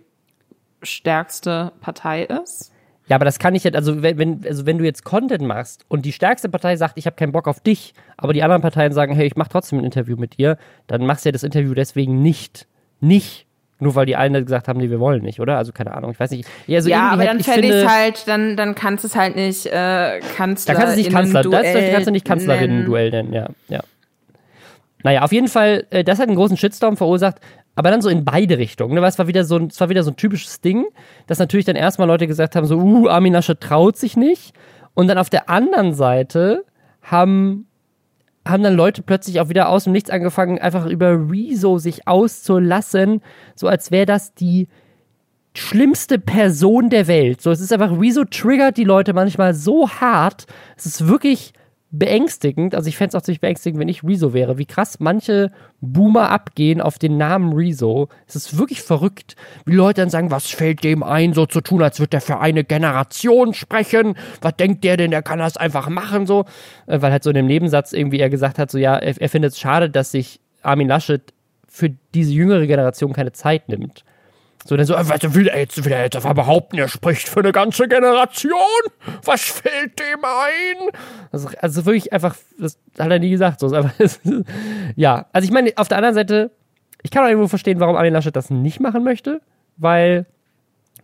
stärkste 0.82 1.72
Partei 1.80 2.24
ist. 2.24 2.72
Ja, 3.08 3.16
aber 3.16 3.24
das 3.24 3.38
kann 3.38 3.54
ich 3.54 3.64
jetzt, 3.64 3.74
also 3.74 4.02
wenn, 4.02 4.44
also 4.46 4.64
wenn 4.64 4.78
du 4.78 4.84
jetzt 4.84 5.04
Content 5.04 5.42
machst 5.42 5.84
und 5.88 6.04
die 6.04 6.12
stärkste 6.12 6.48
Partei 6.48 6.76
sagt, 6.76 6.96
ich 6.96 7.06
habe 7.06 7.16
keinen 7.16 7.32
Bock 7.32 7.48
auf 7.48 7.60
dich, 7.60 7.94
aber 8.16 8.32
die 8.32 8.42
anderen 8.42 8.62
Parteien 8.62 8.92
sagen, 8.92 9.14
hey, 9.14 9.26
ich 9.26 9.36
mache 9.36 9.50
trotzdem 9.50 9.80
ein 9.80 9.84
Interview 9.84 10.16
mit 10.16 10.38
dir, 10.38 10.56
dann 10.86 11.04
machst 11.04 11.24
du 11.24 11.28
ja 11.28 11.32
das 11.32 11.42
Interview 11.42 11.74
deswegen 11.74 12.22
nicht, 12.22 12.66
nicht 13.00 13.46
nur 13.82 13.96
weil 13.96 14.06
die 14.06 14.14
einen 14.14 14.44
gesagt 14.44 14.68
haben, 14.68 14.78
nee, 14.78 14.90
wir 14.90 15.00
wollen 15.00 15.22
nicht, 15.22 15.40
oder? 15.40 15.58
Also 15.58 15.72
keine 15.72 15.92
Ahnung, 15.92 16.12
ich 16.12 16.20
weiß 16.20 16.30
nicht. 16.30 16.48
Ja, 16.68 16.76
also 16.76 16.88
ja 16.88 17.10
aber 17.10 17.24
dann 17.24 17.40
fände 17.40 17.82
ich 17.82 17.88
halt, 17.88 18.28
dann, 18.28 18.56
dann 18.56 18.76
kannst 18.76 19.02
du 19.02 19.08
es 19.08 19.16
halt 19.16 19.34
nicht 19.34 19.66
äh, 19.66 20.20
Kanzler. 20.36 20.74
Da 20.74 20.80
kannst 20.80 20.96
du 20.96 21.00
nicht 21.00 21.12
Kanzler, 21.12 21.42
das, 21.42 21.72
das 21.72 21.90
kannst 21.90 22.06
du 22.06 22.12
nicht 22.12 22.24
Kanzlerinnen-Duell 22.24 23.10
nennen, 23.10 23.32
ja, 23.32 23.48
ja. 23.68 23.80
Naja, 25.02 25.22
auf 25.22 25.32
jeden 25.32 25.48
Fall, 25.48 25.86
äh, 25.90 26.04
das 26.04 26.18
hat 26.18 26.28
einen 26.28 26.36
großen 26.36 26.56
Shitstorm 26.56 26.96
verursacht, 26.96 27.38
aber 27.74 27.90
dann 27.90 28.02
so 28.02 28.08
in 28.08 28.24
beide 28.24 28.58
Richtungen. 28.58 28.94
Ne? 28.94 29.02
Weil 29.02 29.08
es 29.08 29.18
war 29.18 29.26
wieder 29.26 29.44
so 29.44 29.56
ein, 29.56 29.66
es 29.66 29.80
war 29.80 29.88
wieder 29.88 30.02
so 30.02 30.10
ein 30.10 30.16
typisches 30.16 30.60
Ding, 30.60 30.86
dass 31.26 31.38
natürlich 31.38 31.66
dann 31.66 31.76
erstmal 31.76 32.08
Leute 32.08 32.26
gesagt 32.26 32.56
haben, 32.56 32.66
so, 32.66 32.76
uh, 32.76 33.08
Armin 33.08 33.32
Laschet 33.32 33.60
traut 33.60 33.96
sich 33.96 34.16
nicht. 34.16 34.54
Und 34.94 35.08
dann 35.08 35.18
auf 35.18 35.30
der 35.30 35.48
anderen 35.48 35.94
Seite 35.94 36.64
haben 37.00 37.66
haben 38.46 38.62
dann 38.62 38.74
Leute 38.74 39.02
plötzlich 39.02 39.40
auch 39.40 39.48
wieder 39.48 39.68
aus 39.68 39.84
dem 39.84 39.92
Nichts 39.92 40.10
angefangen, 40.10 40.58
einfach 40.58 40.86
über 40.86 41.30
Rezo 41.30 41.78
sich 41.78 42.08
auszulassen, 42.08 43.22
so 43.54 43.68
als 43.68 43.92
wäre 43.92 44.06
das 44.06 44.34
die 44.34 44.66
schlimmste 45.54 46.18
Person 46.18 46.90
der 46.90 47.06
Welt. 47.06 47.40
So, 47.40 47.50
es 47.50 47.60
ist 47.60 47.72
einfach, 47.72 47.98
Rezo 48.00 48.24
triggert 48.24 48.76
die 48.76 48.84
Leute 48.84 49.12
manchmal 49.12 49.54
so 49.54 49.88
hart. 49.88 50.46
Es 50.76 50.86
ist 50.86 51.06
wirklich 51.06 51.52
beängstigend. 51.92 52.74
Also 52.74 52.88
ich 52.88 52.96
fände 52.96 53.10
es 53.10 53.14
auch 53.14 53.24
ziemlich 53.24 53.40
beängstigend, 53.40 53.78
wenn 53.78 53.88
ich 53.88 54.02
Rezo 54.02 54.32
wäre. 54.32 54.56
Wie 54.56 54.64
krass 54.64 54.98
manche 54.98 55.52
Boomer 55.82 56.30
abgehen 56.30 56.80
auf 56.80 56.98
den 56.98 57.18
Namen 57.18 57.52
Rezo. 57.52 58.08
Es 58.26 58.34
ist 58.34 58.58
wirklich 58.58 58.80
verrückt, 58.80 59.36
wie 59.66 59.74
Leute 59.74 60.00
dann 60.00 60.08
sagen, 60.08 60.30
was 60.30 60.46
fällt 60.46 60.84
dem 60.84 61.02
ein, 61.02 61.34
so 61.34 61.44
zu 61.44 61.60
tun, 61.60 61.82
als 61.82 62.00
würde 62.00 62.16
er 62.16 62.20
für 62.22 62.40
eine 62.40 62.64
Generation 62.64 63.52
sprechen. 63.52 64.16
Was 64.40 64.56
denkt 64.56 64.84
der 64.84 64.96
denn, 64.96 65.10
der 65.10 65.22
kann 65.22 65.38
das 65.38 65.58
einfach 65.58 65.90
machen, 65.90 66.26
so. 66.26 66.46
Äh, 66.86 67.02
weil 67.02 67.12
halt 67.12 67.22
so 67.22 67.30
in 67.30 67.36
dem 67.36 67.46
Nebensatz 67.46 67.92
irgendwie 67.92 68.20
er 68.20 68.30
gesagt 68.30 68.58
hat, 68.58 68.70
so 68.70 68.78
ja, 68.78 68.96
er, 68.96 69.20
er 69.20 69.28
findet 69.28 69.52
es 69.52 69.60
schade, 69.60 69.90
dass 69.90 70.12
sich 70.12 70.40
Armin 70.62 70.88
Laschet 70.88 71.34
für 71.68 71.90
diese 72.14 72.32
jüngere 72.32 72.66
Generation 72.66 73.12
keine 73.12 73.32
Zeit 73.32 73.68
nimmt. 73.68 74.04
So, 74.64 74.76
dann 74.76 74.86
so, 74.86 74.94
äh, 74.94 75.08
was 75.08 75.34
will 75.34 75.48
er 75.48 75.58
jetzt, 75.58 75.84
will 75.84 75.92
er 75.92 76.04
jetzt 76.04 76.16
einfach 76.16 76.34
behaupten, 76.34 76.78
er 76.78 76.88
spricht 76.88 77.28
für 77.28 77.40
eine 77.40 77.52
ganze 77.52 77.88
Generation? 77.88 78.58
Was 79.24 79.42
fällt 79.42 79.98
dem 79.98 80.24
ein? 80.24 80.90
Also, 81.32 81.48
also 81.60 81.84
wirklich 81.84 82.12
einfach, 82.12 82.36
das 82.58 82.78
hat 82.98 83.10
er 83.10 83.18
nie 83.18 83.30
gesagt, 83.30 83.60
so, 83.60 83.74
aber, 83.74 83.92
ja. 84.96 85.26
Also 85.32 85.46
ich 85.46 85.52
meine, 85.52 85.72
auf 85.76 85.88
der 85.88 85.98
anderen 85.98 86.14
Seite, 86.14 86.52
ich 87.02 87.10
kann 87.10 87.24
auch 87.24 87.28
irgendwo 87.28 87.48
verstehen, 87.48 87.80
warum 87.80 87.96
Armin 87.96 88.12
Laschet 88.12 88.34
das 88.34 88.50
nicht 88.50 88.80
machen 88.80 89.02
möchte, 89.02 89.40
weil 89.76 90.26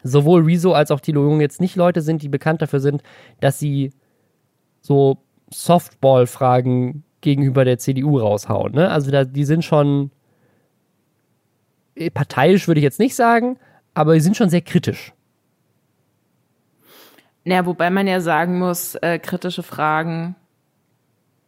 sowohl 0.02 0.44
Rezo 0.44 0.72
als 0.72 0.90
auch 0.90 1.00
Thilo 1.00 1.22
Jung 1.22 1.40
jetzt 1.40 1.60
nicht 1.60 1.74
Leute 1.74 2.00
sind, 2.00 2.22
die 2.22 2.28
bekannt 2.28 2.62
dafür 2.62 2.80
sind, 2.80 3.02
dass 3.40 3.58
sie 3.58 3.92
so 4.80 5.18
Softball-Fragen 5.50 7.02
gegenüber 7.20 7.64
der 7.64 7.78
CDU 7.78 8.18
raushauen, 8.18 8.74
ne? 8.74 8.90
Also 8.90 9.10
da, 9.10 9.24
die 9.24 9.44
sind 9.44 9.64
schon, 9.64 10.12
parteiisch 12.12 12.68
würde 12.68 12.80
ich 12.80 12.84
jetzt 12.84 12.98
nicht 12.98 13.14
sagen, 13.14 13.58
aber 13.94 14.14
sie 14.14 14.20
sind 14.20 14.36
schon 14.36 14.50
sehr 14.50 14.60
kritisch. 14.60 15.12
Ja, 17.44 17.64
wobei 17.64 17.90
man 17.90 18.06
ja 18.06 18.20
sagen 18.20 18.58
muss, 18.58 18.94
äh, 18.96 19.18
kritische 19.18 19.62
Fragen 19.62 20.36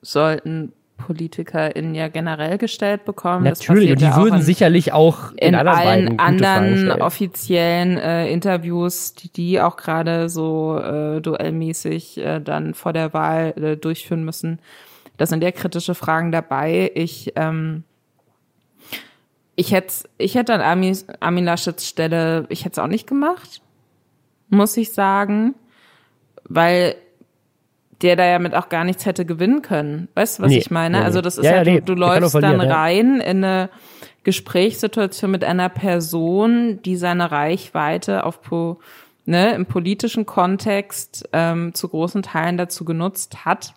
sollten 0.00 0.72
PolitikerInnen 0.96 1.94
ja 1.94 2.08
generell 2.08 2.58
gestellt 2.58 3.04
bekommen. 3.04 3.44
Natürlich, 3.44 3.90
und 3.90 4.00
die 4.00 4.04
ja 4.04 4.16
würden 4.16 4.36
in, 4.36 4.42
sicherlich 4.42 4.92
auch 4.92 5.32
in, 5.32 5.48
in 5.48 5.54
allen 5.54 6.18
anderen 6.18 6.90
offiziellen 6.92 7.98
äh, 7.98 8.30
Interviews, 8.30 9.14
die 9.14 9.30
die 9.30 9.60
auch 9.60 9.76
gerade 9.76 10.28
so 10.28 10.78
äh, 10.78 11.20
duellmäßig 11.20 12.18
äh, 12.18 12.40
dann 12.40 12.74
vor 12.74 12.92
der 12.92 13.12
Wahl 13.12 13.54
äh, 13.56 13.76
durchführen 13.76 14.24
müssen. 14.24 14.60
Da 15.16 15.26
sind 15.26 15.42
ja 15.42 15.50
kritische 15.52 15.94
Fragen 15.94 16.32
dabei. 16.32 16.92
Ich 16.94 17.32
ähm, 17.36 17.84
ich 19.60 19.72
hätte, 19.72 20.08
ich 20.16 20.36
hätte 20.36 20.54
an 20.54 20.62
Armin, 20.62 20.96
Armin 21.20 21.44
Laschets 21.44 21.86
Stelle, 21.86 22.46
ich 22.48 22.64
hätte 22.64 22.72
es 22.72 22.78
auch 22.78 22.88
nicht 22.88 23.06
gemacht, 23.06 23.60
muss 24.48 24.74
ich 24.78 24.94
sagen, 24.94 25.54
weil 26.44 26.94
der 28.00 28.16
da 28.16 28.24
ja 28.24 28.38
mit 28.38 28.54
auch 28.54 28.70
gar 28.70 28.84
nichts 28.84 29.04
hätte 29.04 29.26
gewinnen 29.26 29.60
können. 29.60 30.08
Weißt 30.14 30.38
du, 30.38 30.44
was 30.44 30.50
nee, 30.50 30.56
ich 30.56 30.70
meine? 30.70 31.00
Nee, 31.00 31.04
also 31.04 31.20
das 31.20 31.36
ist 31.36 31.44
ja, 31.44 31.58
halt, 31.58 31.66
ja, 31.66 31.74
nee, 31.74 31.80
du, 31.80 31.94
du 31.94 32.00
läufst 32.00 32.34
dann 32.36 32.58
rein 32.58 33.18
ja. 33.18 33.24
in 33.26 33.44
eine 33.44 33.68
Gesprächssituation 34.24 35.30
mit 35.30 35.44
einer 35.44 35.68
Person, 35.68 36.80
die 36.82 36.96
seine 36.96 37.30
Reichweite 37.30 38.24
auf 38.24 38.40
ne, 39.26 39.52
im 39.52 39.66
politischen 39.66 40.24
Kontext 40.24 41.28
ähm, 41.34 41.74
zu 41.74 41.86
großen 41.86 42.22
Teilen 42.22 42.56
dazu 42.56 42.86
genutzt 42.86 43.44
hat, 43.44 43.74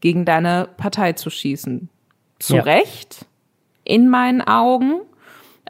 gegen 0.00 0.26
deine 0.26 0.68
Partei 0.76 1.14
zu 1.14 1.30
schießen. 1.30 1.88
Zu 2.38 2.56
Recht, 2.56 3.24
in 3.82 4.10
meinen 4.10 4.42
Augen. 4.42 5.00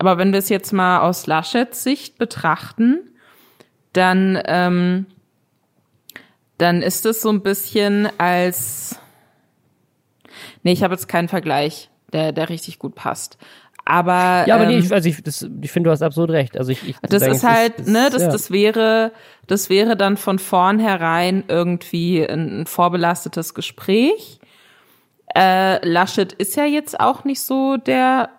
Aber 0.02 0.18
wenn 0.18 0.32
wir 0.32 0.40
es 0.40 0.48
jetzt 0.48 0.72
mal 0.72 0.98
aus 0.98 1.28
Laschets 1.28 1.84
Sicht 1.84 2.18
betrachten, 2.18 2.98
dann, 3.92 4.36
ähm, 4.46 5.06
dann 6.58 6.82
ist 6.82 7.06
es 7.06 7.22
so 7.22 7.28
ein 7.28 7.40
bisschen 7.44 8.08
als, 8.18 8.98
nee, 10.64 10.72
ich 10.72 10.82
habe 10.82 10.94
jetzt 10.94 11.06
keinen 11.06 11.28
Vergleich, 11.28 11.88
der, 12.12 12.32
der 12.32 12.48
richtig 12.48 12.80
gut 12.80 12.96
passt. 12.96 13.38
Aber 13.84 14.44
ja, 14.48 14.56
aber 14.56 14.66
nee, 14.66 14.74
ähm, 14.74 14.80
ich, 14.80 14.92
also 14.92 15.08
ich, 15.08 15.22
das, 15.22 15.48
ich 15.60 15.70
finde, 15.70 15.86
du 15.86 15.92
hast 15.92 16.02
absolut 16.02 16.30
recht. 16.30 16.58
Also 16.58 16.72
ich, 16.72 16.82
ich 16.88 16.96
das 17.02 17.22
ist 17.22 17.44
halt, 17.44 17.78
das, 17.78 17.86
ne, 17.86 18.08
das, 18.10 18.22
ja. 18.22 18.32
das 18.32 18.50
wäre, 18.50 19.12
das 19.46 19.70
wäre 19.70 19.96
dann 19.96 20.16
von 20.16 20.40
vornherein 20.40 21.44
irgendwie 21.46 22.28
ein, 22.28 22.62
ein 22.62 22.66
vorbelastetes 22.66 23.54
Gespräch. 23.54 24.40
Äh, 25.32 25.86
Laschet 25.88 26.32
ist 26.32 26.56
ja 26.56 26.64
jetzt 26.64 26.98
auch 26.98 27.22
nicht 27.22 27.40
so 27.40 27.76
der 27.76 28.30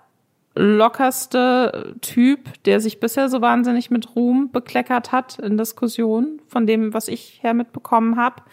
lockerste 0.55 1.95
Typ, 2.01 2.63
der 2.65 2.79
sich 2.79 2.99
bisher 2.99 3.29
so 3.29 3.41
wahnsinnig 3.41 3.89
mit 3.89 4.15
Ruhm 4.15 4.51
bekleckert 4.51 5.11
hat 5.11 5.39
in 5.39 5.57
Diskussionen, 5.57 6.41
von 6.47 6.67
dem, 6.67 6.93
was 6.93 7.07
ich 7.07 7.39
her 7.41 7.53
mitbekommen 7.53 8.17
habe. 8.17 8.43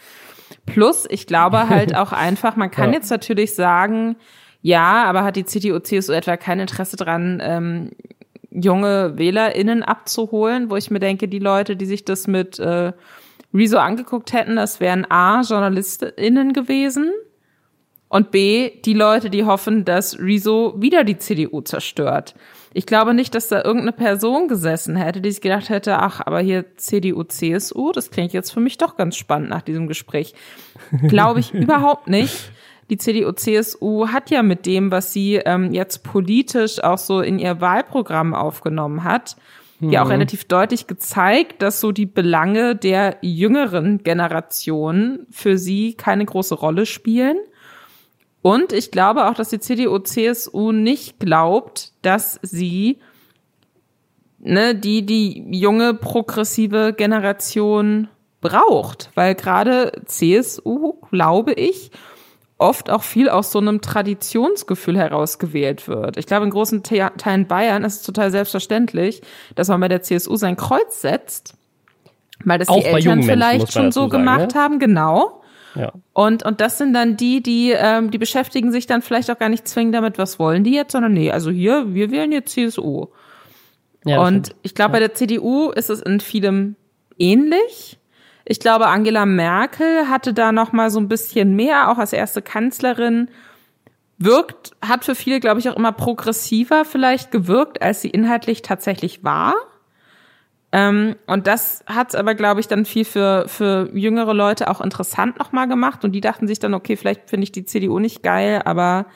Plus, 0.65 1.05
ich 1.09 1.27
glaube 1.27 1.69
halt 1.69 1.95
auch 1.95 2.11
einfach, 2.11 2.55
man 2.55 2.71
kann 2.71 2.89
ja. 2.89 2.97
jetzt 2.97 3.11
natürlich 3.11 3.53
sagen, 3.55 4.15
ja, 4.61 5.03
aber 5.05 5.23
hat 5.23 5.35
die 5.35 5.45
CDU, 5.45 5.79
CSU 5.79 6.13
etwa 6.13 6.37
kein 6.37 6.59
Interesse 6.59 6.95
dran, 6.95 7.41
ähm, 7.43 7.91
junge 8.51 9.17
WählerInnen 9.17 9.81
abzuholen, 9.83 10.69
wo 10.69 10.75
ich 10.75 10.91
mir 10.91 10.99
denke, 10.99 11.27
die 11.27 11.39
Leute, 11.39 11.75
die 11.75 11.85
sich 11.85 12.03
das 12.03 12.27
mit 12.27 12.59
äh, 12.59 12.93
Rezo 13.53 13.77
angeguckt 13.77 14.33
hätten, 14.33 14.55
das 14.55 14.79
wären 14.79 15.09
A, 15.09 15.41
JournalistInnen 15.41 16.53
gewesen, 16.53 17.11
und 18.11 18.29
B, 18.29 18.71
die 18.83 18.93
Leute, 18.93 19.29
die 19.29 19.45
hoffen, 19.45 19.85
dass 19.85 20.19
Rezo 20.19 20.73
wieder 20.75 21.05
die 21.05 21.17
CDU 21.17 21.61
zerstört. 21.61 22.35
Ich 22.73 22.85
glaube 22.85 23.13
nicht, 23.13 23.33
dass 23.33 23.47
da 23.47 23.63
irgendeine 23.63 23.93
Person 23.93 24.49
gesessen 24.49 24.97
hätte, 24.97 25.21
die 25.21 25.31
sich 25.31 25.39
gedacht 25.39 25.69
hätte, 25.69 25.97
ach, 25.97 26.19
aber 26.19 26.41
hier 26.41 26.75
CDU, 26.75 27.23
CSU, 27.23 27.93
das 27.93 28.11
klingt 28.11 28.33
jetzt 28.33 28.51
für 28.51 28.59
mich 28.59 28.77
doch 28.77 28.97
ganz 28.97 29.15
spannend 29.15 29.49
nach 29.49 29.61
diesem 29.61 29.87
Gespräch. 29.87 30.33
Glaube 31.07 31.39
ich 31.39 31.53
überhaupt 31.53 32.09
nicht. 32.09 32.51
Die 32.89 32.97
CDU, 32.97 33.31
CSU 33.31 34.09
hat 34.09 34.29
ja 34.29 34.43
mit 34.43 34.65
dem, 34.65 34.91
was 34.91 35.13
sie 35.13 35.35
ähm, 35.35 35.71
jetzt 35.71 36.03
politisch 36.03 36.83
auch 36.83 36.97
so 36.97 37.21
in 37.21 37.39
ihr 37.39 37.61
Wahlprogramm 37.61 38.33
aufgenommen 38.33 39.05
hat, 39.05 39.37
mhm. 39.79 39.91
ja 39.91 40.01
auch 40.01 40.07
mhm. 40.07 40.11
relativ 40.11 40.43
deutlich 40.43 40.85
gezeigt, 40.85 41.61
dass 41.61 41.79
so 41.79 41.93
die 41.93 42.07
Belange 42.07 42.75
der 42.75 43.19
jüngeren 43.21 44.03
Generation 44.03 45.27
für 45.29 45.57
sie 45.57 45.93
keine 45.93 46.25
große 46.25 46.55
Rolle 46.55 46.85
spielen 46.85 47.37
und 48.41 48.73
ich 48.73 48.91
glaube 48.91 49.27
auch, 49.27 49.33
dass 49.33 49.49
die 49.49 49.59
CDU, 49.59 49.99
CSU 49.99 50.71
nicht 50.71 51.19
glaubt, 51.19 51.91
dass 52.01 52.39
sie 52.41 52.99
ne, 54.39 54.75
die 54.75 55.05
die 55.05 55.45
junge 55.51 55.93
progressive 55.93 56.93
Generation 56.93 58.07
braucht, 58.41 59.11
weil 59.15 59.35
gerade 59.35 59.91
CSU, 60.05 60.95
glaube 61.11 61.53
ich, 61.53 61.91
oft 62.57 62.89
auch 62.89 63.03
viel 63.03 63.29
aus 63.29 63.51
so 63.51 63.59
einem 63.59 63.81
Traditionsgefühl 63.81 64.97
herausgewählt 64.97 65.87
wird. 65.87 66.17
Ich 66.17 66.27
glaube, 66.27 66.45
in 66.45 66.51
großen 66.51 66.83
Teilen 66.83 67.47
Bayern 67.47 67.83
ist 67.83 67.97
es 67.97 68.01
total 68.03 68.31
selbstverständlich, 68.31 69.21
dass 69.55 69.67
man 69.67 69.79
bei 69.79 69.87
der 69.87 70.01
CSU 70.01 70.35
sein 70.35 70.57
Kreuz 70.57 71.01
setzt, 71.01 71.55
weil 72.43 72.59
das 72.59 72.69
auch 72.69 72.79
die 72.79 72.85
Eltern 72.85 73.23
vielleicht 73.23 73.71
schon 73.73 73.91
so 73.91 74.01
sagen, 74.01 74.11
gemacht 74.11 74.53
ne? 74.53 74.59
haben, 74.59 74.79
genau. 74.79 75.40
Ja. 75.75 75.93
Und, 76.13 76.43
und 76.43 76.61
das 76.61 76.77
sind 76.77 76.93
dann 76.93 77.17
die, 77.17 77.41
die, 77.41 77.71
ähm, 77.71 78.11
die 78.11 78.17
beschäftigen 78.17 78.71
sich 78.71 78.87
dann 78.87 79.01
vielleicht 79.01 79.31
auch 79.31 79.39
gar 79.39 79.49
nicht 79.49 79.67
zwingend 79.67 79.95
damit, 79.95 80.17
was 80.17 80.39
wollen 80.39 80.63
die 80.63 80.73
jetzt, 80.73 80.91
sondern 80.91 81.13
nee, 81.13 81.31
also 81.31 81.49
hier, 81.49 81.93
wir 81.93 82.11
wählen 82.11 82.31
jetzt 82.31 82.53
CSU. 82.53 83.07
Ja, 84.05 84.21
und 84.21 84.47
stimmt. 84.47 84.59
ich 84.63 84.75
glaube, 84.75 84.93
bei 84.93 84.99
der 84.99 85.13
CDU 85.13 85.69
ist 85.69 85.89
es 85.89 86.01
in 86.01 86.19
vielem 86.19 86.75
ähnlich. 87.17 87.99
Ich 88.45 88.59
glaube, 88.59 88.87
Angela 88.87 89.25
Merkel 89.25 90.09
hatte 90.09 90.33
da 90.33 90.51
noch 90.51 90.71
mal 90.71 90.89
so 90.89 90.99
ein 90.99 91.07
bisschen 91.07 91.55
mehr, 91.55 91.89
auch 91.89 91.97
als 91.97 92.11
erste 92.11 92.41
Kanzlerin 92.41 93.29
wirkt, 94.17 94.71
hat 94.81 95.05
für 95.05 95.15
viele, 95.15 95.39
glaube 95.39 95.59
ich, 95.59 95.69
auch 95.69 95.75
immer 95.75 95.91
progressiver 95.91 96.85
vielleicht 96.85 97.31
gewirkt, 97.31 97.81
als 97.81 98.01
sie 98.01 98.09
inhaltlich 98.09 98.61
tatsächlich 98.61 99.23
war. 99.23 99.53
Ähm, 100.71 101.15
und 101.27 101.47
das 101.47 101.83
hat 101.85 102.15
aber, 102.15 102.33
glaube 102.33 102.61
ich, 102.61 102.67
dann 102.67 102.85
viel 102.85 103.03
für, 103.03 103.45
für 103.47 103.89
jüngere 103.93 104.33
Leute 104.33 104.69
auch 104.69 104.79
interessant 104.79 105.37
nochmal 105.37 105.67
gemacht. 105.67 106.05
Und 106.05 106.13
die 106.13 106.21
dachten 106.21 106.47
sich 106.47 106.59
dann, 106.59 106.73
okay, 106.73 106.95
vielleicht 106.95 107.29
finde 107.29 107.43
ich 107.43 107.51
die 107.51 107.65
CDU 107.65 107.99
nicht 107.99 108.23
geil, 108.23 108.61
aber 108.63 109.07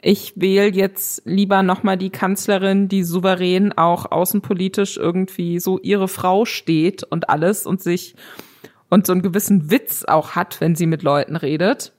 ich 0.00 0.34
wähle 0.36 0.68
jetzt 0.68 1.22
lieber 1.24 1.62
nochmal 1.62 1.96
die 1.96 2.10
Kanzlerin, 2.10 2.88
die 2.88 3.02
souverän 3.02 3.72
auch 3.72 4.12
außenpolitisch 4.12 4.98
irgendwie 4.98 5.58
so 5.58 5.78
ihre 5.78 6.08
Frau 6.08 6.44
steht 6.44 7.02
und 7.04 7.30
alles 7.30 7.66
und 7.66 7.82
sich 7.82 8.14
und 8.90 9.06
so 9.06 9.12
einen 9.12 9.22
gewissen 9.22 9.70
Witz 9.70 10.04
auch 10.04 10.32
hat, 10.32 10.60
wenn 10.60 10.76
sie 10.76 10.86
mit 10.86 11.02
Leuten 11.02 11.36
redet. 11.36 11.92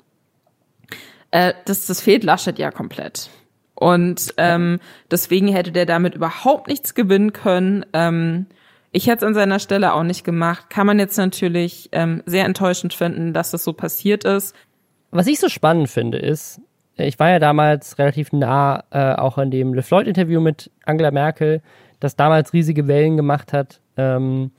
Äh, 1.32 1.54
das, 1.66 1.88
das 1.88 2.00
fehlt 2.00 2.24
Laschet 2.24 2.58
ja 2.60 2.72
komplett. 2.72 3.30
Und 3.74 4.34
ähm, 4.38 4.80
deswegen 5.12 5.50
hätte 5.50 5.72
der 5.72 5.86
damit 5.86 6.16
überhaupt 6.16 6.68
nichts 6.68 6.94
gewinnen 6.94 7.34
können. 7.34 7.86
Ähm, 7.92 8.46
ich 8.96 9.08
hätte 9.08 9.26
es 9.26 9.28
an 9.28 9.34
seiner 9.34 9.60
Stelle 9.60 9.94
auch 9.94 10.04
nicht 10.04 10.24
gemacht. 10.24 10.70
Kann 10.70 10.88
man 10.88 11.00
jetzt 11.00 11.18
natürlich 11.18 11.90
ähm, 11.92 12.24
sehr 12.26 12.46
enttäuschend 12.46 12.94
finden, 12.94 13.34
dass 13.34 13.52
das 13.52 13.66
so 13.66 13.74
passiert 13.74 14.24
ist. 14.24 14.56
Was 15.12 15.28
ich 15.28 15.38
so 15.38 15.50
spannend 15.50 15.90
finde, 15.90 16.18
ist, 16.18 16.62
ich 16.96 17.20
war 17.20 17.30
ja 17.30 17.40
damals 17.40 18.00
relativ 18.00 18.32
nah 18.32 18.86
äh, 18.92 19.16
auch 19.16 19.38
in 19.38 19.52
dem 19.52 19.74
Le 19.74 19.84
Floyd-Interview 19.84 20.40
mit 20.40 20.72
Angela 20.86 21.12
Merkel, 21.12 21.62
das 22.00 22.16
damals 22.16 22.54
riesige 22.54 22.88
Wellen 22.88 23.18
gemacht 23.18 23.52
hat, 23.52 23.82
ähm, 23.98 24.52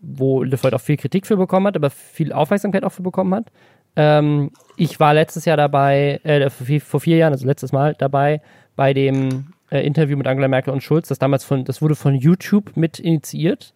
wo 0.00 0.42
Le 0.42 0.56
Floyd 0.56 0.74
auch 0.74 0.80
viel 0.80 0.96
Kritik 0.96 1.24
für 1.24 1.36
bekommen 1.36 1.68
hat, 1.68 1.76
aber 1.76 1.90
viel 1.90 2.32
Aufmerksamkeit 2.32 2.82
auch 2.82 2.92
für 2.92 3.02
bekommen 3.02 3.36
hat. 3.36 3.52
Ähm, 3.94 4.50
ich 4.76 4.98
war 4.98 5.14
letztes 5.14 5.44
Jahr 5.44 5.56
dabei, 5.56 6.18
äh, 6.24 6.50
vor, 6.50 6.66
vier, 6.66 6.80
vor 6.80 6.98
vier 6.98 7.18
Jahren, 7.18 7.32
also 7.32 7.46
letztes 7.46 7.70
Mal 7.70 7.94
dabei, 7.96 8.40
bei 8.74 8.92
dem 8.92 9.52
äh, 9.70 9.86
Interview 9.86 10.16
mit 10.16 10.26
Angela 10.26 10.48
Merkel 10.48 10.72
und 10.72 10.82
Schulz, 10.82 11.06
das 11.06 11.20
damals 11.20 11.44
von, 11.44 11.64
das 11.64 11.80
wurde 11.82 11.94
von 11.94 12.16
YouTube 12.16 12.76
mit 12.76 12.98
initiiert 12.98 13.72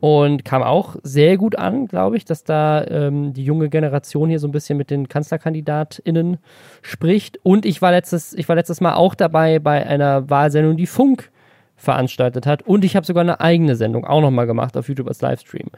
und 0.00 0.44
kam 0.44 0.62
auch 0.62 0.96
sehr 1.02 1.36
gut 1.36 1.56
an, 1.56 1.86
glaube 1.86 2.16
ich, 2.16 2.24
dass 2.24 2.44
da 2.44 2.84
ähm, 2.86 3.32
die 3.32 3.44
junge 3.44 3.68
Generation 3.68 4.28
hier 4.28 4.38
so 4.38 4.48
ein 4.48 4.52
bisschen 4.52 4.76
mit 4.76 4.90
den 4.90 5.08
KanzlerkandidatInnen 5.08 6.38
spricht. 6.82 7.38
Und 7.42 7.64
ich 7.64 7.80
war 7.82 7.90
letztes, 7.90 8.34
ich 8.34 8.48
war 8.48 8.56
letztes 8.56 8.80
Mal 8.80 8.94
auch 8.94 9.14
dabei 9.14 9.58
bei 9.58 9.86
einer 9.86 10.28
Wahlsendung, 10.30 10.76
die 10.76 10.86
Funk 10.86 11.30
veranstaltet 11.76 12.46
hat. 12.46 12.62
Und 12.62 12.84
ich 12.84 12.96
habe 12.96 13.06
sogar 13.06 13.22
eine 13.22 13.40
eigene 13.40 13.76
Sendung 13.76 14.04
auch 14.04 14.20
nochmal 14.20 14.46
gemacht 14.46 14.76
auf 14.76 14.88
YouTube 14.88 15.08
als 15.08 15.20
Livestream. 15.20 15.68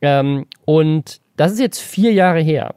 Ähm, 0.00 0.46
und 0.64 1.20
das 1.36 1.52
ist 1.52 1.60
jetzt 1.60 1.80
vier 1.80 2.12
Jahre 2.12 2.40
her. 2.40 2.74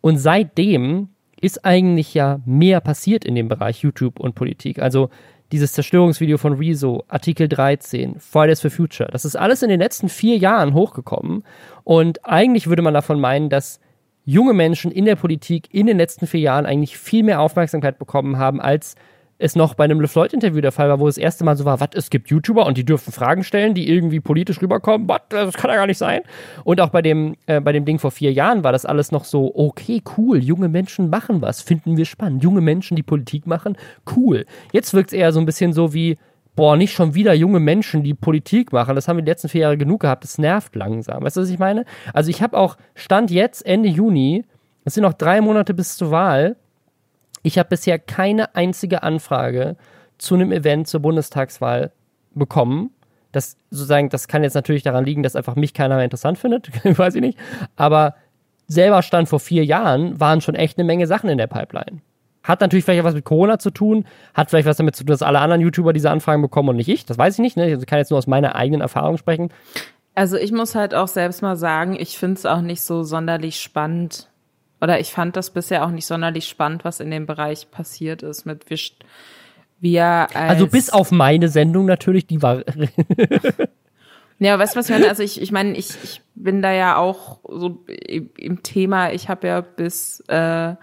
Und 0.00 0.18
seitdem 0.18 1.08
ist 1.40 1.64
eigentlich 1.64 2.14
ja 2.14 2.40
mehr 2.46 2.80
passiert 2.80 3.24
in 3.24 3.34
dem 3.34 3.48
Bereich 3.48 3.82
YouTube 3.82 4.18
und 4.20 4.34
Politik. 4.34 4.80
Also 4.80 5.10
dieses 5.54 5.72
Zerstörungsvideo 5.72 6.36
von 6.36 6.54
Rezo, 6.54 7.04
Artikel 7.06 7.46
13, 7.46 8.18
Fridays 8.18 8.60
for 8.60 8.72
Future, 8.72 9.08
das 9.12 9.24
ist 9.24 9.36
alles 9.36 9.62
in 9.62 9.68
den 9.68 9.78
letzten 9.78 10.08
vier 10.08 10.36
Jahren 10.36 10.74
hochgekommen. 10.74 11.44
Und 11.84 12.26
eigentlich 12.26 12.66
würde 12.66 12.82
man 12.82 12.92
davon 12.92 13.20
meinen, 13.20 13.50
dass 13.50 13.78
junge 14.24 14.52
Menschen 14.52 14.90
in 14.90 15.04
der 15.04 15.14
Politik 15.14 15.68
in 15.72 15.86
den 15.86 15.96
letzten 15.96 16.26
vier 16.26 16.40
Jahren 16.40 16.66
eigentlich 16.66 16.98
viel 16.98 17.22
mehr 17.22 17.40
Aufmerksamkeit 17.40 18.00
bekommen 18.00 18.36
haben 18.36 18.60
als 18.60 18.96
es 19.38 19.56
noch 19.56 19.74
bei 19.74 19.84
einem 19.84 20.00
LeFloid-Interview 20.00 20.60
der 20.60 20.72
Fall 20.72 20.88
war, 20.88 21.00
wo 21.00 21.08
es 21.08 21.16
das 21.16 21.22
erste 21.22 21.44
Mal 21.44 21.56
so 21.56 21.64
war, 21.64 21.80
was, 21.80 21.88
es 21.94 22.10
gibt 22.10 22.30
YouTuber 22.30 22.66
und 22.66 22.78
die 22.78 22.84
dürfen 22.84 23.12
Fragen 23.12 23.44
stellen, 23.44 23.74
die 23.74 23.88
irgendwie 23.88 24.20
politisch 24.20 24.62
rüberkommen, 24.62 25.08
was, 25.08 25.22
das 25.28 25.54
kann 25.54 25.70
ja 25.70 25.76
gar 25.76 25.86
nicht 25.86 25.98
sein. 25.98 26.22
Und 26.62 26.80
auch 26.80 26.90
bei 26.90 27.02
dem, 27.02 27.36
äh, 27.46 27.60
bei 27.60 27.72
dem 27.72 27.84
Ding 27.84 27.98
vor 27.98 28.10
vier 28.10 28.32
Jahren 28.32 28.64
war 28.64 28.72
das 28.72 28.86
alles 28.86 29.10
noch 29.12 29.24
so, 29.24 29.52
okay, 29.54 30.02
cool, 30.16 30.42
junge 30.42 30.68
Menschen 30.68 31.10
machen 31.10 31.42
was, 31.42 31.62
finden 31.62 31.96
wir 31.96 32.04
spannend. 32.04 32.42
Junge 32.42 32.60
Menschen, 32.60 32.96
die 32.96 33.02
Politik 33.02 33.46
machen, 33.46 33.76
cool. 34.16 34.46
Jetzt 34.72 34.94
wirkt 34.94 35.12
es 35.12 35.18
eher 35.18 35.32
so 35.32 35.40
ein 35.40 35.46
bisschen 35.46 35.72
so 35.72 35.92
wie, 35.92 36.16
boah, 36.54 36.76
nicht 36.76 36.92
schon 36.92 37.14
wieder 37.14 37.34
junge 37.34 37.60
Menschen, 37.60 38.02
die 38.02 38.14
Politik 38.14 38.72
machen. 38.72 38.94
Das 38.94 39.08
haben 39.08 39.16
wir 39.16 39.22
die 39.22 39.30
letzten 39.30 39.48
vier 39.48 39.62
Jahre 39.62 39.78
genug 39.78 40.00
gehabt. 40.00 40.24
Das 40.24 40.38
nervt 40.38 40.76
langsam. 40.76 41.22
Weißt 41.22 41.36
du, 41.36 41.40
was 41.40 41.50
ich 41.50 41.58
meine? 41.58 41.84
Also 42.12 42.30
ich 42.30 42.42
habe 42.42 42.56
auch, 42.56 42.76
Stand 42.94 43.30
jetzt, 43.30 43.66
Ende 43.66 43.88
Juni, 43.88 44.44
es 44.84 44.94
sind 44.94 45.02
noch 45.02 45.14
drei 45.14 45.40
Monate 45.40 45.74
bis 45.74 45.96
zur 45.96 46.10
Wahl, 46.10 46.56
ich 47.44 47.58
habe 47.58 47.68
bisher 47.68 48.00
keine 48.00 48.56
einzige 48.56 49.04
Anfrage 49.04 49.76
zu 50.18 50.34
einem 50.34 50.50
Event 50.50 50.88
zur 50.88 51.00
Bundestagswahl 51.00 51.92
bekommen. 52.34 52.90
Das 53.32 53.58
sozusagen, 53.70 54.08
das 54.08 54.28
kann 54.28 54.42
jetzt 54.42 54.54
natürlich 54.54 54.82
daran 54.82 55.04
liegen, 55.04 55.22
dass 55.22 55.36
einfach 55.36 55.54
mich 55.54 55.74
keiner 55.74 55.96
mehr 55.96 56.04
interessant 56.04 56.38
findet, 56.38 56.70
weiß 56.98 57.14
ich 57.14 57.20
nicht. 57.20 57.38
Aber 57.76 58.14
selber 58.66 59.02
stand 59.02 59.28
vor 59.28 59.40
vier 59.40 59.64
Jahren, 59.64 60.18
waren 60.18 60.40
schon 60.40 60.54
echt 60.54 60.78
eine 60.78 60.86
Menge 60.86 61.06
Sachen 61.06 61.28
in 61.28 61.36
der 61.36 61.46
Pipeline. 61.46 62.00
Hat 62.42 62.62
natürlich 62.62 62.84
vielleicht 62.84 63.04
was 63.04 63.14
mit 63.14 63.24
Corona 63.24 63.58
zu 63.58 63.70
tun, 63.70 64.06
hat 64.32 64.48
vielleicht 64.48 64.66
was 64.66 64.78
damit 64.78 64.96
zu 64.96 65.04
tun, 65.04 65.12
dass 65.12 65.22
alle 65.22 65.40
anderen 65.40 65.60
YouTuber 65.60 65.92
diese 65.92 66.10
Anfragen 66.10 66.40
bekommen 66.40 66.70
und 66.70 66.76
nicht 66.76 66.88
ich. 66.88 67.04
Das 67.04 67.18
weiß 67.18 67.34
ich 67.34 67.40
nicht. 67.40 67.56
Ne? 67.58 67.74
Ich 67.74 67.86
kann 67.86 67.98
jetzt 67.98 68.10
nur 68.10 68.18
aus 68.18 68.26
meiner 68.26 68.54
eigenen 68.54 68.80
Erfahrung 68.80 69.18
sprechen. 69.18 69.50
Also 70.14 70.36
ich 70.36 70.52
muss 70.52 70.74
halt 70.74 70.94
auch 70.94 71.08
selbst 71.08 71.42
mal 71.42 71.56
sagen, 71.56 71.96
ich 71.98 72.16
finde 72.16 72.38
es 72.38 72.46
auch 72.46 72.60
nicht 72.62 72.80
so 72.80 73.02
sonderlich 73.02 73.60
spannend, 73.60 74.28
oder 74.84 75.00
ich 75.00 75.12
fand 75.12 75.34
das 75.34 75.48
bisher 75.48 75.82
auch 75.86 75.90
nicht 75.90 76.04
sonderlich 76.04 76.46
spannend, 76.46 76.84
was 76.84 77.00
in 77.00 77.10
dem 77.10 77.24
Bereich 77.24 77.70
passiert 77.70 78.22
ist 78.22 78.44
mit 78.44 78.68
wir, 78.68 78.76
wir 79.80 80.04
als 80.04 80.34
Also 80.34 80.66
bis 80.66 80.90
auf 80.90 81.10
meine 81.10 81.48
Sendung 81.48 81.86
natürlich, 81.86 82.26
die 82.26 82.42
war. 82.42 82.58
ja, 84.38 84.58
weißt 84.58 84.74
du, 84.74 84.78
was 84.78 84.90
ich 84.90 84.94
meine? 84.94 85.08
Also 85.08 85.22
ich, 85.22 85.40
ich 85.40 85.52
meine, 85.52 85.74
ich, 85.74 85.88
ich 86.04 86.20
bin 86.34 86.60
da 86.60 86.70
ja 86.70 86.98
auch 86.98 87.38
so 87.48 87.82
im 88.36 88.62
Thema, 88.62 89.10
ich 89.10 89.30
habe 89.30 89.46
ja 89.46 89.62
bis, 89.62 90.20
äh, 90.28 90.74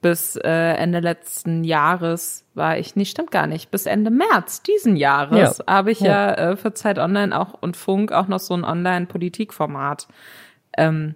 bis 0.00 0.34
äh, 0.34 0.74
Ende 0.74 0.98
letzten 0.98 1.62
Jahres 1.62 2.44
war 2.54 2.76
ich, 2.76 2.96
nicht, 2.96 3.12
stimmt 3.12 3.30
gar 3.30 3.46
nicht, 3.46 3.70
bis 3.70 3.86
Ende 3.86 4.10
März 4.10 4.64
diesen 4.64 4.96
Jahres 4.96 5.58
ja. 5.58 5.72
habe 5.72 5.92
ich 5.92 6.00
ja, 6.00 6.08
ja 6.08 6.34
äh, 6.34 6.56
für 6.56 6.74
Zeit 6.74 6.98
Online 6.98 7.38
auch 7.38 7.54
und 7.54 7.76
Funk 7.76 8.10
auch 8.10 8.26
noch 8.26 8.40
so 8.40 8.54
ein 8.54 8.64
Online-Politikformat 8.64 10.08
ähm, 10.76 11.14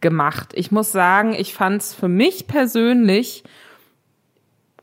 gemacht. 0.00 0.52
Ich 0.54 0.70
muss 0.70 0.92
sagen, 0.92 1.34
ich 1.34 1.54
fand 1.54 1.82
es 1.82 1.94
für 1.94 2.08
mich 2.08 2.46
persönlich 2.46 3.44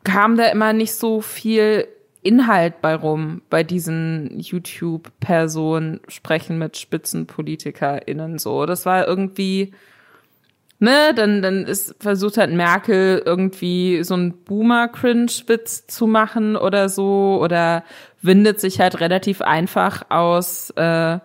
kam 0.04 0.36
da 0.38 0.46
immer 0.46 0.74
nicht 0.74 0.94
so 0.96 1.22
viel 1.22 1.88
Inhalt 2.22 2.82
bei 2.82 2.96
rum, 2.96 3.42
bei 3.50 3.64
diesen 3.64 4.40
YouTube-Personen 4.40 6.00
sprechen 6.08 6.58
mit 6.58 6.78
SpitzenpolitikerInnen 6.78 8.40
so. 8.40 8.66
Das 8.66 8.86
war 8.86 9.08
irgendwie, 9.08 9.74
ne, 10.80 11.14
dann, 11.16 11.42
dann 11.42 11.66
ist 11.66 11.96
versucht 12.00 12.38
halt 12.38 12.54
Merkel 12.54 13.22
irgendwie 13.26 14.04
so 14.04 14.14
einen 14.14 14.44
Boomer-Cringe-Witz 14.44 15.88
zu 15.88 16.08
machen 16.08 16.56
oder 16.56 16.88
so 16.88 17.40
oder 17.42 17.84
windet 18.22 18.62
sich 18.62 18.80
halt 18.80 19.02
relativ 19.02 19.42
einfach 19.42 20.10
aus 20.10 20.70
äh, 20.72 21.20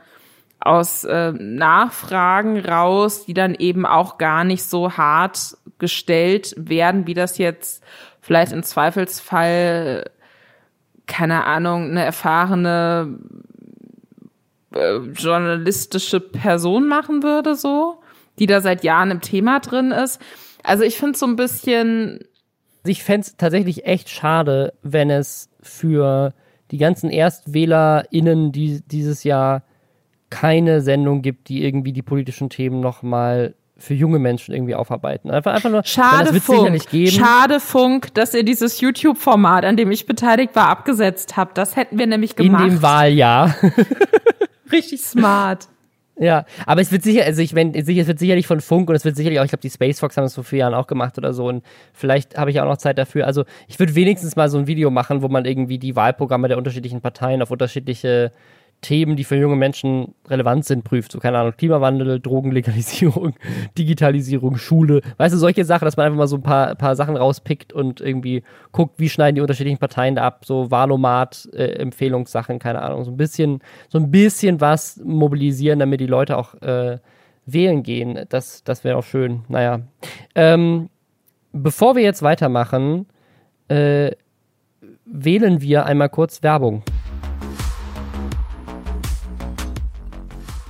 aus 0.68 1.04
äh, 1.04 1.32
Nachfragen 1.32 2.60
raus, 2.60 3.24
die 3.24 3.32
dann 3.32 3.54
eben 3.54 3.86
auch 3.86 4.18
gar 4.18 4.44
nicht 4.44 4.62
so 4.64 4.92
hart 4.92 5.56
gestellt 5.78 6.54
werden, 6.58 7.06
wie 7.06 7.14
das 7.14 7.38
jetzt 7.38 7.82
vielleicht 8.20 8.52
im 8.52 8.62
Zweifelsfall, 8.62 10.10
keine 11.06 11.44
Ahnung, 11.44 11.90
eine 11.90 12.04
erfahrene 12.04 13.18
äh, 14.74 14.96
journalistische 15.14 16.20
Person 16.20 16.86
machen 16.86 17.22
würde, 17.22 17.54
so, 17.54 18.02
die 18.38 18.46
da 18.46 18.60
seit 18.60 18.84
Jahren 18.84 19.10
im 19.10 19.22
Thema 19.22 19.60
drin 19.60 19.90
ist. 19.90 20.20
Also 20.62 20.84
ich 20.84 20.98
finde 20.98 21.16
so 21.18 21.26
ein 21.26 21.36
bisschen. 21.36 22.20
Ich 22.84 23.02
fände 23.02 23.26
es 23.26 23.36
tatsächlich 23.38 23.86
echt 23.86 24.10
schade, 24.10 24.74
wenn 24.82 25.08
es 25.08 25.48
für 25.62 26.34
die 26.70 26.78
ganzen 26.78 27.10
ErstwählerInnen, 27.10 28.52
die 28.52 28.82
dieses 28.86 29.24
Jahr 29.24 29.62
keine 30.31 30.81
Sendung 30.81 31.22
gibt, 31.22 31.49
die 31.49 31.64
irgendwie 31.64 31.93
die 31.93 32.03
politischen 32.03 32.51
Themen 32.51 32.81
nochmal 32.81 33.55
für 33.79 33.95
junge 33.95 34.18
Menschen 34.18 34.53
irgendwie 34.55 34.74
aufarbeiten. 34.74 35.31
Einfach, 35.31 35.55
einfach 35.55 35.70
nur, 35.70 35.85
Schade 35.85 36.33
das 36.33 36.45
Funk. 36.45 36.59
sicherlich 36.59 36.89
geben. 36.89 37.12
Schade 37.12 37.61
Funk, 37.61 38.12
dass 38.14 38.35
ihr 38.35 38.43
dieses 38.43 38.81
YouTube-Format, 38.81 39.64
an 39.64 39.76
dem 39.76 39.91
ich 39.91 40.05
beteiligt 40.05 40.57
war, 40.57 40.68
abgesetzt 40.68 41.37
habt. 41.37 41.57
Das 41.57 41.76
hätten 41.76 41.99
wir 41.99 42.07
nämlich 42.07 42.35
gemacht. 42.35 42.64
In 42.64 42.70
dem 42.70 42.83
Wahljahr. 42.83 43.55
Richtig 44.72 45.01
smart. 45.01 45.68
Ja, 46.20 46.47
aber 46.66 46.81
es 46.81 46.91
wird 46.91 47.05
sicher, 47.05 47.24
also 47.24 47.41
ich 47.41 47.55
meine, 47.55 47.79
es 47.79 47.87
wird 47.87 48.18
sicherlich 48.18 48.49
von 48.49 48.61
Funk 48.61 48.91
und 48.91 48.97
es 48.97 49.05
wird 49.05 49.14
sicherlich 49.14 49.39
auch, 49.39 49.45
ich 49.45 49.51
glaube, 49.51 49.62
die 49.62 49.70
Space 49.70 50.01
Fox 50.01 50.16
haben 50.16 50.24
es 50.24 50.35
vor 50.35 50.43
vier 50.43 50.61
Jahren 50.61 50.74
auch 50.74 50.89
gemacht 50.89 51.16
oder 51.16 51.33
so 51.33 51.47
und 51.47 51.64
vielleicht 51.93 52.37
habe 52.37 52.51
ich 52.51 52.61
auch 52.61 52.64
noch 52.64 52.79
Zeit 52.79 52.99
dafür. 52.99 53.24
Also 53.24 53.45
ich 53.68 53.79
würde 53.79 53.95
wenigstens 53.95 54.35
mal 54.35 54.49
so 54.51 54.59
ein 54.59 54.66
Video 54.66 54.91
machen, 54.91 55.22
wo 55.22 55.29
man 55.29 55.45
irgendwie 55.45 55.79
die 55.79 55.95
Wahlprogramme 55.95 56.49
der 56.49 56.59
unterschiedlichen 56.59 57.01
Parteien 57.01 57.41
auf 57.41 57.53
unterschiedliche 57.53 58.33
Themen, 58.81 59.16
die 59.16 59.24
für 59.24 59.37
junge 59.37 59.57
Menschen 59.57 60.14
relevant 60.29 60.64
sind, 60.64 60.85
prüft. 60.85 61.11
So, 61.11 61.18
keine 61.18 61.39
Ahnung, 61.39 61.55
Klimawandel, 61.57 62.20
Drogenlegalisierung, 62.20 63.35
Digitalisierung, 63.79 64.57
Schule. 64.57 65.01
Weißt 65.16 65.35
du, 65.35 65.39
solche 65.39 65.64
Sachen, 65.64 65.85
dass 65.85 65.97
man 65.97 66.07
einfach 66.07 66.18
mal 66.18 66.29
so 66.29 66.37
ein 66.37 66.43
paar, 66.43 66.74
paar 66.76 66.95
Sachen 66.95 67.16
rauspickt 67.16 67.72
und 67.72 68.01
irgendwie 68.01 68.45
guckt, 68.70 68.99
wie 68.99 69.09
schneiden 69.09 69.35
die 69.35 69.41
unterschiedlichen 69.41 69.79
Parteien 69.79 70.14
da 70.14 70.22
ab. 70.22 70.45
So 70.45 70.70
Wahlomat, 70.70 71.49
äh, 71.53 71.72
Empfehlungssachen, 71.72 72.61
keine 72.61 72.81
Ahnung. 72.83 73.05
So 73.05 73.11
ein 73.11 73.16
bisschen, 73.16 73.61
so 73.89 73.99
ein 73.99 74.11
bisschen 74.12 74.61
was 74.61 75.01
mobilisieren, 75.03 75.81
damit 75.81 76.01
die 76.01 76.07
Leute 76.07 76.37
auch 76.37 76.55
äh, 76.62 76.99
wählen 77.47 77.83
gehen. 77.83 78.26
Das, 78.29 78.62
das 78.62 78.85
wäre 78.85 78.97
auch 78.97 79.05
schön. 79.05 79.43
Naja. 79.49 79.81
Ähm, 80.37 80.89
bevor 81.53 81.97
wir 81.97 82.03
jetzt 82.03 82.22
weitermachen, 82.22 83.07
äh, 83.66 84.12
wählen 85.05 85.61
wir 85.61 85.87
einmal 85.87 86.11
kurz 86.11 86.43
Werbung. 86.43 86.85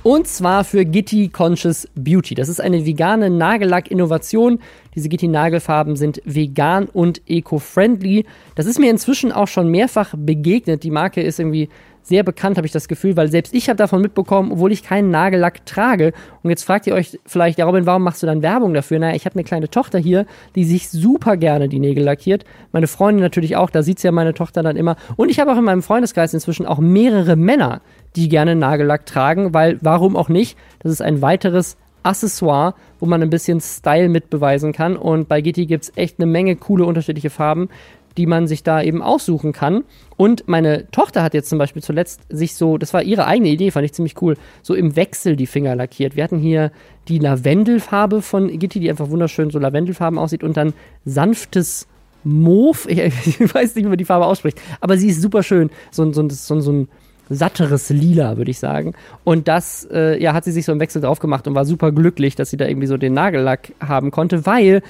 Und 0.01 0.27
zwar 0.27 0.63
für 0.63 0.85
Gitti 0.85 1.27
Conscious 1.27 1.85
Beauty. 1.93 2.33
Das 2.33 2.47
ist 2.47 2.61
eine 2.61 2.85
vegane 2.85 3.29
Nagellack-Innovation. 3.29 4.59
Diese 4.95 5.09
Gitti 5.09 5.27
Nagelfarben 5.27 5.97
sind 5.97 6.21
vegan 6.23 6.85
und 6.85 7.21
eco-friendly. 7.27 8.25
Das 8.55 8.65
ist 8.65 8.79
mir 8.79 8.91
inzwischen 8.91 9.33
auch 9.33 9.49
schon 9.49 9.67
mehrfach 9.69 10.13
begegnet. 10.17 10.83
Die 10.83 10.91
Marke 10.91 11.21
ist 11.21 11.37
irgendwie 11.37 11.67
sehr 12.01 12.23
bekannt, 12.23 12.57
habe 12.57 12.65
ich 12.65 12.73
das 12.73 12.87
Gefühl, 12.87 13.15
weil 13.15 13.29
selbst 13.29 13.53
ich 13.53 13.69
habe 13.69 13.77
davon 13.77 14.01
mitbekommen, 14.01 14.51
obwohl 14.51 14.71
ich 14.71 14.83
keinen 14.83 15.11
Nagellack 15.11 15.65
trage. 15.65 16.13
Und 16.43 16.49
jetzt 16.49 16.63
fragt 16.63 16.87
ihr 16.87 16.93
euch 16.93 17.19
vielleicht, 17.25 17.59
ja 17.59 17.65
Robin, 17.65 17.85
warum 17.85 18.03
machst 18.03 18.23
du 18.23 18.27
dann 18.27 18.41
Werbung 18.41 18.73
dafür? 18.73 18.99
Naja, 18.99 19.15
ich 19.15 19.25
habe 19.25 19.35
eine 19.35 19.43
kleine 19.43 19.69
Tochter 19.69 19.99
hier, 19.99 20.25
die 20.55 20.65
sich 20.65 20.89
super 20.89 21.37
gerne 21.37 21.69
die 21.69 21.79
Nägel 21.79 22.03
lackiert. 22.03 22.45
Meine 22.71 22.87
Freundin 22.87 23.21
natürlich 23.21 23.55
auch, 23.55 23.69
da 23.69 23.83
sieht 23.83 23.99
sie 23.99 24.07
ja 24.07 24.11
meine 24.11 24.33
Tochter 24.33 24.63
dann 24.63 24.75
immer. 24.75 24.95
Und 25.15 25.29
ich 25.29 25.39
habe 25.39 25.51
auch 25.51 25.57
in 25.57 25.63
meinem 25.63 25.83
Freundeskreis 25.83 26.33
inzwischen 26.33 26.65
auch 26.65 26.79
mehrere 26.79 27.35
Männer, 27.35 27.81
die 28.15 28.29
gerne 28.29 28.55
Nagellack 28.55 29.05
tragen, 29.05 29.53
weil 29.53 29.77
warum 29.81 30.15
auch 30.15 30.29
nicht? 30.29 30.57
Das 30.79 30.91
ist 30.91 31.01
ein 31.01 31.21
weiteres 31.21 31.77
Accessoire, 32.03 32.75
wo 32.99 33.05
man 33.05 33.21
ein 33.21 33.29
bisschen 33.29 33.61
Style 33.61 34.09
mitbeweisen 34.09 34.71
kann. 34.71 34.97
Und 34.97 35.27
bei 35.27 35.41
Gitti 35.41 35.65
gibt 35.65 35.83
es 35.85 35.93
echt 35.95 36.19
eine 36.19 36.25
Menge 36.25 36.55
coole 36.55 36.85
unterschiedliche 36.85 37.29
Farben 37.29 37.69
die 38.17 38.25
man 38.25 38.47
sich 38.47 38.63
da 38.63 38.81
eben 38.81 39.01
aussuchen 39.01 39.53
kann. 39.53 39.83
Und 40.17 40.47
meine 40.47 40.89
Tochter 40.91 41.23
hat 41.23 41.33
jetzt 41.33 41.49
zum 41.49 41.57
Beispiel 41.57 41.81
zuletzt 41.81 42.21
sich 42.29 42.55
so, 42.55 42.77
das 42.77 42.93
war 42.93 43.03
ihre 43.03 43.25
eigene 43.25 43.49
Idee, 43.49 43.71
fand 43.71 43.85
ich 43.85 43.93
ziemlich 43.93 44.21
cool, 44.21 44.35
so 44.61 44.73
im 44.73 44.95
Wechsel 44.95 45.35
die 45.35 45.47
Finger 45.47 45.75
lackiert. 45.75 46.15
Wir 46.15 46.23
hatten 46.23 46.39
hier 46.39 46.71
die 47.07 47.19
Lavendelfarbe 47.19 48.21
von 48.21 48.59
Gitti, 48.59 48.79
die 48.79 48.89
einfach 48.89 49.09
wunderschön 49.09 49.49
so 49.49 49.59
Lavendelfarben 49.59 50.19
aussieht 50.19 50.43
und 50.43 50.57
dann 50.57 50.73
sanftes 51.05 51.87
Mauve, 52.23 52.89
ich, 52.89 53.39
ich 53.39 53.53
weiß 53.53 53.75
nicht, 53.75 53.85
wie 53.85 53.89
man 53.89 53.97
die 53.97 54.05
Farbe 54.05 54.25
ausspricht, 54.25 54.59
aber 54.81 54.97
sie 54.97 55.07
ist 55.07 55.21
super 55.21 55.43
schön. 55.43 55.69
So, 55.91 56.11
so, 56.11 56.27
so, 56.29 56.59
so 56.59 56.71
ein 56.71 56.87
satteres 57.29 57.89
Lila, 57.89 58.37
würde 58.37 58.51
ich 58.51 58.59
sagen. 58.59 58.93
Und 59.23 59.47
das, 59.47 59.87
äh, 59.91 60.21
ja, 60.21 60.33
hat 60.33 60.43
sie 60.43 60.51
sich 60.51 60.65
so 60.65 60.71
im 60.71 60.79
Wechsel 60.79 61.01
drauf 61.01 61.19
gemacht 61.19 61.47
und 61.47 61.55
war 61.55 61.65
super 61.65 61.91
glücklich, 61.91 62.35
dass 62.35 62.49
sie 62.49 62.57
da 62.57 62.67
irgendwie 62.67 62.87
so 62.87 62.97
den 62.97 63.13
Nagellack 63.13 63.73
haben 63.79 64.11
konnte, 64.11 64.45
weil 64.45 64.81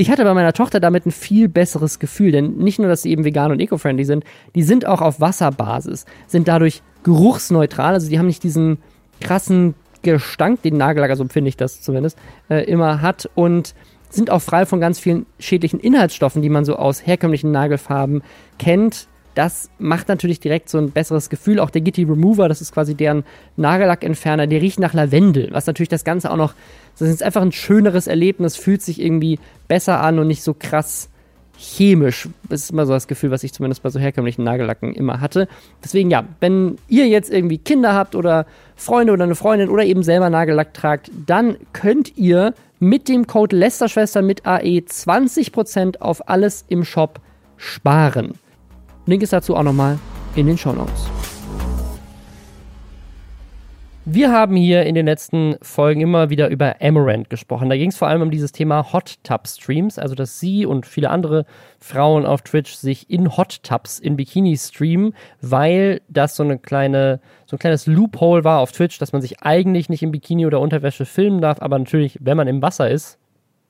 ich 0.00 0.10
hatte 0.10 0.22
bei 0.22 0.32
meiner 0.32 0.52
Tochter 0.52 0.78
damit 0.78 1.06
ein 1.06 1.10
viel 1.10 1.48
besseres 1.48 1.98
Gefühl, 1.98 2.30
denn 2.30 2.54
nicht 2.56 2.78
nur, 2.78 2.88
dass 2.88 3.02
sie 3.02 3.10
eben 3.10 3.24
vegan 3.24 3.50
und 3.50 3.60
eco-friendly 3.60 4.04
sind, 4.04 4.24
die 4.54 4.62
sind 4.62 4.86
auch 4.86 5.00
auf 5.00 5.20
Wasserbasis, 5.20 6.06
sind 6.28 6.46
dadurch 6.46 6.82
geruchsneutral, 7.02 7.94
also 7.94 8.08
die 8.08 8.16
haben 8.18 8.28
nicht 8.28 8.44
diesen 8.44 8.78
krassen 9.20 9.74
Gestank, 10.02 10.62
den 10.62 10.76
Nagellacker, 10.76 11.16
so 11.16 11.24
empfinde 11.24 11.48
ich 11.48 11.56
das 11.56 11.82
zumindest, 11.82 12.16
äh, 12.48 12.64
immer 12.70 13.02
hat 13.02 13.28
und 13.34 13.74
sind 14.08 14.30
auch 14.30 14.40
frei 14.40 14.66
von 14.66 14.80
ganz 14.80 15.00
vielen 15.00 15.26
schädlichen 15.40 15.80
Inhaltsstoffen, 15.80 16.42
die 16.42 16.48
man 16.48 16.64
so 16.64 16.76
aus 16.76 17.04
herkömmlichen 17.04 17.50
Nagelfarben 17.50 18.22
kennt. 18.58 19.08
Das 19.38 19.70
macht 19.78 20.08
natürlich 20.08 20.40
direkt 20.40 20.68
so 20.68 20.78
ein 20.78 20.90
besseres 20.90 21.30
Gefühl. 21.30 21.60
Auch 21.60 21.70
der 21.70 21.80
Gitti 21.80 22.02
Remover, 22.02 22.48
das 22.48 22.60
ist 22.60 22.74
quasi 22.74 22.96
deren 22.96 23.22
Nagellackentferner, 23.56 24.48
der 24.48 24.60
riecht 24.60 24.80
nach 24.80 24.94
Lavendel, 24.94 25.50
was 25.52 25.68
natürlich 25.68 25.88
das 25.88 26.02
Ganze 26.02 26.32
auch 26.32 26.36
noch, 26.36 26.54
das 26.98 27.08
ist 27.08 27.22
einfach 27.22 27.42
ein 27.42 27.52
schöneres 27.52 28.08
Erlebnis, 28.08 28.56
fühlt 28.56 28.82
sich 28.82 29.00
irgendwie 29.00 29.38
besser 29.68 30.00
an 30.00 30.18
und 30.18 30.26
nicht 30.26 30.42
so 30.42 30.56
krass 30.58 31.08
chemisch. 31.56 32.28
Das 32.48 32.62
ist 32.62 32.72
immer 32.72 32.84
so 32.84 32.94
das 32.94 33.06
Gefühl, 33.06 33.30
was 33.30 33.44
ich 33.44 33.52
zumindest 33.52 33.84
bei 33.84 33.90
so 33.90 34.00
herkömmlichen 34.00 34.42
Nagellacken 34.42 34.92
immer 34.92 35.20
hatte. 35.20 35.46
Deswegen 35.84 36.10
ja, 36.10 36.24
wenn 36.40 36.76
ihr 36.88 37.06
jetzt 37.06 37.30
irgendwie 37.30 37.58
Kinder 37.58 37.94
habt 37.94 38.16
oder 38.16 38.44
Freunde 38.74 39.12
oder 39.12 39.22
eine 39.22 39.36
Freundin 39.36 39.68
oder 39.68 39.84
eben 39.84 40.02
selber 40.02 40.30
Nagellack 40.30 40.74
tragt, 40.74 41.12
dann 41.26 41.58
könnt 41.72 42.18
ihr 42.18 42.54
mit 42.80 43.06
dem 43.06 43.28
Code 43.28 43.54
Lästerschwester 43.54 44.20
mit 44.20 44.46
AE 44.46 44.80
20% 44.80 46.00
auf 46.00 46.28
alles 46.28 46.64
im 46.68 46.82
Shop 46.82 47.20
sparen. 47.56 48.32
Link 49.08 49.22
ist 49.22 49.32
dazu 49.32 49.56
auch 49.56 49.62
nochmal 49.62 49.98
in 50.36 50.46
den 50.46 50.58
Show 50.58 50.70
Notes. 50.70 51.08
Wir 54.04 54.30
haben 54.30 54.54
hier 54.54 54.84
in 54.84 54.94
den 54.94 55.06
letzten 55.06 55.56
Folgen 55.62 56.02
immer 56.02 56.28
wieder 56.28 56.48
über 56.48 56.76
Amaranth 56.82 57.30
gesprochen. 57.30 57.70
Da 57.70 57.76
ging 57.78 57.88
es 57.88 57.96
vor 57.96 58.08
allem 58.08 58.20
um 58.20 58.30
dieses 58.30 58.52
Thema 58.52 58.92
Hot 58.92 59.14
Tub 59.22 59.48
Streams, 59.48 59.98
also 59.98 60.14
dass 60.14 60.40
sie 60.40 60.66
und 60.66 60.84
viele 60.84 61.08
andere 61.08 61.46
Frauen 61.78 62.26
auf 62.26 62.42
Twitch 62.42 62.74
sich 62.74 63.08
in 63.08 63.34
Hot 63.34 63.62
Tubs 63.62 63.98
in 63.98 64.16
Bikini 64.16 64.58
streamen, 64.58 65.14
weil 65.40 66.02
das 66.08 66.36
so 66.36 66.42
eine 66.42 66.58
kleine 66.58 67.20
so 67.46 67.56
ein 67.56 67.58
kleines 67.58 67.86
Loophole 67.86 68.44
war 68.44 68.60
auf 68.60 68.72
Twitch, 68.72 68.98
dass 68.98 69.14
man 69.14 69.22
sich 69.22 69.42
eigentlich 69.42 69.88
nicht 69.88 70.02
in 70.02 70.10
Bikini 70.10 70.44
oder 70.44 70.60
Unterwäsche 70.60 71.06
filmen 71.06 71.40
darf, 71.40 71.62
aber 71.62 71.78
natürlich, 71.78 72.18
wenn 72.20 72.36
man 72.36 72.46
im 72.46 72.60
Wasser 72.60 72.90
ist, 72.90 73.18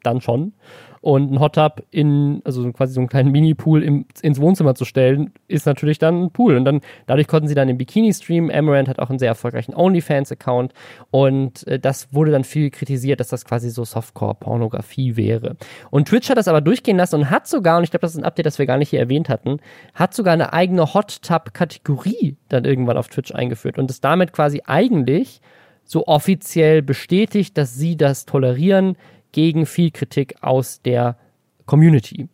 dann 0.03 0.20
schon 0.20 0.53
und 1.01 1.33
ein 1.33 1.41
Hot 1.41 1.55
Tub 1.55 1.83
in, 1.91 2.43
also 2.45 2.71
quasi 2.73 2.95
so 2.95 3.01
einen 3.01 3.09
kleinen 3.09 3.31
Mini-Pool 3.31 3.83
im, 3.83 4.07
ins 4.23 4.41
Wohnzimmer 4.41 4.75
zu 4.75 4.85
stellen, 4.85 5.33
ist 5.47 5.67
natürlich 5.67 5.99
dann 5.99 6.25
ein 6.25 6.31
Pool. 6.31 6.57
Und 6.57 6.65
dann, 6.65 6.81
dadurch 7.07 7.27
konnten 7.27 7.49
sie 7.49 7.55
dann 7.55 7.69
im 7.69 7.79
Bikini 7.79 8.13
streamen. 8.13 8.51
Amaranth 8.51 8.89
hat 8.89 8.99
auch 8.99 9.11
einen 9.11 9.19
sehr 9.19 9.29
erfolgreichen 9.29 9.75
OnlyFans-Account 9.75 10.73
und 11.11 11.67
äh, 11.67 11.79
das 11.79 12.13
wurde 12.13 12.31
dann 12.31 12.45
viel 12.45 12.71
kritisiert, 12.71 13.21
dass 13.21 13.29
das 13.29 13.45
quasi 13.45 13.71
so 13.71 13.85
Softcore-Pornografie 13.85 15.17
wäre. 15.17 15.57
Und 15.91 16.09
Twitch 16.09 16.29
hat 16.29 16.39
das 16.39 16.49
aber 16.49 16.61
durchgehen 16.61 16.97
lassen 16.97 17.17
und 17.17 17.31
hat 17.31 17.47
sogar, 17.47 17.79
und 17.79 17.85
ich 17.85 17.91
glaube, 17.91 18.03
das 18.03 18.13
ist 18.13 18.19
ein 18.19 18.25
Update, 18.25 18.47
das 18.47 18.59
wir 18.59 18.67
gar 18.67 18.79
nicht 18.79 18.91
hier 18.91 19.01
erwähnt 19.01 19.29
hatten, 19.29 19.59
hat 19.95 20.15
sogar 20.15 20.35
eine 20.35 20.53
eigene 20.53 20.95
Hot 20.95 21.23
Tub-Kategorie 21.23 22.37
dann 22.49 22.65
irgendwann 22.65 22.97
auf 22.97 23.09
Twitch 23.09 23.35
eingeführt 23.35 23.79
und 23.79 23.91
ist 23.91 24.05
damit 24.05 24.33
quasi 24.33 24.63
eigentlich 24.67 25.41
so 25.85 26.07
offiziell 26.07 26.83
bestätigt, 26.83 27.57
dass 27.57 27.75
sie 27.75 27.97
das 27.97 28.27
tolerieren, 28.27 28.97
gegen 29.39 29.66
viel 29.66 29.93
Kritik 29.93 30.34
aus 30.41 30.82
der 30.82 31.16
Community. 31.64 32.28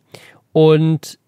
Und 0.53 1.19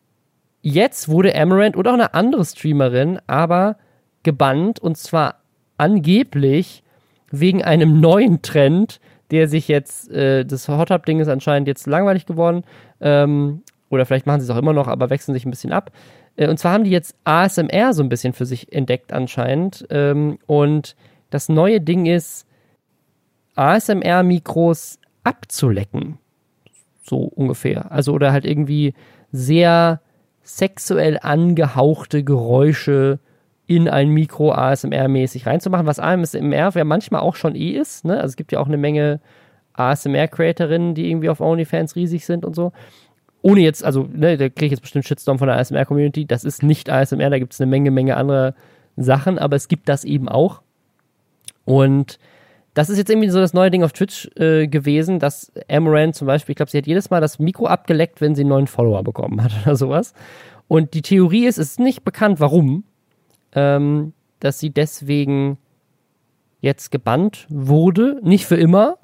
jetzt 0.63 1.07
wurde 1.07 1.35
Amaranth 1.35 1.77
oder 1.77 1.91
auch 1.91 1.93
eine 1.93 2.15
andere 2.15 2.43
Streamerin 2.43 3.19
aber 3.27 3.77
gebannt 4.23 4.79
und 4.79 4.97
zwar 4.97 5.35
angeblich 5.77 6.81
wegen 7.29 7.63
einem 7.63 7.99
neuen 7.99 8.41
Trend, 8.41 8.99
der 9.29 9.47
sich 9.47 9.67
jetzt, 9.67 10.09
äh, 10.09 10.45
das 10.45 10.67
Hot 10.67 10.89
Up 10.89 11.05
Ding 11.05 11.19
ist 11.19 11.27
anscheinend 11.27 11.67
jetzt 11.67 11.85
langweilig 11.85 12.25
geworden. 12.25 12.63
Ähm, 12.99 13.61
oder 13.91 14.07
vielleicht 14.07 14.25
machen 14.25 14.41
sie 14.41 14.45
es 14.45 14.49
auch 14.49 14.59
immer 14.59 14.73
noch, 14.73 14.87
aber 14.87 15.11
wechseln 15.11 15.35
sich 15.35 15.45
ein 15.45 15.51
bisschen 15.51 15.73
ab. 15.73 15.91
Äh, 16.37 16.49
und 16.49 16.57
zwar 16.57 16.73
haben 16.73 16.85
die 16.85 16.89
jetzt 16.89 17.15
ASMR 17.23 17.93
so 17.93 18.01
ein 18.01 18.09
bisschen 18.09 18.33
für 18.33 18.47
sich 18.47 18.73
entdeckt 18.73 19.13
anscheinend. 19.13 19.85
Ähm, 19.91 20.39
und 20.47 20.95
das 21.29 21.49
neue 21.49 21.81
Ding 21.81 22.07
ist, 22.07 22.47
ASMR-Mikros 23.53 24.97
abzulecken. 25.27 26.17
So 27.01 27.17
ungefähr. 27.17 27.91
Also 27.91 28.13
oder 28.13 28.31
halt 28.31 28.45
irgendwie 28.45 28.93
sehr 29.31 30.01
sexuell 30.41 31.19
angehauchte 31.21 32.23
Geräusche 32.23 33.19
in 33.65 33.89
ein 33.89 34.09
Mikro 34.09 34.53
ASMR-mäßig 34.53 35.45
reinzumachen, 35.45 35.85
was 35.85 35.99
ASMR 35.99 36.71
ja 36.73 36.83
manchmal 36.85 37.19
auch 37.19 37.35
schon 37.35 37.55
eh 37.55 37.71
ist. 37.71 38.05
Ne? 38.05 38.15
Also 38.15 38.27
es 38.27 38.35
gibt 38.37 38.53
ja 38.53 38.59
auch 38.59 38.67
eine 38.67 38.77
Menge 38.77 39.19
ASMR-Creatorinnen, 39.73 40.95
die 40.95 41.09
irgendwie 41.09 41.29
auf 41.29 41.41
OnlyFans 41.41 41.97
riesig 41.97 42.25
sind 42.25 42.45
und 42.45 42.55
so. 42.55 42.71
Ohne 43.41 43.59
jetzt, 43.61 43.83
also, 43.83 44.07
ne, 44.11 44.37
da 44.37 44.49
kriege 44.49 44.67
ich 44.67 44.71
jetzt 44.71 44.81
bestimmt 44.81 45.05
Shitstorm 45.05 45.37
von 45.37 45.47
der 45.47 45.57
ASMR-Community. 45.57 46.25
Das 46.25 46.45
ist 46.45 46.63
nicht 46.63 46.89
ASMR, 46.89 47.29
da 47.29 47.39
gibt 47.39 47.53
es 47.53 47.61
eine 47.61 47.69
Menge, 47.69 47.91
Menge 47.91 48.15
andere 48.15 48.55
Sachen, 48.95 49.37
aber 49.37 49.57
es 49.57 49.67
gibt 49.67 49.89
das 49.89 50.05
eben 50.05 50.29
auch. 50.29 50.61
Und 51.65 52.19
das 52.77 52.91
ist 52.91 52.99
jetzt 52.99 53.09
irgendwie 53.09 53.29
so 53.29 53.39
das 53.39 53.55
neue 53.55 53.71
Ding 53.71 53.83
auf 53.83 53.91
Twitch 53.91 54.29
äh, 54.35 54.67
gewesen, 54.67 55.17
dass 55.17 55.51
Amaranth 55.67 56.13
zum 56.13 56.27
Beispiel, 56.27 56.53
ich 56.53 56.57
glaube, 56.57 56.69
sie 56.69 56.77
hat 56.77 56.85
jedes 56.85 57.09
Mal 57.09 57.19
das 57.19 57.39
Mikro 57.39 57.65
abgeleckt, 57.65 58.21
wenn 58.21 58.35
sie 58.35 58.41
einen 58.41 58.49
neuen 58.49 58.67
Follower 58.67 59.03
bekommen 59.03 59.43
hat 59.43 59.51
oder 59.65 59.75
sowas. 59.75 60.13
Und 60.67 60.93
die 60.93 61.01
Theorie 61.01 61.47
ist, 61.47 61.57
es 61.57 61.71
ist 61.71 61.79
nicht 61.79 62.03
bekannt, 62.03 62.39
warum, 62.39 62.83
ähm, 63.53 64.13
dass 64.39 64.59
sie 64.59 64.69
deswegen 64.69 65.57
jetzt 66.61 66.91
gebannt 66.91 67.47
wurde. 67.49 68.19
Nicht 68.21 68.45
für 68.45 68.57
immer. 68.57 68.99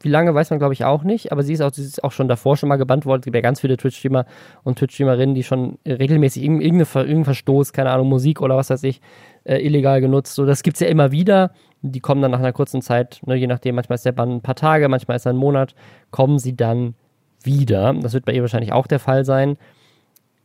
Wie 0.00 0.08
lange 0.08 0.34
weiß 0.34 0.48
man, 0.48 0.58
glaube 0.58 0.72
ich, 0.72 0.86
auch 0.86 1.04
nicht. 1.04 1.32
Aber 1.32 1.42
sie 1.42 1.52
ist, 1.52 1.60
auch, 1.60 1.70
sie 1.70 1.82
ist 1.82 2.02
auch 2.02 2.12
schon 2.12 2.28
davor 2.28 2.56
schon 2.56 2.70
mal 2.70 2.76
gebannt 2.76 3.04
worden. 3.04 3.20
Es 3.20 3.24
gibt 3.26 3.36
ja 3.36 3.42
ganz 3.42 3.60
viele 3.60 3.76
Twitch-Streamer 3.76 4.24
und 4.62 4.78
Twitch-Streamerinnen, 4.78 5.34
die 5.34 5.42
schon 5.42 5.78
regelmäßig 5.86 6.42
irgendeinen 6.42 6.80
irgendein 6.80 7.24
Verstoß, 7.24 7.74
keine 7.74 7.90
Ahnung, 7.90 8.08
Musik 8.08 8.40
oder 8.40 8.56
was 8.56 8.70
weiß 8.70 8.84
ich, 8.84 9.02
äh, 9.44 9.58
illegal 9.58 10.00
genutzt. 10.00 10.34
So, 10.34 10.46
das 10.46 10.62
gibt 10.62 10.76
es 10.76 10.80
ja 10.80 10.86
immer 10.86 11.12
wieder 11.12 11.52
die 11.82 12.00
kommen 12.00 12.22
dann 12.22 12.30
nach 12.30 12.38
einer 12.38 12.52
kurzen 12.52 12.80
Zeit, 12.80 13.20
ne, 13.26 13.34
je 13.34 13.46
nachdem, 13.46 13.74
manchmal 13.74 13.96
ist 13.96 14.06
der 14.06 14.12
Bann 14.12 14.30
ein 14.30 14.40
paar 14.40 14.54
Tage, 14.54 14.88
manchmal 14.88 15.16
ist 15.16 15.26
er 15.26 15.32
ein 15.32 15.36
Monat, 15.36 15.74
kommen 16.10 16.38
sie 16.38 16.56
dann 16.56 16.94
wieder. 17.42 17.92
Das 17.94 18.14
wird 18.14 18.24
bei 18.24 18.32
ihr 18.32 18.42
wahrscheinlich 18.42 18.72
auch 18.72 18.86
der 18.86 19.00
Fall 19.00 19.24
sein. 19.24 19.58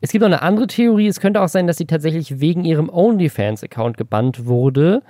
Es 0.02 0.12
gibt 0.12 0.22
noch 0.22 0.28
eine 0.28 0.42
andere 0.42 0.68
Theorie. 0.68 1.08
Es 1.08 1.20
könnte 1.20 1.42
auch 1.42 1.48
sein, 1.48 1.68
dass 1.68 1.78
sie 1.78 1.86
tatsächlich 1.86 2.40
wegen 2.40 2.66
ihrem 2.66 2.90
OnlyFans-Account 2.90 3.98
gebannt 3.98 4.46
wurde. 4.46 5.02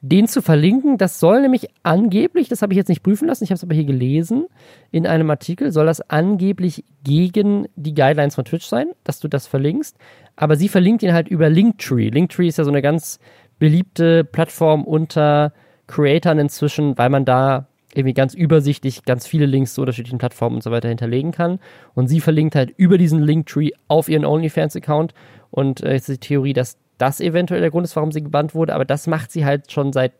Den 0.00 0.28
zu 0.28 0.42
verlinken, 0.42 0.98
das 0.98 1.18
soll 1.18 1.40
nämlich 1.40 1.68
angeblich, 1.82 2.48
das 2.48 2.62
habe 2.62 2.72
ich 2.72 2.76
jetzt 2.76 2.88
nicht 2.88 3.02
prüfen 3.02 3.26
lassen, 3.26 3.42
ich 3.42 3.50
habe 3.50 3.56
es 3.56 3.64
aber 3.64 3.74
hier 3.74 3.86
gelesen, 3.86 4.46
in 4.92 5.06
einem 5.06 5.28
Artikel 5.30 5.72
soll 5.72 5.86
das 5.86 6.00
angeblich 6.02 6.84
gegen 7.02 7.66
die 7.76 7.94
Guidelines 7.94 8.34
von 8.34 8.44
Twitch 8.44 8.66
sein, 8.66 8.88
dass 9.04 9.20
du 9.20 9.26
das 9.26 9.46
verlinkst. 9.46 9.96
Aber 10.36 10.56
sie 10.56 10.68
verlinkt 10.68 11.02
ihn 11.02 11.14
halt 11.14 11.28
über 11.28 11.48
Linktree. 11.48 12.10
Linktree 12.10 12.46
ist 12.46 12.58
ja 12.58 12.64
so 12.64 12.70
eine 12.70 12.82
ganz 12.82 13.18
beliebte 13.58 14.24
Plattform 14.24 14.84
unter 14.84 15.52
Creatoren 15.86 16.38
inzwischen, 16.38 16.96
weil 16.98 17.10
man 17.10 17.24
da 17.24 17.68
irgendwie 17.94 18.14
ganz 18.14 18.34
übersichtlich 18.34 19.04
ganz 19.04 19.26
viele 19.26 19.46
Links 19.46 19.74
zu 19.74 19.80
unterschiedlichen 19.80 20.18
Plattformen 20.18 20.56
und 20.56 20.62
so 20.62 20.70
weiter 20.70 20.88
hinterlegen 20.88 21.32
kann. 21.32 21.58
Und 21.94 22.08
sie 22.08 22.20
verlinkt 22.20 22.54
halt 22.54 22.74
über 22.76 22.98
diesen 22.98 23.22
Linktree 23.22 23.70
auf 23.88 24.08
ihren 24.08 24.26
OnlyFans-Account. 24.26 25.14
Und 25.50 25.82
äh, 25.82 25.96
ist 25.96 26.08
die 26.08 26.18
Theorie, 26.18 26.52
dass 26.52 26.76
das 26.98 27.20
eventuell 27.20 27.60
der 27.60 27.70
Grund 27.70 27.84
ist, 27.84 27.96
warum 27.96 28.12
sie 28.12 28.22
gebannt 28.22 28.54
wurde, 28.54 28.74
aber 28.74 28.84
das 28.84 29.06
macht 29.06 29.30
sie 29.30 29.44
halt 29.44 29.72
schon 29.72 29.92
seit 29.92 30.12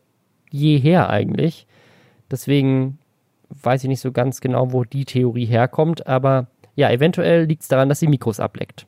jeher 0.51 1.11
eigentlich. 1.11 1.67
Deswegen 2.31 2.99
weiß 3.49 3.85
ich 3.85 3.89
nicht 3.89 4.01
so 4.01 4.13
ganz 4.13 4.41
genau, 4.41 4.73
wo 4.73 4.85
die 4.85 5.05
Theorie 5.05 5.47
herkommt, 5.47 6.07
aber 6.07 6.49
ja, 6.75 6.91
eventuell 6.91 7.45
liegt 7.45 7.63
es 7.63 7.69
daran, 7.69 7.89
dass 7.89 8.01
sie 8.01 8.09
Mikros 8.09 8.41
ableckt. 8.41 8.87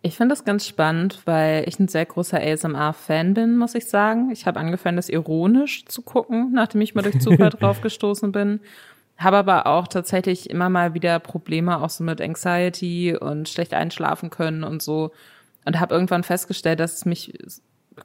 Ich 0.00 0.16
finde 0.16 0.32
das 0.32 0.44
ganz 0.44 0.66
spannend, 0.66 1.22
weil 1.24 1.64
ich 1.66 1.78
ein 1.80 1.88
sehr 1.88 2.06
großer 2.06 2.40
ASMR-Fan 2.40 3.34
bin, 3.34 3.56
muss 3.56 3.74
ich 3.74 3.86
sagen. 3.86 4.30
Ich 4.30 4.46
habe 4.46 4.60
angefangen, 4.60 4.96
das 4.96 5.08
ironisch 5.08 5.84
zu 5.86 6.02
gucken, 6.02 6.52
nachdem 6.52 6.80
ich 6.82 6.94
mal 6.94 7.02
durch 7.02 7.20
Zufall 7.20 7.50
drauf 7.58 7.80
gestoßen 7.80 8.30
bin. 8.30 8.60
Habe 9.16 9.38
aber 9.38 9.66
auch 9.66 9.88
tatsächlich 9.88 10.48
immer 10.50 10.68
mal 10.68 10.94
wieder 10.94 11.18
Probleme 11.18 11.82
auch 11.82 11.90
so 11.90 12.04
mit 12.04 12.20
Anxiety 12.20 13.16
und 13.16 13.48
schlecht 13.48 13.74
einschlafen 13.74 14.30
können 14.30 14.62
und 14.62 14.82
so. 14.82 15.10
Und 15.64 15.80
habe 15.80 15.94
irgendwann 15.94 16.22
festgestellt, 16.22 16.78
dass 16.78 16.94
es 16.94 17.04
mich 17.04 17.36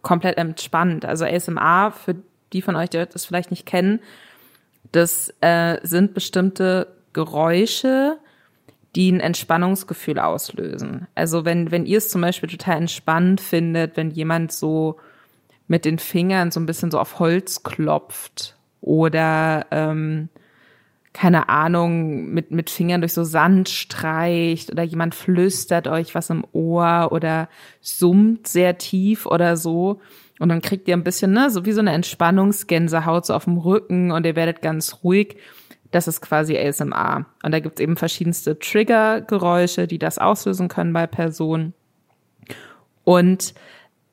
komplett 0.01 0.37
entspannt. 0.37 1.05
Also 1.05 1.25
ASMR, 1.25 1.91
für 1.91 2.15
die 2.51 2.63
von 2.63 2.75
euch, 2.75 2.89
die 2.89 3.05
das 3.05 3.25
vielleicht 3.25 3.51
nicht 3.51 3.67
kennen, 3.67 3.99
das 4.91 5.33
äh, 5.41 5.77
sind 5.83 6.15
bestimmte 6.15 6.87
Geräusche, 7.13 8.17
die 8.95 9.11
ein 9.11 9.19
Entspannungsgefühl 9.19 10.19
auslösen. 10.19 11.07
Also 11.15 11.45
wenn, 11.45 11.71
wenn 11.71 11.85
ihr 11.85 11.97
es 11.97 12.09
zum 12.09 12.21
Beispiel 12.21 12.49
total 12.49 12.77
entspannt 12.77 13.41
findet, 13.41 13.97
wenn 13.97 14.11
jemand 14.11 14.51
so 14.51 14.97
mit 15.67 15.85
den 15.85 15.97
Fingern 15.97 16.51
so 16.51 16.59
ein 16.59 16.65
bisschen 16.65 16.91
so 16.91 16.99
auf 16.99 17.19
Holz 17.19 17.63
klopft 17.63 18.55
oder 18.81 19.65
ähm, 19.71 20.29
keine 21.13 21.47
Ahnung, 21.47 22.31
mit, 22.33 22.51
mit 22.51 22.69
Fingern 22.69 23.01
durch 23.01 23.13
so 23.13 23.23
Sand 23.23 23.69
streicht 23.69 24.71
oder 24.71 24.83
jemand 24.83 25.13
flüstert 25.15 25.87
euch 25.87 26.15
was 26.15 26.31
im 26.31 26.43
Ohr 26.53 27.09
oder 27.11 27.49
summt 27.81 28.47
sehr 28.47 28.77
tief 28.79 29.25
oder 29.27 29.55
so. 29.55 30.01
Und 30.39 30.49
dann 30.49 30.61
kriegt 30.61 30.87
ihr 30.87 30.97
ein 30.97 31.03
bisschen, 31.03 31.31
ne, 31.31 31.51
so 31.51 31.65
wie 31.65 31.71
so 31.71 31.79
eine 31.79 31.93
Entspannungsgänsehaut 31.93 33.27
so 33.27 33.35
auf 33.35 33.45
dem 33.45 33.57
Rücken 33.57 34.11
und 34.11 34.25
ihr 34.25 34.35
werdet 34.35 34.61
ganz 34.63 35.03
ruhig. 35.03 35.37
Das 35.93 36.07
ist 36.07 36.21
quasi 36.21 36.57
ASMR. 36.57 37.27
Und 37.43 37.51
da 37.51 37.59
gibt's 37.59 37.79
eben 37.79 37.97
verschiedenste 37.97 38.57
Triggergeräusche, 38.57 39.85
die 39.85 39.99
das 39.99 40.17
auslösen 40.17 40.67
können 40.67 40.91
bei 40.91 41.05
Personen. 41.05 41.73
Und 43.03 43.53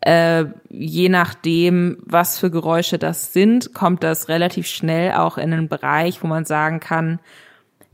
äh, 0.03 0.45
je 0.69 1.09
nachdem, 1.09 1.99
was 2.05 2.39
für 2.39 2.51
Geräusche 2.51 2.99
das 2.99 3.33
sind, 3.33 3.73
kommt 3.73 4.05
das 4.05 4.29
relativ 4.29 4.67
schnell 4.67 5.13
auch 5.13 5.39
in 5.39 5.55
einen 5.55 5.69
Bereich, 5.69 6.23
wo 6.23 6.27
man 6.27 6.45
sagen 6.45 6.81
kann, 6.81 7.19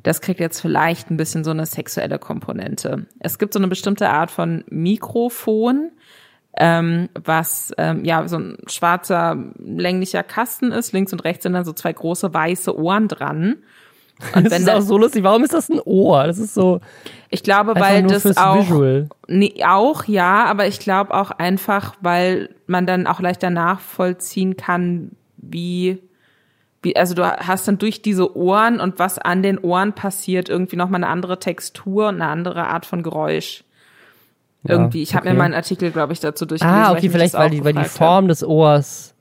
das 0.03 0.20
kriegt 0.20 0.41
jetzt 0.41 0.61
vielleicht 0.61 1.11
ein 1.11 1.16
bisschen 1.16 1.45
so 1.45 1.53
eine 1.53 1.66
sexuelle 1.66 2.18
Komponente. 2.18 3.07
Es 3.20 3.39
gibt 3.39 3.53
so 3.53 3.61
eine 3.61 3.68
bestimmte 3.68 4.09
Art 4.09 4.32
von 4.32 4.64
Mikrofon, 4.68 5.93
ähm, 6.57 7.09
was 7.14 7.72
ähm, 7.78 8.04
ja 8.04 8.26
so 8.28 8.38
ein 8.38 8.57
schwarzer 8.66 9.36
länglicher 9.59 10.22
Kasten 10.22 10.72
ist. 10.72 10.92
Links 10.92 11.12
und 11.12 11.24
rechts 11.24 11.42
sind 11.42 11.52
dann 11.52 11.64
so 11.64 11.72
zwei 11.72 11.92
große 11.92 12.32
weiße 12.32 12.76
Ohren 12.76 13.09
dran. 13.09 13.57
Und 14.34 14.46
das 14.46 14.52
wenn 14.52 14.62
ist 14.62 14.70
auch 14.70 14.80
so 14.80 14.96
lustig. 14.96 15.24
Warum 15.24 15.44
ist 15.44 15.52
das 15.52 15.68
ein 15.68 15.80
Ohr? 15.84 16.24
Das 16.24 16.38
ist 16.38 16.54
so. 16.54 16.80
Ich 17.28 17.42
glaube, 17.42 17.74
weil 17.76 18.02
das 18.04 18.36
auch 18.36 18.66
nee, 19.28 19.62
auch 19.64 20.04
ja, 20.04 20.46
aber 20.46 20.66
ich 20.66 20.78
glaube 20.78 21.12
auch 21.12 21.30
einfach, 21.32 21.94
weil 22.00 22.54
man 22.66 22.86
dann 22.86 23.07
auch 23.07 23.20
leichter 23.20 23.50
nachvollziehen 23.50 24.57
kann, 24.57 25.12
wie 25.36 26.02
wie 26.82 26.96
also 26.96 27.14
du 27.14 27.24
hast 27.24 27.68
dann 27.68 27.78
durch 27.78 28.00
diese 28.00 28.36
Ohren 28.36 28.80
und 28.80 28.98
was 28.98 29.18
an 29.18 29.42
den 29.42 29.59
Ohren 29.59 29.92
passiert 29.92 30.48
irgendwie 30.48 30.76
noch 30.76 30.88
mal 30.88 30.96
eine 30.96 31.09
andere 31.09 31.38
Textur 31.38 32.09
und 32.09 32.16
eine 32.16 32.30
andere 32.30 32.68
Art 32.68 32.86
von 32.86 33.02
Geräusch. 33.02 33.64
Irgendwie. 34.69 35.03
Ich 35.03 35.14
habe 35.14 35.27
okay. 35.27 35.33
mir 35.33 35.39
meinen 35.39 35.55
Artikel, 35.55 35.91
glaube 35.91 36.12
ich, 36.12 36.21
dazu 36.21 36.47
durchgelesen. 36.47 36.79
Ah, 36.79 36.93
okay, 36.93 37.09
vielleicht 37.09 37.35
weil 37.35 37.51
die, 37.51 37.64
weil 37.64 37.73
die 37.73 37.85
Form 37.85 38.29
des 38.29 38.45
Ohrs 38.45 39.17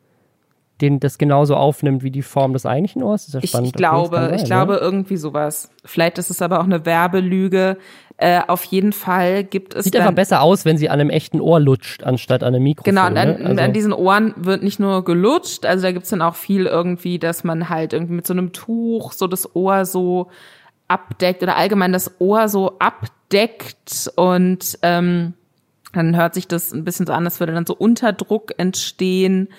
den 0.82 1.00
das 1.00 1.18
genauso 1.18 1.56
aufnimmt 1.56 2.04
wie 2.04 2.12
die 2.12 2.22
Form 2.22 2.54
des 2.54 2.66
eigentlichen 2.66 3.02
Ohrs. 3.02 3.28
Ist 3.28 3.34
ja 3.34 3.42
spannend. 3.42 3.68
Ich, 3.68 3.74
ich 3.74 3.78
glaube, 3.78 4.18
sein, 4.18 4.34
ich 4.34 4.42
ne? 4.42 4.48
glaube 4.48 4.76
irgendwie 4.76 5.18
sowas. 5.18 5.70
Vielleicht 5.86 6.18
ist 6.18 6.30
es 6.30 6.42
aber 6.42 6.60
auch 6.60 6.66
eine 6.66 6.86
Werbelüge. 6.86 7.78
Äh, 8.18 8.42
auf 8.48 8.64
jeden 8.66 8.94
Fall 8.94 9.44
gibt 9.44 9.74
es. 9.74 9.86
Sieht 9.86 9.96
einfach 9.96 10.14
besser 10.14 10.42
aus, 10.42 10.66
wenn 10.66 10.78
sie 10.78 10.90
an 10.90 11.00
einem 11.00 11.10
echten 11.10 11.40
Ohr 11.40 11.60
lutscht, 11.60 12.04
anstatt 12.04 12.44
an 12.44 12.56
einem 12.56 12.64
Mikrofon. 12.64 12.94
Genau, 12.94 13.08
und 13.08 13.18
an, 13.18 13.28
ne? 13.28 13.46
also. 13.46 13.62
an 13.62 13.74
diesen 13.74 13.94
Ohren 13.94 14.34
wird 14.38 14.64
nicht 14.64 14.80
nur 14.80 15.04
gelutscht, 15.04 15.66
also 15.66 15.84
da 15.84 15.92
gibt's 15.92 16.10
dann 16.10 16.22
auch 16.22 16.36
viel 16.36 16.66
irgendwie, 16.66 17.20
dass 17.20 17.44
man 17.44 17.70
halt 17.70 17.94
irgendwie 17.94 18.14
mit 18.14 18.28
so 18.28 18.34
einem 18.34 18.52
Tuch 18.54 19.12
so 19.14 19.28
das 19.28 19.56
Ohr 19.56 19.86
so 19.86 20.28
abdeckt 20.88 21.44
oder 21.44 21.56
allgemein 21.56 21.94
das 21.94 22.20
Ohr 22.20 22.48
so 22.48 22.78
abdeckt 22.80 24.12
und 24.16 24.78
ähm, 24.82 25.34
dann 25.94 26.16
hört 26.16 26.34
sich 26.34 26.48
das 26.48 26.72
ein 26.74 26.84
bisschen 26.84 27.08
so 27.08 27.14
an, 27.14 27.26
als 27.26 27.40
würde 27.40 27.54
dann 27.54 27.66
so 27.66 27.76
Unterdruck 27.76 28.54
entstehen. 28.58 29.50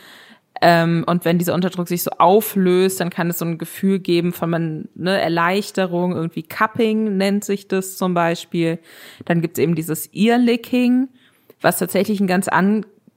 Ähm, 0.63 1.05
und 1.07 1.25
wenn 1.25 1.39
dieser 1.39 1.55
Unterdruck 1.55 1.89
sich 1.89 2.03
so 2.03 2.11
auflöst, 2.19 3.01
dann 3.01 3.11
kann 3.11 3.29
es 3.31 3.39
so 3.39 3.45
ein 3.45 3.59
Gefühl 3.59 3.99
geben 3.99 4.33
von 4.33 4.51
man, 4.51 4.89
ne, 4.95 5.21
Erleichterung, 5.21 6.13
irgendwie 6.13 6.43
Cupping 6.43 7.17
nennt 7.17 7.45
sich 7.45 7.69
das 7.69 7.97
zum 7.97 8.15
Beispiel. 8.15 8.79
Dann 9.25 9.43
gibt 9.43 9.59
es 9.59 9.63
eben 9.63 9.75
dieses 9.75 10.13
Earlicking, 10.15 11.09
was 11.61 11.79
tatsächlich 11.79 12.21
ein 12.21 12.27
ganz 12.27 12.49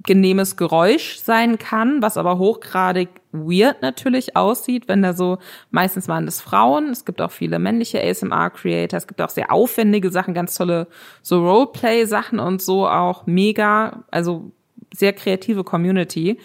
angenehmes 0.10 0.57
Geräusch 0.57 1.20
sein 1.20 1.60
kann, 1.60 2.01
was 2.01 2.18
aber 2.18 2.39
hochgradig 2.39 3.10
weird 3.32 3.84
natürlich 3.84 4.36
aussieht, 4.36 4.88
wenn 4.88 5.03
da 5.03 5.14
so, 5.14 5.38
meistens 5.70 6.07
waren 6.07 6.26
das 6.26 6.41
Frauen, 6.41 6.89
es 6.89 7.05
gibt 7.05 7.22
auch 7.22 7.32
viele 7.32 7.60
männliche 7.60 8.01
ASMR-Creator, 8.01 8.97
es 8.97 9.07
gibt 9.07 9.22
auch 9.22 9.30
sehr 9.30 9.51
aufwendige 9.51 10.10
Sachen, 10.10 10.34
ganz 10.34 10.55
tolle 10.55 10.88
so 11.22 11.47
Roleplay-Sachen 11.47 12.39
und 12.39 12.62
so 12.62 12.88
auch 12.88 13.28
mega, 13.28 14.03
also 14.10 14.51
sehr 14.93 15.14
kreative 15.14 15.64
Community. 15.64 16.39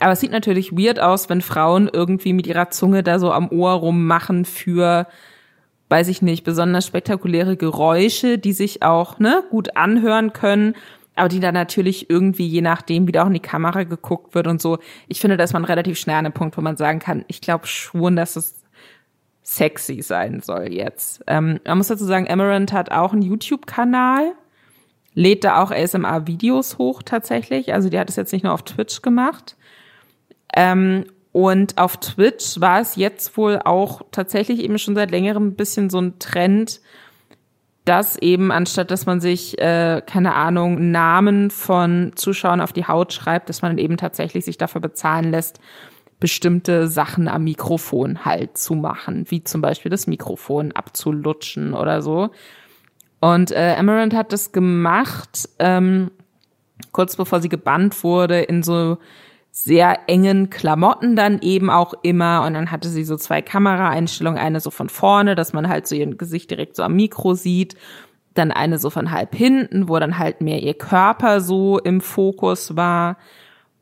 Aber 0.00 0.12
es 0.12 0.20
sieht 0.20 0.32
natürlich 0.32 0.72
weird 0.72 0.98
aus, 0.98 1.28
wenn 1.28 1.40
Frauen 1.40 1.88
irgendwie 1.92 2.32
mit 2.32 2.48
ihrer 2.48 2.70
Zunge 2.70 3.04
da 3.04 3.20
so 3.20 3.30
am 3.32 3.48
Ohr 3.50 3.72
rummachen 3.72 4.44
für, 4.44 5.06
weiß 5.88 6.08
ich 6.08 6.20
nicht, 6.20 6.42
besonders 6.42 6.86
spektakuläre 6.86 7.56
Geräusche, 7.56 8.38
die 8.38 8.52
sich 8.52 8.82
auch 8.82 9.20
ne, 9.20 9.44
gut 9.50 9.76
anhören 9.76 10.32
können, 10.32 10.74
aber 11.18 11.28
die 11.28 11.40
dann 11.40 11.54
natürlich 11.54 12.10
irgendwie, 12.10 12.46
je 12.46 12.60
nachdem, 12.60 13.06
wie 13.06 13.12
da 13.12 13.22
auch 13.22 13.28
in 13.28 13.34
die 13.34 13.40
Kamera 13.40 13.84
geguckt 13.84 14.34
wird 14.34 14.46
und 14.46 14.60
so. 14.60 14.78
Ich 15.08 15.20
finde, 15.20 15.36
da 15.36 15.44
ist 15.44 15.52
man 15.52 15.64
relativ 15.64 15.98
schnell 15.98 16.16
an 16.16 16.26
einem 16.26 16.34
Punkt, 16.34 16.56
wo 16.56 16.60
man 16.60 16.76
sagen 16.76 16.98
kann, 16.98 17.24
ich 17.28 17.40
glaube 17.40 17.66
schon, 17.66 18.16
dass 18.16 18.36
es 18.36 18.62
sexy 19.42 20.02
sein 20.02 20.40
soll 20.40 20.72
jetzt. 20.72 21.22
Ähm, 21.26 21.60
man 21.66 21.78
muss 21.78 21.88
dazu 21.88 22.04
sagen, 22.04 22.26
Emerald 22.26 22.72
hat 22.72 22.90
auch 22.90 23.12
einen 23.12 23.22
YouTube-Kanal, 23.22 24.32
lädt 25.14 25.44
da 25.44 25.62
auch 25.62 25.70
ASMR-Videos 25.70 26.76
hoch 26.78 27.02
tatsächlich. 27.02 27.72
Also 27.72 27.88
die 27.88 27.98
hat 27.98 28.10
es 28.10 28.16
jetzt 28.16 28.32
nicht 28.32 28.44
nur 28.44 28.52
auf 28.52 28.62
Twitch 28.62 29.00
gemacht. 29.00 29.56
Ähm, 30.54 31.06
und 31.32 31.78
auf 31.78 31.96
Twitch 31.96 32.60
war 32.60 32.80
es 32.80 32.96
jetzt 32.96 33.36
wohl 33.36 33.60
auch 33.64 34.02
tatsächlich 34.12 34.60
eben 34.60 34.78
schon 34.78 34.94
seit 34.94 35.10
längerem 35.10 35.48
ein 35.48 35.56
bisschen 35.56 35.88
so 35.88 36.00
ein 36.00 36.18
Trend, 36.18 36.80
dass 37.88 38.16
eben 38.18 38.52
anstatt 38.52 38.90
dass 38.90 39.06
man 39.06 39.20
sich, 39.20 39.58
äh, 39.58 40.02
keine 40.04 40.34
Ahnung, 40.34 40.90
Namen 40.90 41.50
von 41.50 42.12
Zuschauern 42.16 42.60
auf 42.60 42.74
die 42.74 42.86
Haut 42.86 43.14
schreibt, 43.14 43.48
dass 43.48 43.62
man 43.62 43.78
eben 43.78 43.96
tatsächlich 43.96 44.44
sich 44.44 44.58
dafür 44.58 44.82
bezahlen 44.82 45.30
lässt, 45.30 45.58
bestimmte 46.20 46.88
Sachen 46.88 47.28
am 47.28 47.44
Mikrofon 47.44 48.26
halt 48.26 48.58
zu 48.58 48.74
machen, 48.74 49.24
wie 49.28 49.42
zum 49.42 49.62
Beispiel 49.62 49.90
das 49.90 50.06
Mikrofon 50.06 50.72
abzulutschen 50.72 51.72
oder 51.72 52.02
so. 52.02 52.30
Und 53.20 53.52
äh, 53.52 53.74
Amaranth 53.78 54.14
hat 54.14 54.32
das 54.34 54.52
gemacht, 54.52 55.48
ähm, 55.58 56.10
kurz 56.92 57.16
bevor 57.16 57.40
sie 57.40 57.48
gebannt 57.48 58.04
wurde, 58.04 58.42
in 58.42 58.62
so 58.62 58.98
sehr 59.64 59.98
engen 60.06 60.50
Klamotten 60.50 61.16
dann 61.16 61.40
eben 61.40 61.68
auch 61.68 61.92
immer. 62.02 62.44
Und 62.46 62.54
dann 62.54 62.70
hatte 62.70 62.88
sie 62.88 63.02
so 63.02 63.16
zwei 63.16 63.42
Kameraeinstellungen, 63.42 64.38
eine 64.38 64.60
so 64.60 64.70
von 64.70 64.88
vorne, 64.88 65.34
dass 65.34 65.52
man 65.52 65.68
halt 65.68 65.88
so 65.88 65.96
ihr 65.96 66.06
Gesicht 66.14 66.50
direkt 66.50 66.76
so 66.76 66.84
am 66.84 66.94
Mikro 66.94 67.34
sieht. 67.34 67.74
Dann 68.34 68.52
eine 68.52 68.78
so 68.78 68.88
von 68.88 69.10
halb 69.10 69.34
hinten, 69.34 69.88
wo 69.88 69.98
dann 69.98 70.16
halt 70.16 70.40
mehr 70.42 70.62
ihr 70.62 70.74
Körper 70.74 71.40
so 71.40 71.78
im 71.80 72.00
Fokus 72.00 72.76
war. 72.76 73.16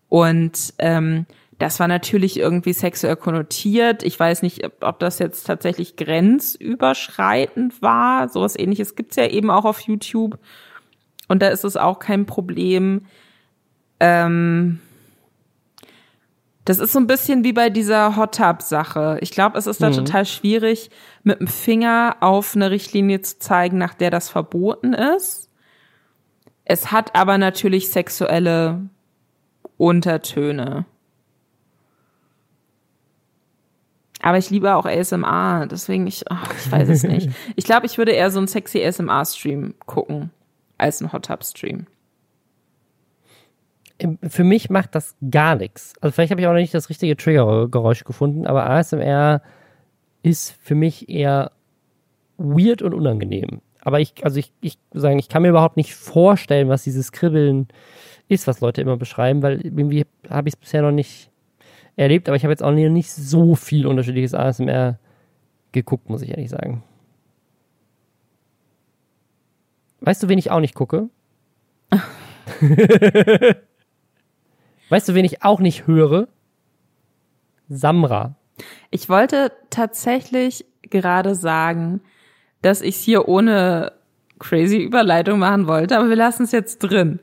Und 0.09 0.73
ähm, 0.79 1.27
das 1.59 1.79
war 1.79 1.89
natürlich 1.89 2.39
irgendwie 2.39 2.73
sexuell 2.73 3.17
konnotiert. 3.17 4.03
Ich 4.03 4.19
weiß 4.19 4.41
nicht, 4.41 4.67
ob 4.81 4.99
das 4.99 5.19
jetzt 5.19 5.45
tatsächlich 5.45 5.97
grenzüberschreitend 5.97 7.83
war. 7.83 8.31
Sowas 8.31 8.59
ähnliches 8.59 8.97
gibt's 8.97 9.17
ja 9.17 9.27
eben 9.27 9.51
auch 9.51 9.67
auf 9.67 9.81
YouTube. 9.81 10.39
Und 11.29 11.43
da 11.43 11.49
ist 11.49 11.65
es 11.65 11.77
auch 11.77 11.99
kein 11.99 12.25
Problem. 12.25 13.03
Ähm, 14.01 14.81
das 16.67 16.81
ist 16.81 16.93
so 16.93 16.99
ein 16.99 17.07
bisschen 17.07 17.45
wie 17.45 17.53
bei 17.53 17.71
dieser 17.71 18.17
Hot 18.17 18.35
Tub 18.35 18.61
Sache. 18.61 19.19
Ich 19.21 19.31
glaube, 19.31 19.57
es 19.57 19.69
ist 19.69 19.81
da 19.81 19.89
mhm. 19.89 19.95
total 19.95 20.27
schwierig, 20.27 20.91
mit 21.23 21.39
dem 21.39 21.47
Finger 21.47 22.17
auf 22.21 22.57
eine 22.57 22.73
Richtlinie 22.73 23.21
zu 23.23 23.39
zeigen, 23.39 23.79
nach 23.79 23.95
der 23.95 24.11
das 24.11 24.29
verboten 24.29 24.93
ist. 24.93 25.49
Es 26.65 26.91
hat 26.91 27.15
aber 27.15 27.39
natürlich 27.39 27.91
sexuelle 27.91 28.91
Untertöne. 29.77 30.87
Aber 34.21 34.39
ich 34.39 34.51
liebe 34.51 34.75
auch 34.75 34.87
ASMR, 34.87 35.69
deswegen 35.71 36.09
ich, 36.09 36.25
oh, 36.29 36.35
ich 36.59 36.73
weiß 36.73 36.89
es 36.89 37.05
nicht. 37.05 37.31
Ich 37.55 37.65
glaube, 37.65 37.87
ich 37.87 37.97
würde 37.97 38.11
eher 38.11 38.33
so 38.33 38.39
einen 38.39 38.49
sexy 38.49 38.85
ASMR-Stream 38.85 39.75
gucken 39.87 40.31
als 40.79 41.01
einen 41.01 41.13
Hot 41.13 41.27
Tub 41.27 41.45
Stream. 41.45 41.87
Für 44.29 44.45
mich 44.45 44.69
macht 44.69 44.95
das 44.95 45.17
gar 45.31 45.57
nichts. 45.57 45.95
Also 46.01 46.13
vielleicht 46.13 46.31
habe 46.31 46.41
ich 46.41 46.47
auch 46.47 46.53
noch 46.53 46.61
nicht 46.61 46.75
das 46.75 46.91
richtige 46.91 47.17
Triggergeräusch 47.17 48.05
gefunden, 48.05 48.47
aber 48.47 48.69
ASMR 48.69 49.43
ist 50.23 50.57
für 50.61 50.75
mich 50.75 51.09
eher 51.09 51.53
weird 52.37 52.83
und 52.83 52.93
unangenehm. 52.93 53.61
Aber 53.81 54.01
ich, 54.01 54.13
also 54.25 54.39
ich, 54.39 54.53
ich 54.61 54.79
sagen, 54.93 55.19
ich 55.19 55.29
kann 55.29 55.43
mir 55.43 55.49
überhaupt 55.49 55.77
nicht 55.77 55.95
vorstellen, 55.95 56.69
was 56.69 56.83
dieses 56.83 57.13
Kribbeln 57.13 57.69
ist, 58.29 58.47
was 58.47 58.61
Leute 58.61 58.81
immer 58.81 58.97
beschreiben, 58.97 59.43
weil 59.43 59.61
irgendwie 59.61 60.05
habe 60.29 60.49
ich 60.49 60.55
es 60.55 60.61
bisher 60.61 60.83
noch 60.83 60.91
nicht 60.91 61.31
erlebt, 61.95 62.29
aber 62.29 62.37
ich 62.37 62.43
habe 62.43 62.53
jetzt 62.53 62.63
auch 62.63 62.73
nicht 62.73 63.13
so 63.13 63.55
viel 63.55 63.87
unterschiedliches 63.87 64.35
ASMR 64.35 64.99
geguckt, 65.73 66.11
muss 66.11 66.23
ich 66.23 66.31
ehrlich 66.31 66.51
sagen. 66.51 66.83
Weißt 70.01 70.23
du, 70.23 70.29
wen 70.29 70.39
ich 70.39 70.51
auch 70.51 70.61
nicht 70.61 70.75
gucke? 70.75 71.09
weißt 74.89 75.09
du, 75.09 75.15
wen 75.15 75.25
ich 75.25 75.43
auch 75.43 75.61
nicht 75.61 75.87
höre? 75.87 76.29
Samra. 77.69 78.37
Ich 78.91 79.09
wollte 79.09 79.53
tatsächlich 79.71 80.65
gerade 80.83 81.35
sagen, 81.35 82.01
dass 82.63 82.81
ich 82.81 82.97
es 82.97 83.03
hier 83.03 83.29
ohne 83.29 83.93
crazy 84.39 84.79
Überleitung 84.79 85.39
machen 85.39 85.67
wollte, 85.67 85.97
aber 85.97 86.09
wir 86.09 86.17
lassen 86.17 86.45
es 86.45 86.53
jetzt 86.53 86.79
drin. 86.79 87.21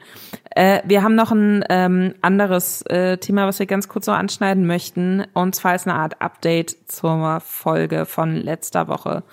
Äh, 0.51 0.82
wir 0.86 1.03
haben 1.03 1.16
noch 1.16 1.32
ein 1.32 1.64
ähm, 1.70 2.16
anderes 2.22 2.82
äh, 2.84 3.18
Thema, 3.18 3.47
was 3.47 3.59
wir 3.59 3.66
ganz 3.66 3.88
kurz 3.88 4.07
noch 4.07 4.16
anschneiden 4.16 4.66
möchten, 4.66 5.24
und 5.34 5.55
zwar 5.55 5.76
ist 5.76 5.88
eine 5.88 5.97
Art 5.97 6.22
Update 6.22 6.76
zur 6.91 7.39
Folge 7.39 8.05
von 8.05 8.36
letzter 8.36 8.88
Woche. 8.88 9.24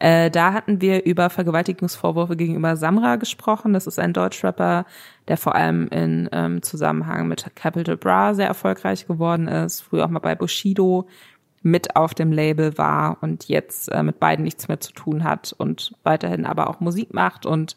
Äh, 0.00 0.30
da 0.30 0.54
hatten 0.54 0.80
wir 0.80 1.04
über 1.04 1.28
Vergewaltigungsvorwürfe 1.28 2.34
gegenüber 2.34 2.76
Samra 2.76 3.16
gesprochen. 3.16 3.74
Das 3.74 3.86
ist 3.86 3.98
ein 3.98 4.14
Deutschrapper, 4.14 4.86
der 5.28 5.36
vor 5.36 5.54
allem 5.54 5.88
in 5.88 6.28
ähm, 6.32 6.62
Zusammenhang 6.62 7.28
mit 7.28 7.44
Capital 7.54 7.98
Bra 7.98 8.34
sehr 8.34 8.46
erfolgreich 8.46 9.06
geworden 9.06 9.46
ist. 9.46 9.82
Früher 9.82 10.06
auch 10.06 10.10
mal 10.10 10.20
bei 10.20 10.34
Bushido 10.34 11.06
mit 11.62 11.96
auf 11.96 12.14
dem 12.14 12.32
Label 12.32 12.78
war 12.78 13.18
und 13.20 13.48
jetzt 13.48 13.92
äh, 13.92 14.02
mit 14.02 14.18
beiden 14.18 14.42
nichts 14.42 14.68
mehr 14.68 14.80
zu 14.80 14.92
tun 14.92 15.22
hat 15.22 15.54
und 15.58 15.92
weiterhin 16.02 16.46
aber 16.46 16.70
auch 16.70 16.80
Musik 16.80 17.12
macht 17.12 17.44
und 17.44 17.76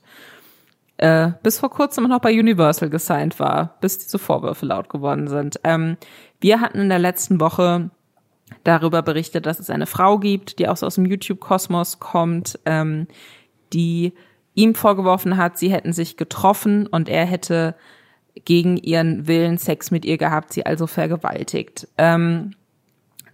äh, 0.96 1.32
bis 1.44 1.60
vor 1.60 1.72
kurzem 1.72 2.08
noch 2.08 2.22
bei 2.22 2.32
Universal 2.32 2.90
gesigned 2.90 3.38
war, 3.38 3.76
bis 3.82 3.98
diese 3.98 4.18
Vorwürfe 4.18 4.66
laut 4.66 4.88
geworden 4.88 5.28
sind. 5.28 5.60
Ähm, 5.66 5.98
wir 6.40 6.62
hatten 6.62 6.80
in 6.80 6.90
der 6.90 7.00
letzten 7.00 7.42
Woche 7.42 7.90
darüber 8.64 9.02
berichtet, 9.02 9.46
dass 9.46 9.60
es 9.60 9.70
eine 9.70 9.86
Frau 9.86 10.20
gibt, 10.20 10.60
die 10.60 10.68
auch 10.68 10.78
so 10.78 10.86
aus 10.86 10.96
dem 10.96 11.06
YouTube-Kosmos 11.06 12.00
kommt, 12.00 12.60
ähm, 12.66 13.08
die 13.74 14.14
ihm 14.56 14.76
vorgeworfen 14.76 15.38
hat, 15.38 15.58
sie 15.58 15.72
hätten 15.72 15.94
sich 15.94 16.18
getroffen 16.18 16.88
und 16.88 17.10
er 17.10 17.26
hätte 17.26 17.76
gegen 18.46 18.78
ihren 18.78 19.28
Willen 19.28 19.58
Sex 19.58 19.92
mit 19.92 20.06
ihr 20.06 20.18
gehabt, 20.18 20.54
sie 20.54 20.66
also 20.66 20.88
vergewaltigt. 20.88 21.88
Ähm, 21.98 22.56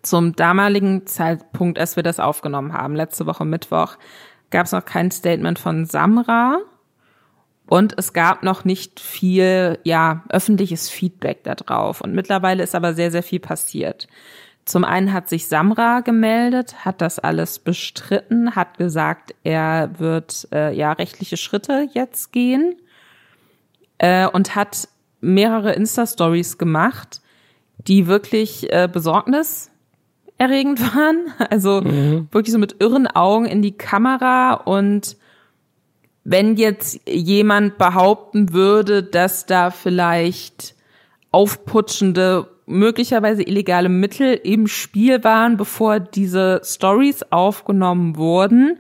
zum 0.02 0.36
damaligen 0.36 1.06
Zeitpunkt, 1.08 1.78
als 1.78 1.96
wir 1.96 2.04
das 2.04 2.20
aufgenommen 2.20 2.74
haben, 2.74 2.96
letzte 2.96 3.26
Woche 3.26 3.46
Mittwoch, 3.46 3.98
gab 4.50 4.66
es 4.66 4.72
noch 4.72 4.86
kein 4.86 5.12
Statement 5.12 5.60
von 5.60 5.86
Samra 5.86 6.60
und 7.70 7.94
es 7.98 8.14
gab 8.14 8.44
noch 8.44 8.66
nicht 8.66 9.00
viel, 9.00 9.78
ja, 9.84 10.24
öffentliches 10.30 10.90
Feedback 10.90 11.44
darauf. 11.44 12.02
Und 12.02 12.14
mittlerweile 12.14 12.64
ist 12.64 12.76
aber 12.76 12.94
sehr, 12.94 13.12
sehr 13.12 13.24
viel 13.24 13.40
passiert. 13.40 14.08
Zum 14.70 14.84
einen 14.84 15.14
hat 15.14 15.28
sich 15.30 15.48
Samra 15.48 16.02
gemeldet, 16.02 16.86
hat 16.86 17.02
das 17.02 17.18
alles 17.18 17.58
bestritten, 17.58 18.56
hat 18.56 18.78
gesagt, 18.78 19.34
er 19.44 19.98
wird 19.98 20.48
äh, 20.52 20.72
ja 20.78 20.92
rechtliche 20.92 21.38
Schritte 21.38 21.90
jetzt 21.96 22.32
gehen 22.32 22.76
äh, 23.98 24.28
und 24.28 24.54
hat 24.54 24.88
mehrere 25.22 25.74
Insta-Stories 25.74 26.60
gemacht, 26.60 27.20
die 27.88 28.06
wirklich 28.06 28.72
äh, 28.72 28.88
Besorgnis 28.88 29.72
erregend 30.38 30.80
waren. 30.96 31.34
Also 31.50 31.82
mhm. 31.82 32.28
wirklich 32.30 32.54
so 32.54 32.60
mit 32.60 32.76
irren 32.80 33.08
Augen 33.08 33.46
in 33.46 33.64
die 33.64 33.76
Kamera 33.76 34.54
und 34.54 35.18
wenn 36.24 36.58
jetzt 36.58 37.00
jemand 37.08 37.80
behaupten 37.80 38.54
würde, 38.54 39.02
dass 39.02 39.48
da 39.48 39.72
vielleicht 39.72 40.76
aufputschende, 41.32 42.48
möglicherweise 42.70 43.44
illegale 43.44 43.90
Mittel 43.90 44.40
im 44.44 44.68
Spiel 44.68 45.24
waren, 45.24 45.58
bevor 45.58 46.00
diese 46.00 46.62
Stories 46.64 47.24
aufgenommen 47.32 48.16
wurden, 48.16 48.80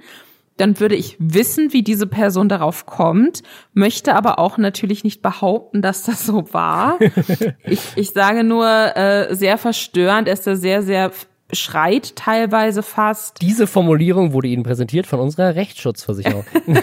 dann 0.57 0.79
würde 0.79 0.95
ich 0.95 1.15
wissen, 1.19 1.73
wie 1.73 1.83
diese 1.83 2.05
Person 2.05 2.49
darauf 2.49 2.85
kommt, 2.85 3.43
möchte 3.73 4.15
aber 4.15 4.39
auch 4.39 4.57
natürlich 4.57 5.03
nicht 5.03 5.21
behaupten, 5.21 5.81
dass 5.81 6.03
das 6.03 6.25
so 6.25 6.53
war. 6.53 6.99
ich, 7.63 7.81
ich 7.95 8.11
sage 8.11 8.43
nur, 8.43 8.67
äh, 8.67 9.33
sehr 9.33 9.57
verstörend, 9.57 10.27
er 10.27 10.33
ist 10.33 10.45
da 10.45 10.55
sehr, 10.55 10.83
sehr 10.83 11.11
schreit 11.51 12.15
teilweise 12.15 12.83
fast. 12.83 13.41
Diese 13.41 13.67
Formulierung 13.67 14.33
wurde 14.33 14.49
Ihnen 14.49 14.63
präsentiert 14.63 15.07
von 15.07 15.19
unserer 15.19 15.55
Rechtsschutzversicherung. 15.55 16.45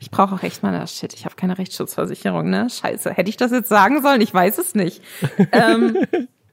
ich 0.00 0.10
brauche 0.10 0.34
auch 0.34 0.42
echt 0.42 0.62
mal, 0.62 0.86
shit, 0.86 1.14
ich 1.14 1.24
habe 1.24 1.36
keine 1.36 1.58
Rechtsschutzversicherung, 1.58 2.48
ne? 2.48 2.68
Scheiße, 2.70 3.12
hätte 3.12 3.30
ich 3.30 3.36
das 3.36 3.50
jetzt 3.52 3.68
sagen 3.68 4.02
sollen? 4.02 4.20
Ich 4.20 4.32
weiß 4.32 4.58
es 4.58 4.74
nicht. 4.74 5.02
ähm, 5.52 5.96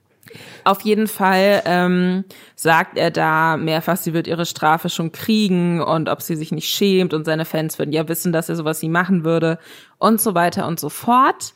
auf 0.63 0.81
jeden 0.81 1.07
Fall 1.07 1.61
ähm, 1.65 2.25
sagt 2.55 2.97
er 2.97 3.11
da 3.11 3.57
mehrfach, 3.57 3.97
sie 3.97 4.13
wird 4.13 4.27
ihre 4.27 4.45
Strafe 4.45 4.89
schon 4.89 5.11
kriegen 5.11 5.81
und 5.81 6.09
ob 6.09 6.21
sie 6.21 6.35
sich 6.35 6.51
nicht 6.51 6.69
schämt 6.69 7.13
und 7.13 7.25
seine 7.25 7.45
Fans 7.45 7.79
würden 7.79 7.93
ja 7.93 8.07
wissen, 8.07 8.33
dass 8.33 8.49
er 8.49 8.55
sowas 8.55 8.81
nie 8.81 8.89
machen 8.89 9.23
würde 9.23 9.59
und 9.97 10.19
so 10.19 10.35
weiter 10.35 10.67
und 10.67 10.79
so 10.79 10.89
fort. 10.89 11.53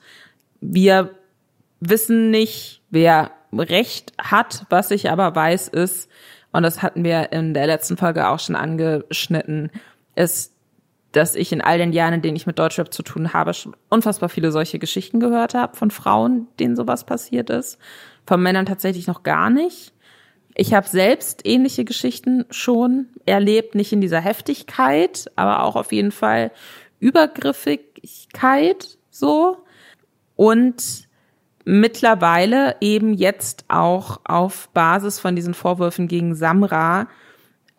Wir 0.62 1.12
wissen 1.80 2.32
nicht, 2.32 2.82
wer 2.90 3.32
Recht 3.52 4.14
hat. 4.20 4.66
Was 4.70 4.92
ich 4.92 5.10
aber 5.10 5.36
weiß 5.36 5.70
ist, 5.70 6.10
und 6.52 6.64
das 6.64 6.82
hatten 6.82 7.04
wir 7.04 7.32
in 7.32 7.54
der 7.54 7.68
letzten 7.68 7.98
Folge 7.98 8.28
auch 8.28 8.40
schon 8.40 8.56
angeschnitten, 8.56 9.72
ist, 10.16 10.54
dass 11.12 11.36
ich 11.36 11.52
in 11.52 11.62
all 11.62 11.78
den 11.78 11.92
Jahren, 11.92 12.14
in 12.14 12.22
denen 12.22 12.36
ich 12.36 12.46
mit 12.46 12.60
Deutschrap 12.60 12.94
zu 12.94 13.04
tun 13.04 13.34
habe, 13.34 13.54
schon 13.54 13.76
unfassbar 13.90 14.30
viele 14.30 14.52
solche 14.52 14.80
Geschichten 14.80 15.20
gehört 15.20 15.54
habe 15.54 15.76
von 15.76 15.92
Frauen, 15.92 16.48
denen 16.60 16.76
sowas 16.76 17.04
passiert 17.04 17.50
ist. 17.50 17.80
Von 18.28 18.42
Männern 18.44 18.66
tatsächlich 18.66 19.08
noch 19.08 19.24
gar 19.24 19.50
nicht. 19.50 19.94
Ich 20.56 20.74
habe 20.74 20.88
selbst 20.88 21.46
ähnliche 21.46 21.86
Geschichten 21.86 22.46
schon 22.50 23.08
erlebt, 23.26 23.76
nicht 23.76 23.94
in 23.94 24.02
dieser 24.02 24.20
Heftigkeit, 24.20 25.32
aber 25.36 25.64
auch 25.64 25.76
auf 25.76 25.92
jeden 25.92 26.12
Fall 26.12 26.52
Übergriffigkeit 27.00 28.98
so. 29.10 29.58
Und 30.36 31.08
mittlerweile 31.66 32.76
eben 32.82 33.14
jetzt 33.14 33.66
auch 33.68 34.20
auf 34.26 34.70
Basis 34.70 35.20
von 35.20 35.36
diesen 35.36 35.54
Vorwürfen 35.54 36.08
gegen 36.08 36.36
Samra 36.36 37.08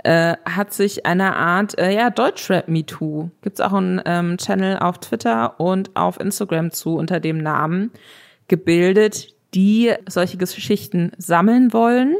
äh, 0.04 0.36
hat 0.44 0.72
sich 0.72 1.06
eine 1.06 1.36
Art 1.36 1.78
äh, 1.78 1.94
ja 1.94 2.10
Deutschrap 2.10 2.68
Me 2.68 2.84
Too 2.84 3.30
gibt's 3.42 3.60
auch 3.60 3.72
einen 3.72 4.00
ähm, 4.04 4.36
Channel 4.38 4.78
auf 4.78 4.98
Twitter 4.98 5.58
und 5.60 5.94
auf 5.96 6.18
Instagram 6.18 6.70
zu 6.70 6.96
unter 6.96 7.20
dem 7.20 7.38
Namen 7.38 7.90
gebildet, 8.48 9.34
die 9.54 9.92
solche 10.08 10.36
Geschichten 10.36 11.12
sammeln 11.18 11.72
wollen, 11.72 12.16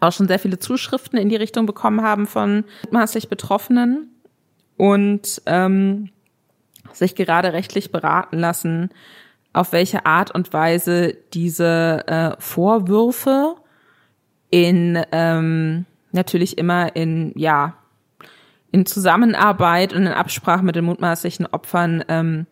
auch 0.00 0.12
schon 0.12 0.28
sehr 0.28 0.38
viele 0.38 0.58
Zuschriften 0.58 1.18
in 1.18 1.28
die 1.28 1.36
Richtung 1.36 1.66
bekommen 1.66 2.02
haben 2.02 2.26
von 2.26 2.64
maßlich 2.90 3.28
Betroffenen 3.28 4.08
und 4.76 5.42
ähm, 5.46 6.10
sich 6.92 7.14
gerade 7.14 7.52
rechtlich 7.52 7.92
beraten 7.92 8.38
lassen, 8.38 8.90
auf 9.52 9.72
welche 9.72 10.06
Art 10.06 10.34
und 10.34 10.52
Weise 10.52 11.16
diese 11.32 12.06
äh, 12.06 12.30
Vorwürfe 12.38 13.56
in 14.50 15.02
ähm, 15.12 15.86
natürlich 16.12 16.58
immer 16.58 16.94
in 16.96 17.32
ja 17.36 17.74
in 18.70 18.86
Zusammenarbeit 18.86 19.92
und 19.92 20.06
in 20.06 20.12
Absprache 20.12 20.64
mit 20.64 20.76
den 20.76 20.86
mutmaßlichen 20.86 21.46
Opfern 21.46 22.02
ähm, 22.08 22.46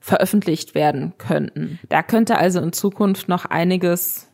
veröffentlicht 0.00 0.74
werden 0.74 1.12
könnten. 1.16 1.78
Da 1.88 2.02
könnte 2.02 2.38
also 2.38 2.60
in 2.60 2.72
Zukunft 2.72 3.28
noch 3.28 3.44
einiges 3.44 4.28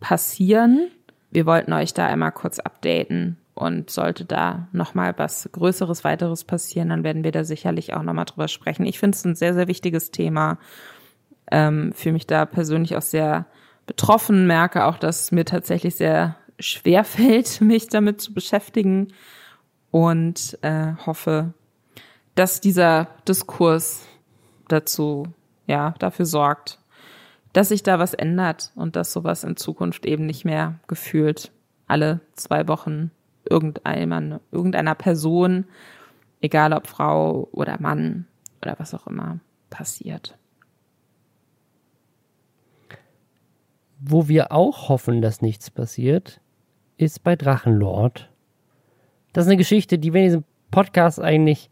passieren. 0.00 0.88
Wir 1.30 1.44
wollten 1.44 1.74
euch 1.74 1.92
da 1.92 2.06
einmal 2.06 2.32
kurz 2.32 2.58
updaten 2.58 3.36
und 3.54 3.90
sollte 3.90 4.24
da 4.24 4.68
noch 4.72 4.94
mal 4.94 5.12
was 5.18 5.50
Größeres, 5.52 6.04
weiteres 6.04 6.44
passieren, 6.44 6.88
dann 6.88 7.04
werden 7.04 7.24
wir 7.24 7.32
da 7.32 7.44
sicherlich 7.44 7.92
auch 7.92 8.02
noch 8.02 8.14
mal 8.14 8.24
drüber 8.24 8.48
sprechen. 8.48 8.86
Ich 8.86 8.98
finde 8.98 9.16
es 9.16 9.24
ein 9.24 9.34
sehr, 9.34 9.52
sehr 9.52 9.68
wichtiges 9.68 10.10
Thema 10.10 10.58
ähm, 11.50 11.92
fühle 11.94 12.14
mich 12.14 12.26
da 12.26 12.46
persönlich 12.46 12.96
auch 12.96 13.02
sehr 13.02 13.46
betroffen, 13.86 14.46
merke 14.46 14.84
auch, 14.84 14.98
dass 14.98 15.32
mir 15.32 15.44
tatsächlich 15.44 15.96
sehr 15.96 16.36
schwer 16.58 17.04
fällt, 17.04 17.60
mich 17.60 17.88
damit 17.88 18.20
zu 18.20 18.32
beschäftigen 18.32 19.08
und 19.90 20.58
äh, 20.62 20.94
hoffe, 21.06 21.54
dass 22.34 22.60
dieser 22.60 23.08
Diskurs 23.26 24.06
dazu, 24.68 25.26
ja, 25.66 25.94
dafür 25.98 26.26
sorgt, 26.26 26.78
dass 27.52 27.68
sich 27.68 27.82
da 27.82 27.98
was 27.98 28.14
ändert 28.14 28.72
und 28.74 28.94
dass 28.94 29.12
sowas 29.12 29.44
in 29.44 29.56
Zukunft 29.56 30.06
eben 30.06 30.26
nicht 30.26 30.44
mehr 30.44 30.78
gefühlt 30.86 31.50
alle 31.86 32.20
zwei 32.34 32.68
Wochen 32.68 33.10
irgendeiner, 33.48 34.40
irgendeiner 34.52 34.94
Person, 34.94 35.64
egal 36.40 36.72
ob 36.72 36.86
Frau 36.86 37.48
oder 37.52 37.80
Mann 37.80 38.26
oder 38.62 38.76
was 38.78 38.94
auch 38.94 39.06
immer, 39.06 39.40
passiert. 39.70 40.36
Wo 44.00 44.28
wir 44.28 44.52
auch 44.52 44.88
hoffen, 44.88 45.22
dass 45.22 45.42
nichts 45.42 45.70
passiert, 45.70 46.40
ist 46.98 47.22
bei 47.24 47.36
Drachenlord. 47.36 48.28
Das 49.32 49.44
ist 49.44 49.48
eine 49.48 49.56
Geschichte, 49.56 49.98
die 49.98 50.12
wir 50.12 50.20
in 50.20 50.26
diesem 50.26 50.44
Podcast 50.70 51.20
eigentlich 51.20 51.70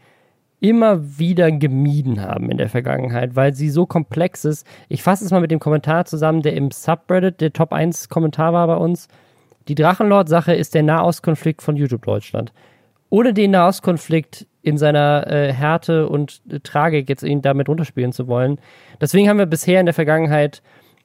immer 0.60 1.18
wieder 1.18 1.52
gemieden 1.52 2.22
haben 2.22 2.50
in 2.50 2.56
der 2.56 2.70
Vergangenheit, 2.70 3.36
weil 3.36 3.52
sie 3.52 3.68
so 3.68 3.84
komplex 3.84 4.44
ist. 4.44 4.66
Ich 4.88 5.02
fasse 5.02 5.24
es 5.24 5.30
mal 5.30 5.40
mit 5.40 5.50
dem 5.50 5.60
Kommentar 5.60 6.06
zusammen, 6.06 6.42
der 6.42 6.54
im 6.54 6.70
Subreddit 6.70 7.40
der 7.40 7.52
Top 7.52 7.72
1 7.72 8.08
Kommentar 8.08 8.52
war 8.54 8.66
bei 8.66 8.76
uns. 8.76 9.08
Die 9.68 9.74
Drachenlord-Sache 9.74 10.54
ist 10.54 10.74
der 10.74 10.82
Nahostkonflikt 10.82 11.60
von 11.60 11.76
YouTube 11.76 12.04
Deutschland. 12.04 12.52
Ohne 13.10 13.34
den 13.34 13.50
Nahostkonflikt 13.50 14.46
in 14.62 14.78
seiner 14.78 15.26
äh, 15.26 15.52
Härte 15.52 16.08
und 16.08 16.40
äh, 16.50 16.60
Tragik 16.60 17.08
jetzt 17.08 17.22
ihn 17.22 17.42
damit 17.42 17.68
runterspielen 17.68 18.12
zu 18.12 18.26
wollen. 18.26 18.58
Deswegen 19.00 19.28
haben 19.28 19.38
wir 19.38 19.46
bisher 19.46 19.78
in 19.78 19.86
der 19.86 19.94
Vergangenheit 19.94 20.62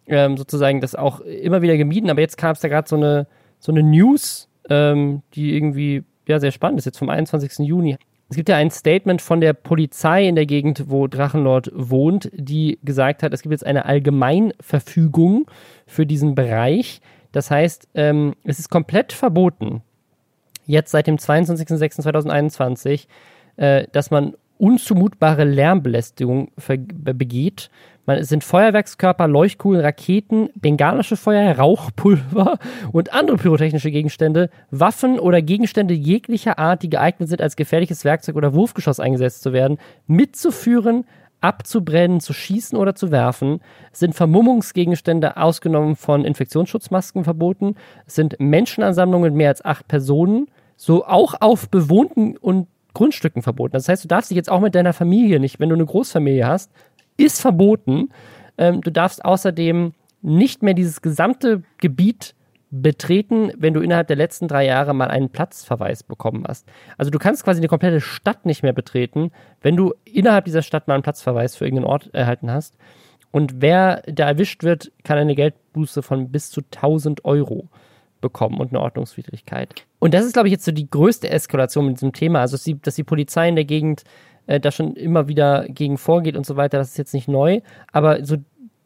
ähm, 0.08 0.38
sozusagen 0.38 0.82
das 0.82 0.96
auch 0.96 1.20
immer 1.20 1.62
wieder 1.62 1.78
gemieden, 1.78 2.10
aber 2.10 2.22
jetzt 2.22 2.38
kam 2.38 2.54
es 2.54 2.60
da 2.60 2.68
gerade 2.70 2.88
so 2.88 2.96
eine, 2.96 3.28
so 3.62 3.72
eine 3.72 3.84
News, 3.84 4.50
ähm, 4.70 5.22
die 5.34 5.56
irgendwie 5.56 6.04
ja 6.28 6.40
sehr 6.40 6.52
spannend 6.52 6.80
ist, 6.80 6.86
jetzt 6.86 6.98
vom 6.98 7.10
21. 7.10 7.60
Juni. 7.60 7.96
Es 8.30 8.36
gibt 8.36 8.50
ja 8.50 8.58
ein 8.58 8.72
Statement 8.72 9.22
von 9.22 9.40
der 9.42 9.54
Polizei 9.54 10.28
in 10.28 10.36
der 10.36 10.46
Gegend, 10.46 10.86
wo 10.88 11.08
Drachenlord 11.08 11.72
wohnt, 11.74 12.30
die 12.34 12.80
gesagt 12.84 13.24
hat, 13.24 13.34
es 13.34 13.42
gibt 13.42 13.52
jetzt 13.52 13.66
eine 13.66 13.86
Allgemeinverfügung 13.86 15.50
für 15.86 16.06
diesen 16.06 16.34
Bereich. 16.34 17.02
Das 17.34 17.52
heißt, 17.52 17.90
ähm, 17.94 18.36
es 18.44 18.60
ist 18.60 18.70
komplett 18.70 19.14
verboten, 19.14 19.82
jetzt 20.66 20.92
seit 20.92 21.08
dem 21.08 21.18
22.06.2021, 21.18 23.08
äh, 23.58 23.88
dass 23.92 24.12
man 24.12 24.36
unzumutbare 24.62 25.44
Lärmbelästigung 25.44 26.52
begeht. 26.56 27.72
Es 28.06 28.30
sind 28.30 28.44
Feuerwerkskörper, 28.44 29.28
Leuchtkugeln, 29.28 29.82
Raketen, 29.82 30.50
bengalische 30.54 31.18
Feuer, 31.18 31.58
Rauchpulver 31.58 32.60
und 32.92 33.12
andere 33.12 33.38
pyrotechnische 33.38 33.90
Gegenstände, 33.90 34.50
Waffen 34.70 35.20
oder 35.20 35.42
Gegenstände 35.42 35.96
jeglicher 35.96 36.60
Art, 36.60 36.84
die 36.84 36.90
geeignet 36.90 37.30
sind, 37.30 37.42
als 37.42 37.56
gefährliches 37.56 38.06
Werkzeug 38.06 38.36
oder 38.36 38.54
Wurfgeschoss 38.54 39.00
eingesetzt 39.00 39.42
zu 39.42 39.52
werden, 39.52 39.80
mitzuführen, 40.06 41.06
abzubrennen, 41.40 42.20
zu 42.20 42.34
schießen 42.34 42.78
oder 42.78 42.94
zu 42.94 43.10
werfen, 43.10 43.62
es 43.92 44.00
sind 44.00 44.14
Vermummungsgegenstände 44.14 45.38
ausgenommen 45.38 45.96
von 45.96 46.24
Infektionsschutzmasken 46.24 47.24
verboten, 47.24 47.76
es 48.06 48.14
sind 48.14 48.36
Menschenansammlungen 48.40 49.32
mit 49.32 49.38
mehr 49.38 49.50
als 49.50 49.66
acht 49.66 49.88
Personen, 49.88 50.48
so 50.76 51.06
auch 51.06 51.34
auf 51.42 51.70
bewohnten 51.70 52.38
und 52.38 52.68
Grundstücken 52.94 53.42
verboten. 53.42 53.74
Das 53.74 53.88
heißt, 53.88 54.04
du 54.04 54.08
darfst 54.08 54.32
dich 54.32 54.36
jetzt 54.36 54.52
auch 54.52 54.60
mit 54.60 54.76
deiner 54.76 54.94
Familie 54.94 55.40
nicht, 55.40 55.60
wenn 55.60 55.70
du 55.70 55.76
eine 55.76 55.86
Großfamilie 55.86 56.46
hast, 56.46 56.72
ist 57.18 57.42
verboten. 57.42 58.10
Ähm, 58.58 58.82
du 58.82 58.92
darfst 58.92 59.24
außerdem 59.24 59.94
nicht 60.22 60.64
mehr 60.64 60.74
dieses 60.74 61.02
gesamte 61.02 61.64
Gebiet 61.80 62.36
betreten, 62.72 63.52
wenn 63.58 63.74
du 63.74 63.82
innerhalb 63.82 64.08
der 64.08 64.16
letzten 64.16 64.48
drei 64.48 64.66
Jahre 64.66 64.94
mal 64.94 65.10
einen 65.10 65.30
Platzverweis 65.30 66.04
bekommen 66.04 66.46
hast. 66.48 66.68
Also 66.98 67.12
du 67.12 67.20
kannst 67.20 67.44
quasi 67.44 67.60
eine 67.60 67.68
komplette 67.68 68.00
Stadt 68.00 68.46
nicht 68.46 68.64
mehr 68.64 68.74
betreten, 68.74 69.32
wenn 69.62 69.76
du 69.76 69.94
innerhalb 70.06 70.46
dieser 70.46 70.62
Stadt 70.62 70.88
mal 70.88 70.94
einen 70.94 71.04
Platzverweis 71.04 71.56
für 71.56 71.66
irgendeinen 71.66 71.92
Ort 71.92 72.14
erhalten 72.14 72.50
hast. 72.50 72.78
Und 73.32 73.62
wer 73.62 74.04
da 74.08 74.28
erwischt 74.28 74.64
wird, 74.64 74.92
kann 75.04 75.18
eine 75.18 75.36
Geldbuße 75.36 76.02
von 76.02 76.32
bis 76.32 76.50
zu 76.50 76.62
1000 76.62 77.26
Euro 77.26 77.68
bekommen 78.22 78.60
und 78.60 78.70
eine 78.70 78.82
Ordnungswidrigkeit. 78.82 79.74
Und 80.00 80.14
das 80.14 80.26
ist, 80.26 80.34
glaube 80.34 80.48
ich, 80.48 80.52
jetzt 80.52 80.66
so 80.66 80.72
die 80.72 80.90
größte 80.90 81.30
Eskalation 81.30 81.88
mit 81.88 81.98
diesem 81.98 82.14
Thema. 82.14 82.42
Also, 82.42 82.56
dass 82.56 82.64
die, 82.64 82.80
dass 82.80 82.96
die 82.96 83.04
Polizei 83.04 83.50
in 83.50 83.56
der 83.56 83.66
Gegend 83.66 84.04
äh, 84.48 84.60
da 84.60 84.72
schon 84.72 84.96
immer 84.96 85.28
wieder 85.28 85.68
gegen 85.68 85.98
vorgeht 85.98 86.36
und 86.36 86.46
so 86.46 86.56
weiter, 86.56 86.78
das 86.78 86.90
ist 86.90 86.98
jetzt 86.98 87.14
nicht 87.14 87.28
neu, 87.28 87.62
aber 87.92 88.24
so 88.24 88.38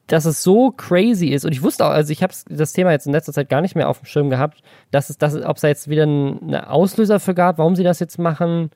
dass 0.08 0.26
es 0.26 0.44
so 0.44 0.72
crazy 0.72 1.30
ist 1.30 1.46
und 1.46 1.52
ich 1.52 1.64
wusste 1.64 1.86
auch, 1.86 1.90
also 1.90 2.12
ich 2.12 2.22
habe 2.22 2.34
das 2.48 2.74
Thema 2.74 2.92
jetzt 2.92 3.08
in 3.08 3.14
letzter 3.14 3.34
Zeit 3.34 3.50
gar 3.50 3.62
nicht 3.62 3.76
mehr 3.76 3.90
auf 3.90 4.00
dem 4.00 4.06
Schirm 4.06 4.30
gehabt, 4.30 4.62
dass 4.92 5.10
es, 5.10 5.18
dass, 5.18 5.36
ob 5.36 5.56
es 5.56 5.62
da 5.62 5.68
jetzt 5.68 5.90
wieder 5.90 6.04
einen 6.04 6.54
Auslöser 6.54 7.20
für 7.20 7.34
gab, 7.34 7.58
warum 7.58 7.76
sie 7.76 7.84
das 7.84 8.00
jetzt 8.00 8.20
machen, 8.20 8.70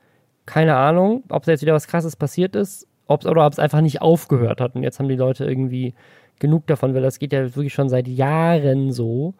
keine 0.48 0.76
Ahnung, 0.76 1.24
ob 1.30 1.44
da 1.46 1.52
jetzt 1.52 1.62
wieder 1.62 1.76
was 1.76 1.88
Krasses 1.88 2.16
passiert 2.16 2.56
ist, 2.56 2.88
ob 3.06 3.26
oder 3.26 3.46
ob 3.46 3.54
es 3.54 3.60
einfach 3.60 3.82
nicht 3.82 4.02
aufgehört 4.02 4.60
hat 4.60 4.76
und 4.76 4.82
jetzt 4.82 5.00
haben 5.00 5.08
die 5.08 5.16
Leute 5.16 5.46
irgendwie 5.46 5.94
genug 6.40 6.66
davon, 6.68 6.96
weil 6.96 7.04
das 7.04 7.20
geht 7.20 7.34
ja 7.34 7.44
wirklich 7.56 7.74
schon 7.74 7.90
seit 7.90 8.08
Jahren 8.08 8.92
so, 8.92 9.36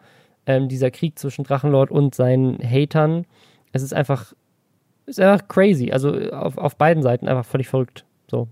ähm, 0.46 0.68
dieser 0.68 0.90
Krieg 0.90 1.18
zwischen 1.18 1.44
Drachenlord 1.44 1.90
und 1.90 2.14
seinen 2.14 2.58
Hatern. 2.58 3.26
Es 3.72 3.82
ist 3.82 3.94
einfach 3.94 4.32
ist 5.06 5.20
einfach 5.20 5.48
crazy. 5.48 5.90
Also 5.92 6.12
auf, 6.30 6.56
auf 6.56 6.76
beiden 6.76 7.02
Seiten 7.02 7.28
einfach 7.28 7.44
völlig 7.44 7.68
verrückt. 7.68 8.04
So. 8.30 8.48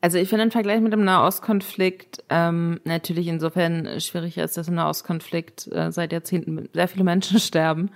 Also 0.00 0.18
ich 0.18 0.28
finde 0.28 0.44
im 0.44 0.50
Vergleich 0.50 0.80
mit 0.80 0.92
dem 0.92 1.04
Nahostkonflikt 1.04 2.24
ähm, 2.30 2.80
natürlich 2.84 3.26
insofern 3.26 4.00
schwierig 4.00 4.38
ist, 4.38 4.56
dass 4.56 4.68
im 4.68 4.74
Nahostkonflikt 4.74 5.70
äh, 5.72 5.92
seit 5.92 6.12
Jahrzehnten 6.12 6.68
sehr 6.72 6.88
viele 6.88 7.04
Menschen 7.04 7.38
sterben. 7.40 7.90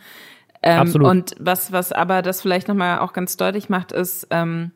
Ähm, 0.63 0.81
Absolut. 0.81 1.09
Und 1.09 1.35
was, 1.39 1.73
was 1.73 1.93
aber 1.93 2.23
das 2.23 2.43
vielleicht 2.43 2.69
nochmal 2.69 2.99
auch 2.99 3.13
ganz 3.13 3.37
deutlich 3.37 3.69
macht, 3.69 3.93
ist, 3.93 4.27
ähm, 4.31 4.73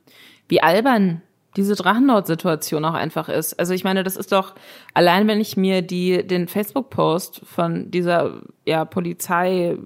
wie 0.49 0.63
albern 0.63 1.23
diese 1.59 1.75
Drachenlord-Situation 1.75 2.85
auch 2.85 2.95
einfach 2.95 3.29
ist. 3.29 3.59
Also 3.59 3.75
ich 3.75 3.83
meine, 3.85 4.05
das 4.05 4.17
ist 4.17 4.33
doch, 4.33 4.55
allein 4.95 5.27
wenn 5.27 5.41
ich 5.41 5.57
mir 5.57 5.83
die, 5.83 6.27
den 6.27 6.47
Facebook-Post 6.47 7.43
von 7.45 7.91
dieser 7.91 8.41
ja, 8.65 8.85
Polizei, 8.85 9.77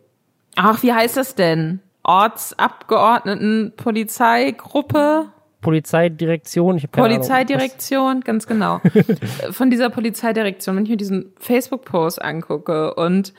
ach, 0.54 0.82
wie 0.82 0.92
heißt 0.92 1.16
das 1.16 1.34
denn? 1.34 1.80
Ortsabgeordneten 2.04 3.72
Polizeigruppe. 3.76 5.30
Polizeidirektion, 5.62 6.76
ich 6.76 6.82
habe 6.82 6.92
Polizeidirektion, 6.92 8.06
Ahnung, 8.06 8.20
ganz 8.22 8.46
genau. 8.46 8.80
Von 9.52 9.70
dieser 9.70 9.90
Polizeidirektion, 9.90 10.76
wenn 10.76 10.82
ich 10.82 10.90
mir 10.90 10.96
diesen 10.96 11.32
Facebook-Post 11.38 12.20
angucke 12.20 12.94
und 12.94 13.32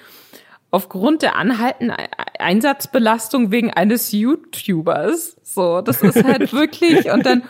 aufgrund 0.71 1.21
der 1.21 1.35
anhaltenden 1.35 1.97
Einsatzbelastung 2.39 3.51
wegen 3.51 3.71
eines 3.71 4.13
YouTubers, 4.13 5.35
so, 5.43 5.81
das 5.81 6.01
ist 6.01 6.23
halt 6.23 6.53
wirklich, 6.53 7.11
und 7.11 7.25
dann 7.25 7.43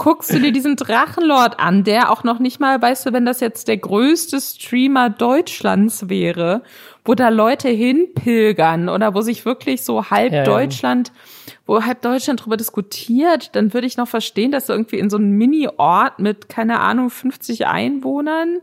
guckst 0.00 0.32
du 0.32 0.40
dir 0.40 0.50
diesen 0.50 0.76
Drachenlord 0.76 1.60
an, 1.60 1.84
der 1.84 2.10
auch 2.10 2.24
noch 2.24 2.38
nicht 2.38 2.58
mal, 2.58 2.80
weißt 2.80 3.06
du, 3.06 3.12
wenn 3.12 3.26
das 3.26 3.40
jetzt 3.40 3.68
der 3.68 3.76
größte 3.76 4.40
Streamer 4.40 5.10
Deutschlands 5.10 6.08
wäre 6.08 6.62
wo 7.04 7.14
da 7.14 7.28
Leute 7.28 7.68
hinpilgern 7.68 8.88
oder 8.88 9.14
wo 9.14 9.20
sich 9.20 9.44
wirklich 9.44 9.82
so 9.82 10.10
halb 10.10 10.32
ja, 10.32 10.44
Deutschland, 10.44 11.08
ja. 11.08 11.52
wo 11.66 11.82
halb 11.82 12.02
Deutschland 12.02 12.44
drüber 12.44 12.56
diskutiert, 12.56 13.56
dann 13.56 13.72
würde 13.72 13.86
ich 13.86 13.96
noch 13.96 14.08
verstehen, 14.08 14.52
dass 14.52 14.68
irgendwie 14.68 14.98
in 14.98 15.10
so 15.10 15.16
einem 15.16 15.30
Mini-Ort 15.32 16.18
mit, 16.18 16.48
keine 16.48 16.80
Ahnung, 16.80 17.10
50 17.10 17.66
Einwohnern 17.66 18.58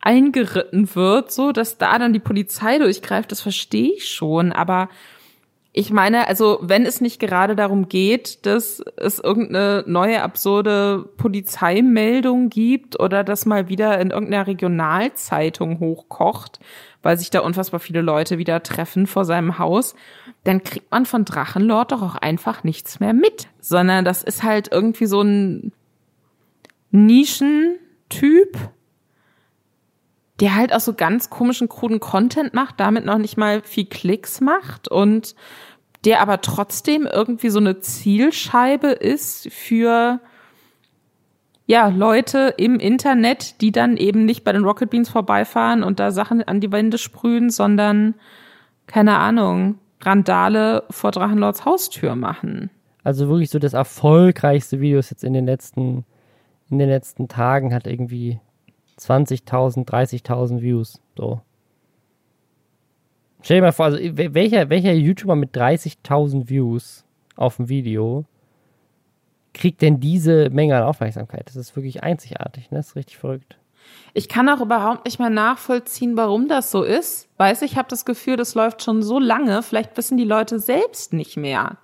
eingeritten 0.00 0.94
wird, 0.94 1.30
so 1.30 1.52
dass 1.52 1.78
da 1.78 1.98
dann 1.98 2.12
die 2.12 2.20
Polizei 2.20 2.78
durchgreift, 2.78 3.30
das 3.30 3.40
verstehe 3.40 3.92
ich 3.92 4.08
schon, 4.08 4.52
aber 4.52 4.88
ich 5.72 5.92
meine, 5.92 6.26
also 6.26 6.58
wenn 6.62 6.84
es 6.84 7.00
nicht 7.00 7.20
gerade 7.20 7.54
darum 7.54 7.88
geht, 7.88 8.44
dass 8.44 8.82
es 8.96 9.20
irgendeine 9.20 9.84
neue 9.86 10.20
absurde 10.22 11.08
Polizeimeldung 11.16 12.50
gibt 12.50 12.98
oder 12.98 13.22
dass 13.22 13.46
mal 13.46 13.68
wieder 13.68 14.00
in 14.00 14.10
irgendeiner 14.10 14.48
Regionalzeitung 14.48 15.78
hochkocht, 15.78 16.58
weil 17.02 17.18
sich 17.18 17.30
da 17.30 17.40
unfassbar 17.40 17.78
viele 17.78 18.00
Leute 18.00 18.36
wieder 18.36 18.64
treffen 18.64 19.06
vor 19.06 19.24
seinem 19.24 19.58
Haus, 19.60 19.94
dann 20.42 20.64
kriegt 20.64 20.90
man 20.90 21.06
von 21.06 21.24
Drachenlord 21.24 21.92
doch 21.92 22.02
auch 22.02 22.16
einfach 22.16 22.64
nichts 22.64 22.98
mehr 22.98 23.12
mit, 23.12 23.46
sondern 23.60 24.04
das 24.04 24.24
ist 24.24 24.42
halt 24.42 24.72
irgendwie 24.72 25.06
so 25.06 25.22
ein 25.22 25.72
Nischentyp, 26.90 28.58
der 30.40 30.54
halt 30.54 30.72
auch 30.72 30.80
so 30.80 30.94
ganz 30.94 31.30
komischen, 31.30 31.68
kruden 31.68 32.00
Content 32.00 32.54
macht, 32.54 32.80
damit 32.80 33.04
noch 33.04 33.18
nicht 33.18 33.36
mal 33.36 33.62
viel 33.62 33.84
Klicks 33.84 34.40
macht 34.40 34.88
und 34.88 35.34
der 36.04 36.22
aber 36.22 36.40
trotzdem 36.40 37.06
irgendwie 37.06 37.50
so 37.50 37.58
eine 37.58 37.80
Zielscheibe 37.80 38.88
ist 38.88 39.52
für 39.52 40.20
ja, 41.66 41.88
Leute 41.88 42.54
im 42.56 42.80
Internet, 42.80 43.60
die 43.60 43.70
dann 43.70 43.96
eben 43.96 44.24
nicht 44.24 44.42
bei 44.42 44.52
den 44.52 44.64
Rocket 44.64 44.90
Beans 44.90 45.08
vorbeifahren 45.08 45.84
und 45.84 46.00
da 46.00 46.10
Sachen 46.10 46.42
an 46.42 46.60
die 46.60 46.72
Wände 46.72 46.98
sprühen, 46.98 47.50
sondern, 47.50 48.14
keine 48.88 49.18
Ahnung, 49.18 49.78
Randale 50.00 50.82
vor 50.90 51.12
Drachenlords 51.12 51.64
Haustür 51.64 52.16
machen. 52.16 52.70
Also 53.04 53.28
wirklich 53.28 53.50
so 53.50 53.58
das 53.58 53.74
erfolgreichste 53.74 54.80
Video 54.80 54.98
jetzt 54.98 55.22
in 55.22 55.32
den 55.32 55.46
letzten, 55.46 56.04
in 56.70 56.78
den 56.78 56.88
letzten 56.88 57.28
Tagen 57.28 57.72
hat 57.72 57.86
irgendwie 57.86 58.40
20.000, 59.00 59.86
30.000 59.86 60.60
Views, 60.60 61.00
so. 61.16 61.40
Stell 63.42 63.56
dir 63.56 63.62
mal 63.62 63.72
vor, 63.72 63.86
also 63.86 63.98
welcher, 63.98 64.68
welcher 64.68 64.92
YouTuber 64.92 65.34
mit 65.34 65.56
30.000 65.56 66.48
Views 66.48 67.04
auf 67.36 67.56
dem 67.56 67.68
Video 67.68 68.26
kriegt 69.54 69.82
denn 69.82 69.98
diese 69.98 70.50
Menge 70.50 70.76
an 70.76 70.82
Aufmerksamkeit? 70.82 71.48
Das 71.48 71.56
ist 71.56 71.74
wirklich 71.74 72.02
einzigartig, 72.02 72.70
ne? 72.70 72.78
Das 72.78 72.88
ist 72.88 72.96
richtig 72.96 73.16
verrückt. 73.16 73.58
Ich 74.12 74.28
kann 74.28 74.48
auch 74.48 74.60
überhaupt 74.60 75.06
nicht 75.06 75.18
mehr 75.18 75.30
nachvollziehen, 75.30 76.16
warum 76.16 76.48
das 76.48 76.70
so 76.70 76.82
ist. 76.82 77.28
Weiß 77.38 77.62
ich 77.62 77.76
habe 77.76 77.88
das 77.88 78.04
Gefühl, 78.04 78.36
das 78.36 78.54
läuft 78.54 78.82
schon 78.82 79.02
so 79.02 79.18
lange, 79.18 79.62
vielleicht 79.62 79.96
wissen 79.96 80.18
die 80.18 80.24
Leute 80.24 80.58
selbst 80.58 81.12
nicht 81.12 81.36
mehr, 81.36 81.78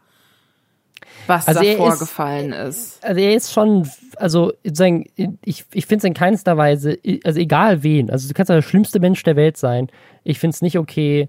was 1.26 1.46
Also 1.48 1.60
da 1.60 1.66
er 1.66 1.72
ist- 1.72 1.78
vorgefallen 1.78 2.52
ist. 2.52 3.04
Also 3.04 3.20
er 3.20 3.34
ist 3.34 3.52
schon, 3.52 3.88
also 4.16 4.52
sozusagen, 4.64 5.04
ich, 5.44 5.64
ich 5.72 5.86
finde 5.86 5.98
es 5.98 6.04
in 6.04 6.14
keinster 6.14 6.56
Weise, 6.56 6.98
also 7.24 7.40
egal 7.40 7.82
wen, 7.82 8.10
also 8.10 8.28
du 8.28 8.34
kannst 8.34 8.48
ja 8.50 8.54
der 8.54 8.62
schlimmste 8.62 9.00
Mensch 9.00 9.22
der 9.22 9.36
Welt 9.36 9.56
sein. 9.56 9.88
Ich 10.24 10.38
finde 10.38 10.54
es 10.54 10.62
nicht 10.62 10.78
okay, 10.78 11.28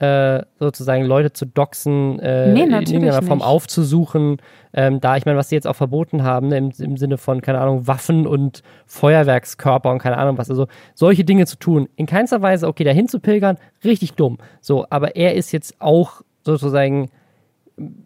äh, 0.00 0.42
sozusagen 0.60 1.04
Leute 1.06 1.32
zu 1.32 1.44
doxen, 1.44 2.20
äh, 2.20 2.52
Nee, 2.52 2.62
in 2.62 2.72
irgendeiner 2.72 3.20
Form 3.22 3.38
nicht. 3.38 3.46
aufzusuchen. 3.46 4.36
Ähm, 4.72 5.00
da, 5.00 5.16
ich 5.16 5.26
meine, 5.26 5.36
was 5.36 5.48
sie 5.48 5.56
jetzt 5.56 5.66
auch 5.66 5.74
verboten 5.74 6.22
haben, 6.22 6.48
ne, 6.48 6.56
im, 6.56 6.70
im 6.78 6.96
Sinne 6.96 7.18
von, 7.18 7.40
keine 7.40 7.58
Ahnung, 7.60 7.88
Waffen 7.88 8.24
und 8.26 8.62
Feuerwerkskörper 8.86 9.90
und 9.90 9.98
keine 9.98 10.16
Ahnung 10.18 10.38
was, 10.38 10.50
also 10.50 10.68
solche 10.94 11.24
Dinge 11.24 11.46
zu 11.46 11.56
tun. 11.56 11.88
In 11.96 12.06
keinster 12.06 12.42
Weise, 12.42 12.68
okay, 12.68 12.84
dahin 12.84 13.08
zu 13.08 13.18
pilgern, 13.18 13.56
richtig 13.84 14.12
dumm. 14.14 14.38
So, 14.60 14.86
aber 14.90 15.16
er 15.16 15.34
ist 15.34 15.50
jetzt 15.50 15.74
auch 15.80 16.20
sozusagen, 16.44 17.08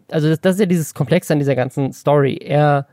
also 0.09 0.29
das, 0.29 0.41
das 0.41 0.55
ist 0.55 0.59
ja 0.61 0.65
dieses 0.65 0.93
Komplexe 0.93 1.33
an 1.33 1.39
dieser 1.39 1.55
ganzen 1.55 1.93
Story. 1.93 2.37
Er 2.37 2.87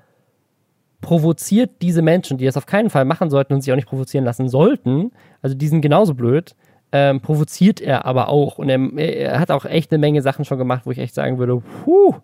provoziert 1.00 1.82
diese 1.82 2.02
Menschen, 2.02 2.38
die 2.38 2.44
das 2.44 2.56
auf 2.56 2.66
keinen 2.66 2.90
Fall 2.90 3.04
machen 3.04 3.30
sollten 3.30 3.54
und 3.54 3.62
sich 3.62 3.72
auch 3.72 3.76
nicht 3.76 3.88
provozieren 3.88 4.24
lassen 4.24 4.48
sollten, 4.48 5.12
also 5.42 5.56
die 5.56 5.68
sind 5.68 5.80
genauso 5.80 6.14
blöd, 6.14 6.54
ähm, 6.92 7.20
provoziert 7.20 7.80
er 7.80 8.04
aber 8.04 8.28
auch. 8.28 8.58
Und 8.58 8.68
er, 8.68 8.80
er 8.98 9.40
hat 9.40 9.50
auch 9.50 9.64
echt 9.64 9.92
eine 9.92 9.98
Menge 9.98 10.22
Sachen 10.22 10.44
schon 10.44 10.58
gemacht, 10.58 10.82
wo 10.84 10.90
ich 10.90 10.98
echt 10.98 11.14
sagen 11.14 11.38
würde, 11.38 11.62
puh, 11.84 12.14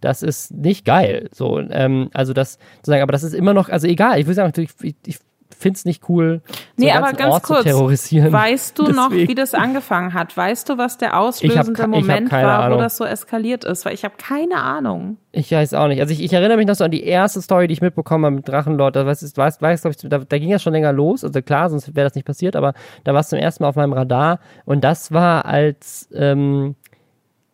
das 0.00 0.22
ist 0.22 0.52
nicht 0.52 0.84
geil. 0.84 1.28
So, 1.32 1.58
ähm, 1.58 2.10
also 2.12 2.32
das 2.32 2.58
zu 2.82 2.90
sagen, 2.90 3.02
aber 3.02 3.12
das 3.12 3.22
ist 3.22 3.34
immer 3.34 3.54
noch, 3.54 3.68
also 3.68 3.86
egal, 3.86 4.20
ich 4.20 4.26
will 4.26 4.34
sagen, 4.34 4.52
ich, 4.60 4.94
ich 5.06 5.18
finde 5.56 5.76
es 5.76 5.84
nicht 5.84 6.08
cool, 6.08 6.42
so 6.46 6.54
Nee, 6.76 6.92
aber 6.92 7.12
ganz 7.12 7.34
Ort 7.34 7.42
kurz, 7.42 7.62
terrorisieren. 7.64 8.32
Weißt 8.32 8.78
du 8.78 8.84
noch, 8.88 9.08
Deswegen. 9.08 9.28
wie 9.28 9.34
das 9.34 9.54
angefangen 9.54 10.14
hat? 10.14 10.36
Weißt 10.36 10.68
du, 10.68 10.78
was 10.78 10.98
der 10.98 11.18
auslösende 11.18 11.82
hab 11.82 11.90
Moment 11.90 12.30
war, 12.30 12.64
Ahnung. 12.64 12.78
wo 12.78 12.82
das 12.82 12.96
so 12.96 13.04
eskaliert 13.04 13.64
ist? 13.64 13.84
Weil 13.84 13.94
ich 13.94 14.04
habe 14.04 14.14
keine 14.18 14.62
Ahnung. 14.62 15.16
Ich 15.32 15.50
weiß 15.50 15.74
auch 15.74 15.88
nicht. 15.88 16.00
Also 16.00 16.12
ich, 16.12 16.22
ich 16.22 16.32
erinnere 16.32 16.56
mich 16.56 16.66
noch 16.66 16.74
so 16.74 16.84
an 16.84 16.90
die 16.90 17.04
erste 17.04 17.42
Story, 17.42 17.66
die 17.66 17.74
ich 17.74 17.80
mitbekommen 17.80 18.24
habe 18.24 18.36
mit 18.36 18.48
Drachenlord. 18.48 18.96
Da 18.96 19.06
weiß, 19.06 19.36
weiß, 19.36 19.60
weiß 19.60 19.84
ich, 19.84 20.08
da, 20.08 20.18
da 20.18 20.38
ging 20.38 20.50
das 20.50 20.62
schon 20.62 20.72
länger 20.72 20.92
los. 20.92 21.24
Also 21.24 21.42
klar, 21.42 21.70
sonst 21.70 21.94
wäre 21.94 22.06
das 22.06 22.14
nicht 22.14 22.26
passiert, 22.26 22.56
aber 22.56 22.74
da 23.04 23.14
war 23.14 23.20
es 23.20 23.28
zum 23.28 23.38
ersten 23.38 23.62
Mal 23.64 23.70
auf 23.70 23.76
meinem 23.76 23.92
Radar. 23.92 24.40
Und 24.64 24.84
das 24.84 25.12
war, 25.12 25.44
als 25.44 26.08
ähm, 26.14 26.76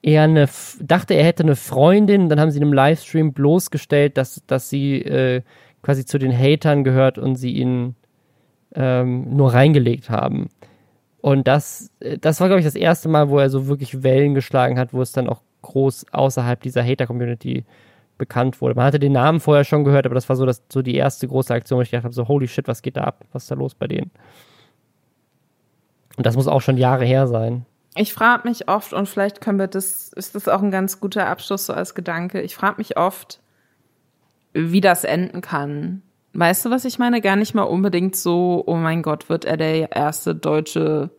er 0.02 0.24
eine, 0.24 0.48
dachte, 0.80 1.14
er 1.14 1.24
hätte 1.24 1.42
eine 1.42 1.56
Freundin. 1.56 2.28
Dann 2.28 2.38
haben 2.38 2.50
sie 2.50 2.58
in 2.58 2.64
einem 2.64 2.74
Livestream 2.74 3.32
bloßgestellt, 3.32 4.18
dass, 4.18 4.42
dass 4.46 4.68
sie 4.68 5.00
äh, 5.00 5.42
quasi 5.84 6.04
zu 6.04 6.18
den 6.18 6.36
Hatern 6.36 6.82
gehört 6.82 7.18
und 7.18 7.36
sie 7.36 7.52
ihn 7.52 7.94
ähm, 8.74 9.36
nur 9.36 9.52
reingelegt 9.52 10.10
haben. 10.10 10.48
Und 11.20 11.46
das, 11.46 11.90
äh, 12.00 12.18
das 12.18 12.40
war, 12.40 12.48
glaube 12.48 12.60
ich, 12.60 12.66
das 12.66 12.74
erste 12.74 13.08
Mal, 13.08 13.28
wo 13.28 13.38
er 13.38 13.50
so 13.50 13.66
wirklich 13.66 14.02
Wellen 14.02 14.34
geschlagen 14.34 14.78
hat, 14.78 14.92
wo 14.92 15.02
es 15.02 15.12
dann 15.12 15.28
auch 15.28 15.42
groß 15.62 16.06
außerhalb 16.12 16.60
dieser 16.60 16.82
Hater-Community 16.82 17.64
bekannt 18.16 18.60
wurde. 18.60 18.74
Man 18.74 18.84
hatte 18.84 18.98
den 18.98 19.12
Namen 19.12 19.40
vorher 19.40 19.64
schon 19.64 19.84
gehört, 19.84 20.06
aber 20.06 20.14
das 20.14 20.28
war 20.28 20.36
so, 20.36 20.46
das, 20.46 20.62
so 20.72 20.82
die 20.82 20.94
erste 20.94 21.28
große 21.28 21.52
Aktion, 21.52 21.78
wo 21.78 21.82
ich 21.82 21.90
gedacht 21.90 22.04
habe, 22.04 22.14
so 22.14 22.28
holy 22.28 22.48
shit, 22.48 22.66
was 22.68 22.82
geht 22.82 22.96
da 22.96 23.04
ab? 23.04 23.24
Was 23.32 23.44
ist 23.44 23.50
da 23.50 23.54
los 23.54 23.74
bei 23.74 23.86
denen? 23.86 24.10
Und 26.16 26.24
das 26.24 26.36
muss 26.36 26.46
auch 26.46 26.60
schon 26.60 26.76
Jahre 26.76 27.04
her 27.04 27.26
sein. 27.26 27.66
Ich 27.96 28.12
frage 28.12 28.48
mich 28.48 28.68
oft, 28.68 28.92
und 28.92 29.08
vielleicht 29.08 29.40
können 29.40 29.58
wir 29.58 29.66
das, 29.66 30.12
ist 30.12 30.34
das 30.34 30.48
auch 30.48 30.62
ein 30.62 30.70
ganz 30.70 31.00
guter 31.00 31.26
Abschluss 31.26 31.66
so 31.66 31.72
als 31.72 31.94
Gedanke. 31.94 32.40
Ich 32.40 32.56
frage 32.56 32.76
mich 32.78 32.96
oft, 32.96 33.40
wie 34.54 34.80
das 34.80 35.04
enden 35.04 35.40
kann. 35.40 36.02
Weißt 36.32 36.64
du, 36.64 36.70
was 36.70 36.84
ich 36.84 36.98
meine? 36.98 37.20
Gar 37.20 37.36
nicht 37.36 37.54
mal 37.54 37.62
unbedingt 37.62 38.16
so, 38.16 38.62
oh 38.66 38.76
mein 38.76 39.02
Gott, 39.02 39.28
wird 39.28 39.44
er 39.44 39.56
der 39.56 39.92
erste 39.92 40.34
deutsche 40.34 41.10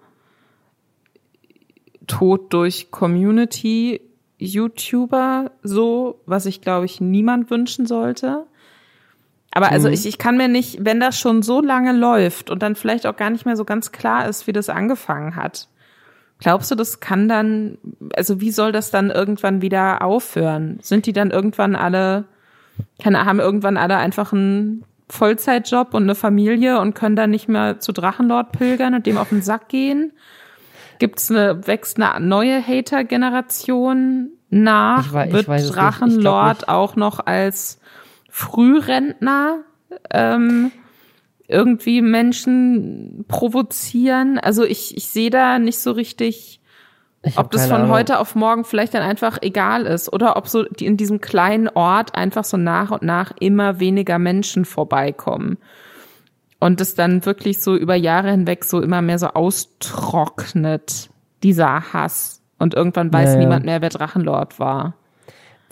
Tod 2.07 2.51
durch 2.53 2.91
Community 2.91 4.01
YouTuber, 4.37 5.51
so, 5.63 6.21
was 6.25 6.45
ich 6.45 6.61
glaube 6.61 6.85
ich 6.85 6.99
niemand 6.99 7.49
wünschen 7.49 7.85
sollte. 7.85 8.45
Aber 9.51 9.71
also 9.71 9.87
ich, 9.87 10.05
ich 10.05 10.17
kann 10.17 10.35
mir 10.35 10.49
nicht, 10.49 10.79
wenn 10.81 10.99
das 10.99 11.17
schon 11.17 11.41
so 11.41 11.61
lange 11.61 11.93
läuft 11.93 12.49
und 12.49 12.61
dann 12.61 12.75
vielleicht 12.75 13.07
auch 13.07 13.15
gar 13.15 13.29
nicht 13.29 13.45
mehr 13.45 13.55
so 13.55 13.63
ganz 13.63 13.93
klar 13.93 14.27
ist, 14.27 14.47
wie 14.47 14.51
das 14.51 14.67
angefangen 14.67 15.37
hat, 15.37 15.69
Glaubst 16.39 16.69
du, 16.69 16.75
das 16.75 16.99
kann 16.99 17.29
dann, 17.29 17.77
also 18.15 18.41
wie 18.41 18.51
soll 18.51 18.71
das 18.71 18.91
dann 18.91 19.09
irgendwann 19.09 19.61
wieder 19.61 20.01
aufhören? 20.01 20.79
Sind 20.81 21.05
die 21.05 21.13
dann 21.13 21.31
irgendwann 21.31 21.75
alle, 21.75 22.25
keine, 23.01 23.25
haben 23.25 23.39
irgendwann 23.39 23.77
alle 23.77 23.97
einfach 23.97 24.33
einen 24.33 24.83
Vollzeitjob 25.09 25.93
und 25.93 26.03
eine 26.03 26.15
Familie 26.15 26.79
und 26.79 26.95
können 26.95 27.15
dann 27.15 27.29
nicht 27.29 27.47
mehr 27.47 27.79
zu 27.79 27.91
Drachenlord 27.91 28.51
pilgern 28.51 28.93
und 28.95 29.05
dem 29.05 29.17
auf 29.17 29.29
den 29.29 29.41
Sack 29.41 29.69
gehen? 29.69 30.11
Gibt's 30.99 31.29
eine, 31.29 31.67
wächst 31.67 32.01
eine 32.01 32.25
neue 32.25 32.61
Hater-Generation 32.65 34.29
nach? 34.49 35.05
Ich 35.05 35.13
wei- 35.13 35.27
ich 35.27 35.33
Wird 35.33 35.47
weiß 35.47 35.71
Drachenlord 35.71 36.57
nicht. 36.61 36.69
auch 36.69 36.95
noch 36.95 37.25
als 37.25 37.79
Frührentner 38.29 39.59
ähm, 40.11 40.71
irgendwie 41.47 42.01
Menschen 42.01 43.25
provozieren. 43.27 44.39
Also 44.39 44.63
ich, 44.63 44.97
ich 44.97 45.07
sehe 45.07 45.29
da 45.29 45.59
nicht 45.59 45.79
so 45.79 45.91
richtig, 45.91 46.59
ob 47.35 47.51
das 47.51 47.67
von 47.67 47.81
Ahnung. 47.81 47.91
heute 47.91 48.19
auf 48.19 48.35
morgen 48.35 48.63
vielleicht 48.63 48.93
dann 48.93 49.01
einfach 49.01 49.39
egal 49.41 49.85
ist 49.85 50.11
oder 50.11 50.37
ob 50.37 50.47
so 50.47 50.63
die 50.63 50.85
in 50.85 50.97
diesem 50.97 51.21
kleinen 51.21 51.67
Ort 51.69 52.15
einfach 52.15 52.43
so 52.43 52.57
nach 52.57 52.91
und 52.91 53.03
nach 53.03 53.33
immer 53.39 53.79
weniger 53.79 54.19
Menschen 54.19 54.65
vorbeikommen. 54.65 55.57
Und 56.59 56.81
es 56.81 56.95
dann 56.95 57.25
wirklich 57.25 57.61
so 57.61 57.75
über 57.75 57.95
Jahre 57.95 58.31
hinweg 58.31 58.63
so 58.63 58.81
immer 58.81 59.01
mehr 59.01 59.19
so 59.19 59.27
austrocknet, 59.27 61.09
dieser 61.43 61.93
Hass. 61.93 62.41
Und 62.57 62.73
irgendwann 62.73 63.11
weiß 63.11 63.29
Ja, 63.29 63.33
ja. 63.33 63.39
niemand 63.39 63.65
mehr, 63.65 63.81
wer 63.81 63.89
Drachenlord 63.89 64.59
war. 64.59 64.95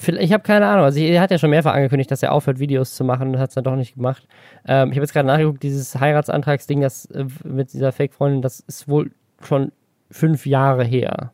Ich 0.06 0.34
habe 0.34 0.44
keine 0.44 0.68
Ahnung. 0.68 0.86
Also 0.86 1.00
er 1.00 1.22
hat 1.22 1.32
ja 1.32 1.38
schon 1.38 1.52
mehrfach 1.52 1.74
angekündigt, 1.74 2.12
dass 2.12 2.24
er 2.24 2.34
aufhört, 2.34 2.60
Videos 2.60 2.96
zu 2.96 3.04
machen 3.04 3.30
und 3.30 3.40
hat 3.40 3.50
es 3.50 3.56
dann 3.56 3.64
doch 3.64 3.76
nicht 3.76 3.96
gemacht. 3.96 4.28
Ähm, 4.68 4.90
ich 4.90 4.98
habe 4.98 5.04
jetzt 5.04 5.14
gerade 5.14 5.28
nachgeguckt, 5.28 5.64
dieses 5.64 5.98
Heiratsantragsding, 6.00 6.82
das 6.82 7.06
äh, 7.06 7.26
mit 7.44 7.74
dieser 7.74 7.92
Fake-Freundin, 7.92 8.42
das 8.42 8.60
ist 8.60 8.88
wohl 8.88 9.12
schon 9.42 9.72
fünf 10.12 10.46
Jahre 10.46 10.84
her. 10.84 11.32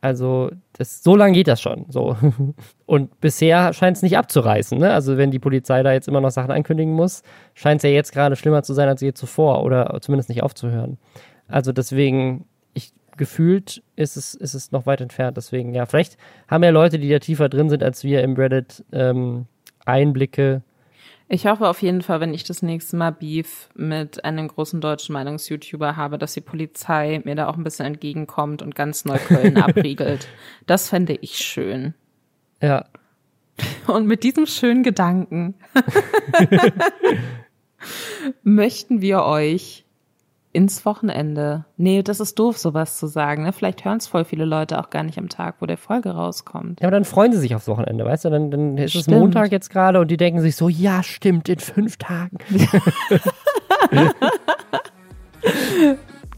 Also 0.00 0.50
das, 0.72 1.02
so 1.02 1.16
lange 1.16 1.32
geht 1.32 1.48
das 1.48 1.60
schon. 1.60 1.86
So. 1.88 2.16
Und 2.86 3.20
bisher 3.20 3.72
scheint 3.72 3.96
es 3.96 4.02
nicht 4.02 4.16
abzureißen. 4.16 4.78
Ne? 4.78 4.92
Also 4.92 5.16
wenn 5.16 5.30
die 5.30 5.38
Polizei 5.38 5.82
da 5.82 5.92
jetzt 5.92 6.08
immer 6.08 6.20
noch 6.20 6.30
Sachen 6.30 6.50
ankündigen 6.50 6.94
muss, 6.94 7.22
scheint 7.54 7.80
es 7.80 7.82
ja 7.84 7.90
jetzt 7.90 8.12
gerade 8.12 8.36
schlimmer 8.36 8.62
zu 8.62 8.74
sein 8.74 8.88
als 8.88 9.00
je 9.00 9.12
zuvor 9.12 9.64
oder 9.64 9.98
zumindest 10.00 10.28
nicht 10.28 10.42
aufzuhören. 10.42 10.98
Also 11.48 11.72
deswegen, 11.72 12.46
ich 12.74 12.92
gefühlt 13.16 13.82
ist 13.96 14.16
es, 14.16 14.34
ist 14.34 14.54
es 14.54 14.72
noch 14.72 14.86
weit 14.86 15.00
entfernt. 15.00 15.36
Deswegen, 15.36 15.74
ja, 15.74 15.86
vielleicht 15.86 16.16
haben 16.48 16.62
ja 16.62 16.70
Leute, 16.70 16.98
die 16.98 17.08
da 17.08 17.18
tiefer 17.18 17.48
drin 17.48 17.70
sind 17.70 17.82
als 17.82 18.04
wir 18.04 18.22
im 18.22 18.34
Reddit, 18.34 18.84
ähm, 18.92 19.46
Einblicke. 19.86 20.62
Ich 21.28 21.46
hoffe 21.46 21.68
auf 21.68 21.82
jeden 21.82 22.02
Fall, 22.02 22.20
wenn 22.20 22.34
ich 22.34 22.44
das 22.44 22.62
nächste 22.62 22.96
Mal 22.96 23.10
Beef 23.10 23.68
mit 23.74 24.24
einem 24.24 24.46
großen 24.46 24.80
deutschen 24.80 25.12
Meinungs-YouTuber 25.12 25.96
habe, 25.96 26.18
dass 26.18 26.34
die 26.34 26.40
Polizei 26.40 27.20
mir 27.24 27.34
da 27.34 27.48
auch 27.48 27.56
ein 27.56 27.64
bisschen 27.64 27.86
entgegenkommt 27.86 28.62
und 28.62 28.74
ganz 28.76 29.04
Neukölln 29.04 29.56
abriegelt. 29.62 30.28
Das 30.66 30.88
fände 30.88 31.18
ich 31.20 31.38
schön. 31.38 31.94
Ja, 32.62 32.86
Und 33.86 34.06
mit 34.06 34.22
diesem 34.22 34.46
schönen 34.46 34.82
Gedanken 34.82 35.54
möchten 38.42 39.00
wir 39.00 39.22
euch 39.24 39.85
ins 40.56 40.86
Wochenende. 40.86 41.66
Nee, 41.76 42.02
das 42.02 42.18
ist 42.18 42.38
doof, 42.38 42.56
sowas 42.56 42.98
zu 42.98 43.06
sagen. 43.06 43.42
Ne? 43.44 43.52
Vielleicht 43.52 43.84
hören 43.84 43.98
es 43.98 44.06
voll 44.06 44.24
viele 44.24 44.46
Leute 44.46 44.80
auch 44.80 44.88
gar 44.88 45.02
nicht 45.02 45.18
am 45.18 45.28
Tag, 45.28 45.56
wo 45.60 45.66
der 45.66 45.76
Folge 45.76 46.10
rauskommt. 46.10 46.80
Ja, 46.80 46.86
aber 46.88 46.96
dann 46.96 47.04
freuen 47.04 47.32
sie 47.32 47.38
sich 47.38 47.54
aufs 47.54 47.68
Wochenende, 47.68 48.06
weißt 48.06 48.24
du? 48.24 48.30
Dann, 48.30 48.50
dann 48.50 48.78
ist 48.78 48.94
es 48.94 49.02
Stimmt. 49.02 49.18
Montag 49.18 49.52
jetzt 49.52 49.68
gerade 49.68 50.00
und 50.00 50.10
die 50.10 50.16
denken 50.16 50.40
sich 50.40 50.56
so, 50.56 50.70
ja, 50.70 51.02
stimmt, 51.02 51.50
in 51.50 51.58
fünf 51.58 51.98
Tagen. 51.98 52.38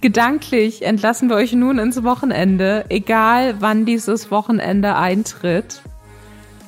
Gedanklich 0.00 0.84
entlassen 0.84 1.28
wir 1.28 1.36
euch 1.36 1.52
nun 1.52 1.78
ins 1.78 2.02
Wochenende, 2.02 2.84
egal 2.88 3.54
wann 3.60 3.86
dieses 3.86 4.32
Wochenende 4.32 4.96
eintritt. 4.96 5.82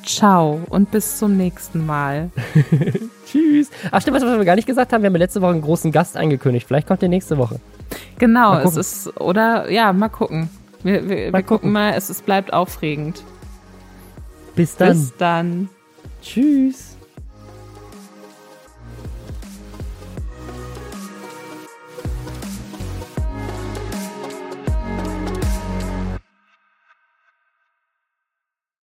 Ciao 0.04 0.60
und 0.70 0.92
bis 0.92 1.18
zum 1.18 1.36
nächsten 1.36 1.84
Mal. 1.84 2.30
Tschüss. 3.30 3.70
Ach 3.90 4.00
stimmt, 4.00 4.16
was 4.16 4.24
wir 4.24 4.44
gar 4.44 4.56
nicht 4.56 4.66
gesagt 4.66 4.92
haben, 4.92 5.02
wir 5.02 5.08
haben 5.08 5.16
letzte 5.16 5.40
Woche 5.42 5.52
einen 5.52 5.62
großen 5.62 5.92
Gast 5.92 6.16
angekündigt. 6.16 6.66
Vielleicht 6.66 6.86
kommt 6.86 7.02
der 7.02 7.08
nächste 7.08 7.38
Woche. 7.38 7.60
Genau, 8.18 8.58
es 8.58 8.76
ist, 8.76 9.20
oder, 9.20 9.70
ja, 9.70 9.92
mal 9.92 10.08
gucken. 10.08 10.48
Wir, 10.82 11.08
wir, 11.08 11.16
wir 11.16 11.32
Mal 11.32 11.42
gucken 11.42 11.56
gucken. 11.58 11.72
mal, 11.72 11.92
es, 11.94 12.08
es 12.08 12.22
bleibt 12.22 12.52
aufregend. 12.52 13.22
Bis 14.54 14.76
dann. 14.76 14.88
Bis 14.88 15.12
dann. 15.16 15.68
Tschüss. 16.22 16.89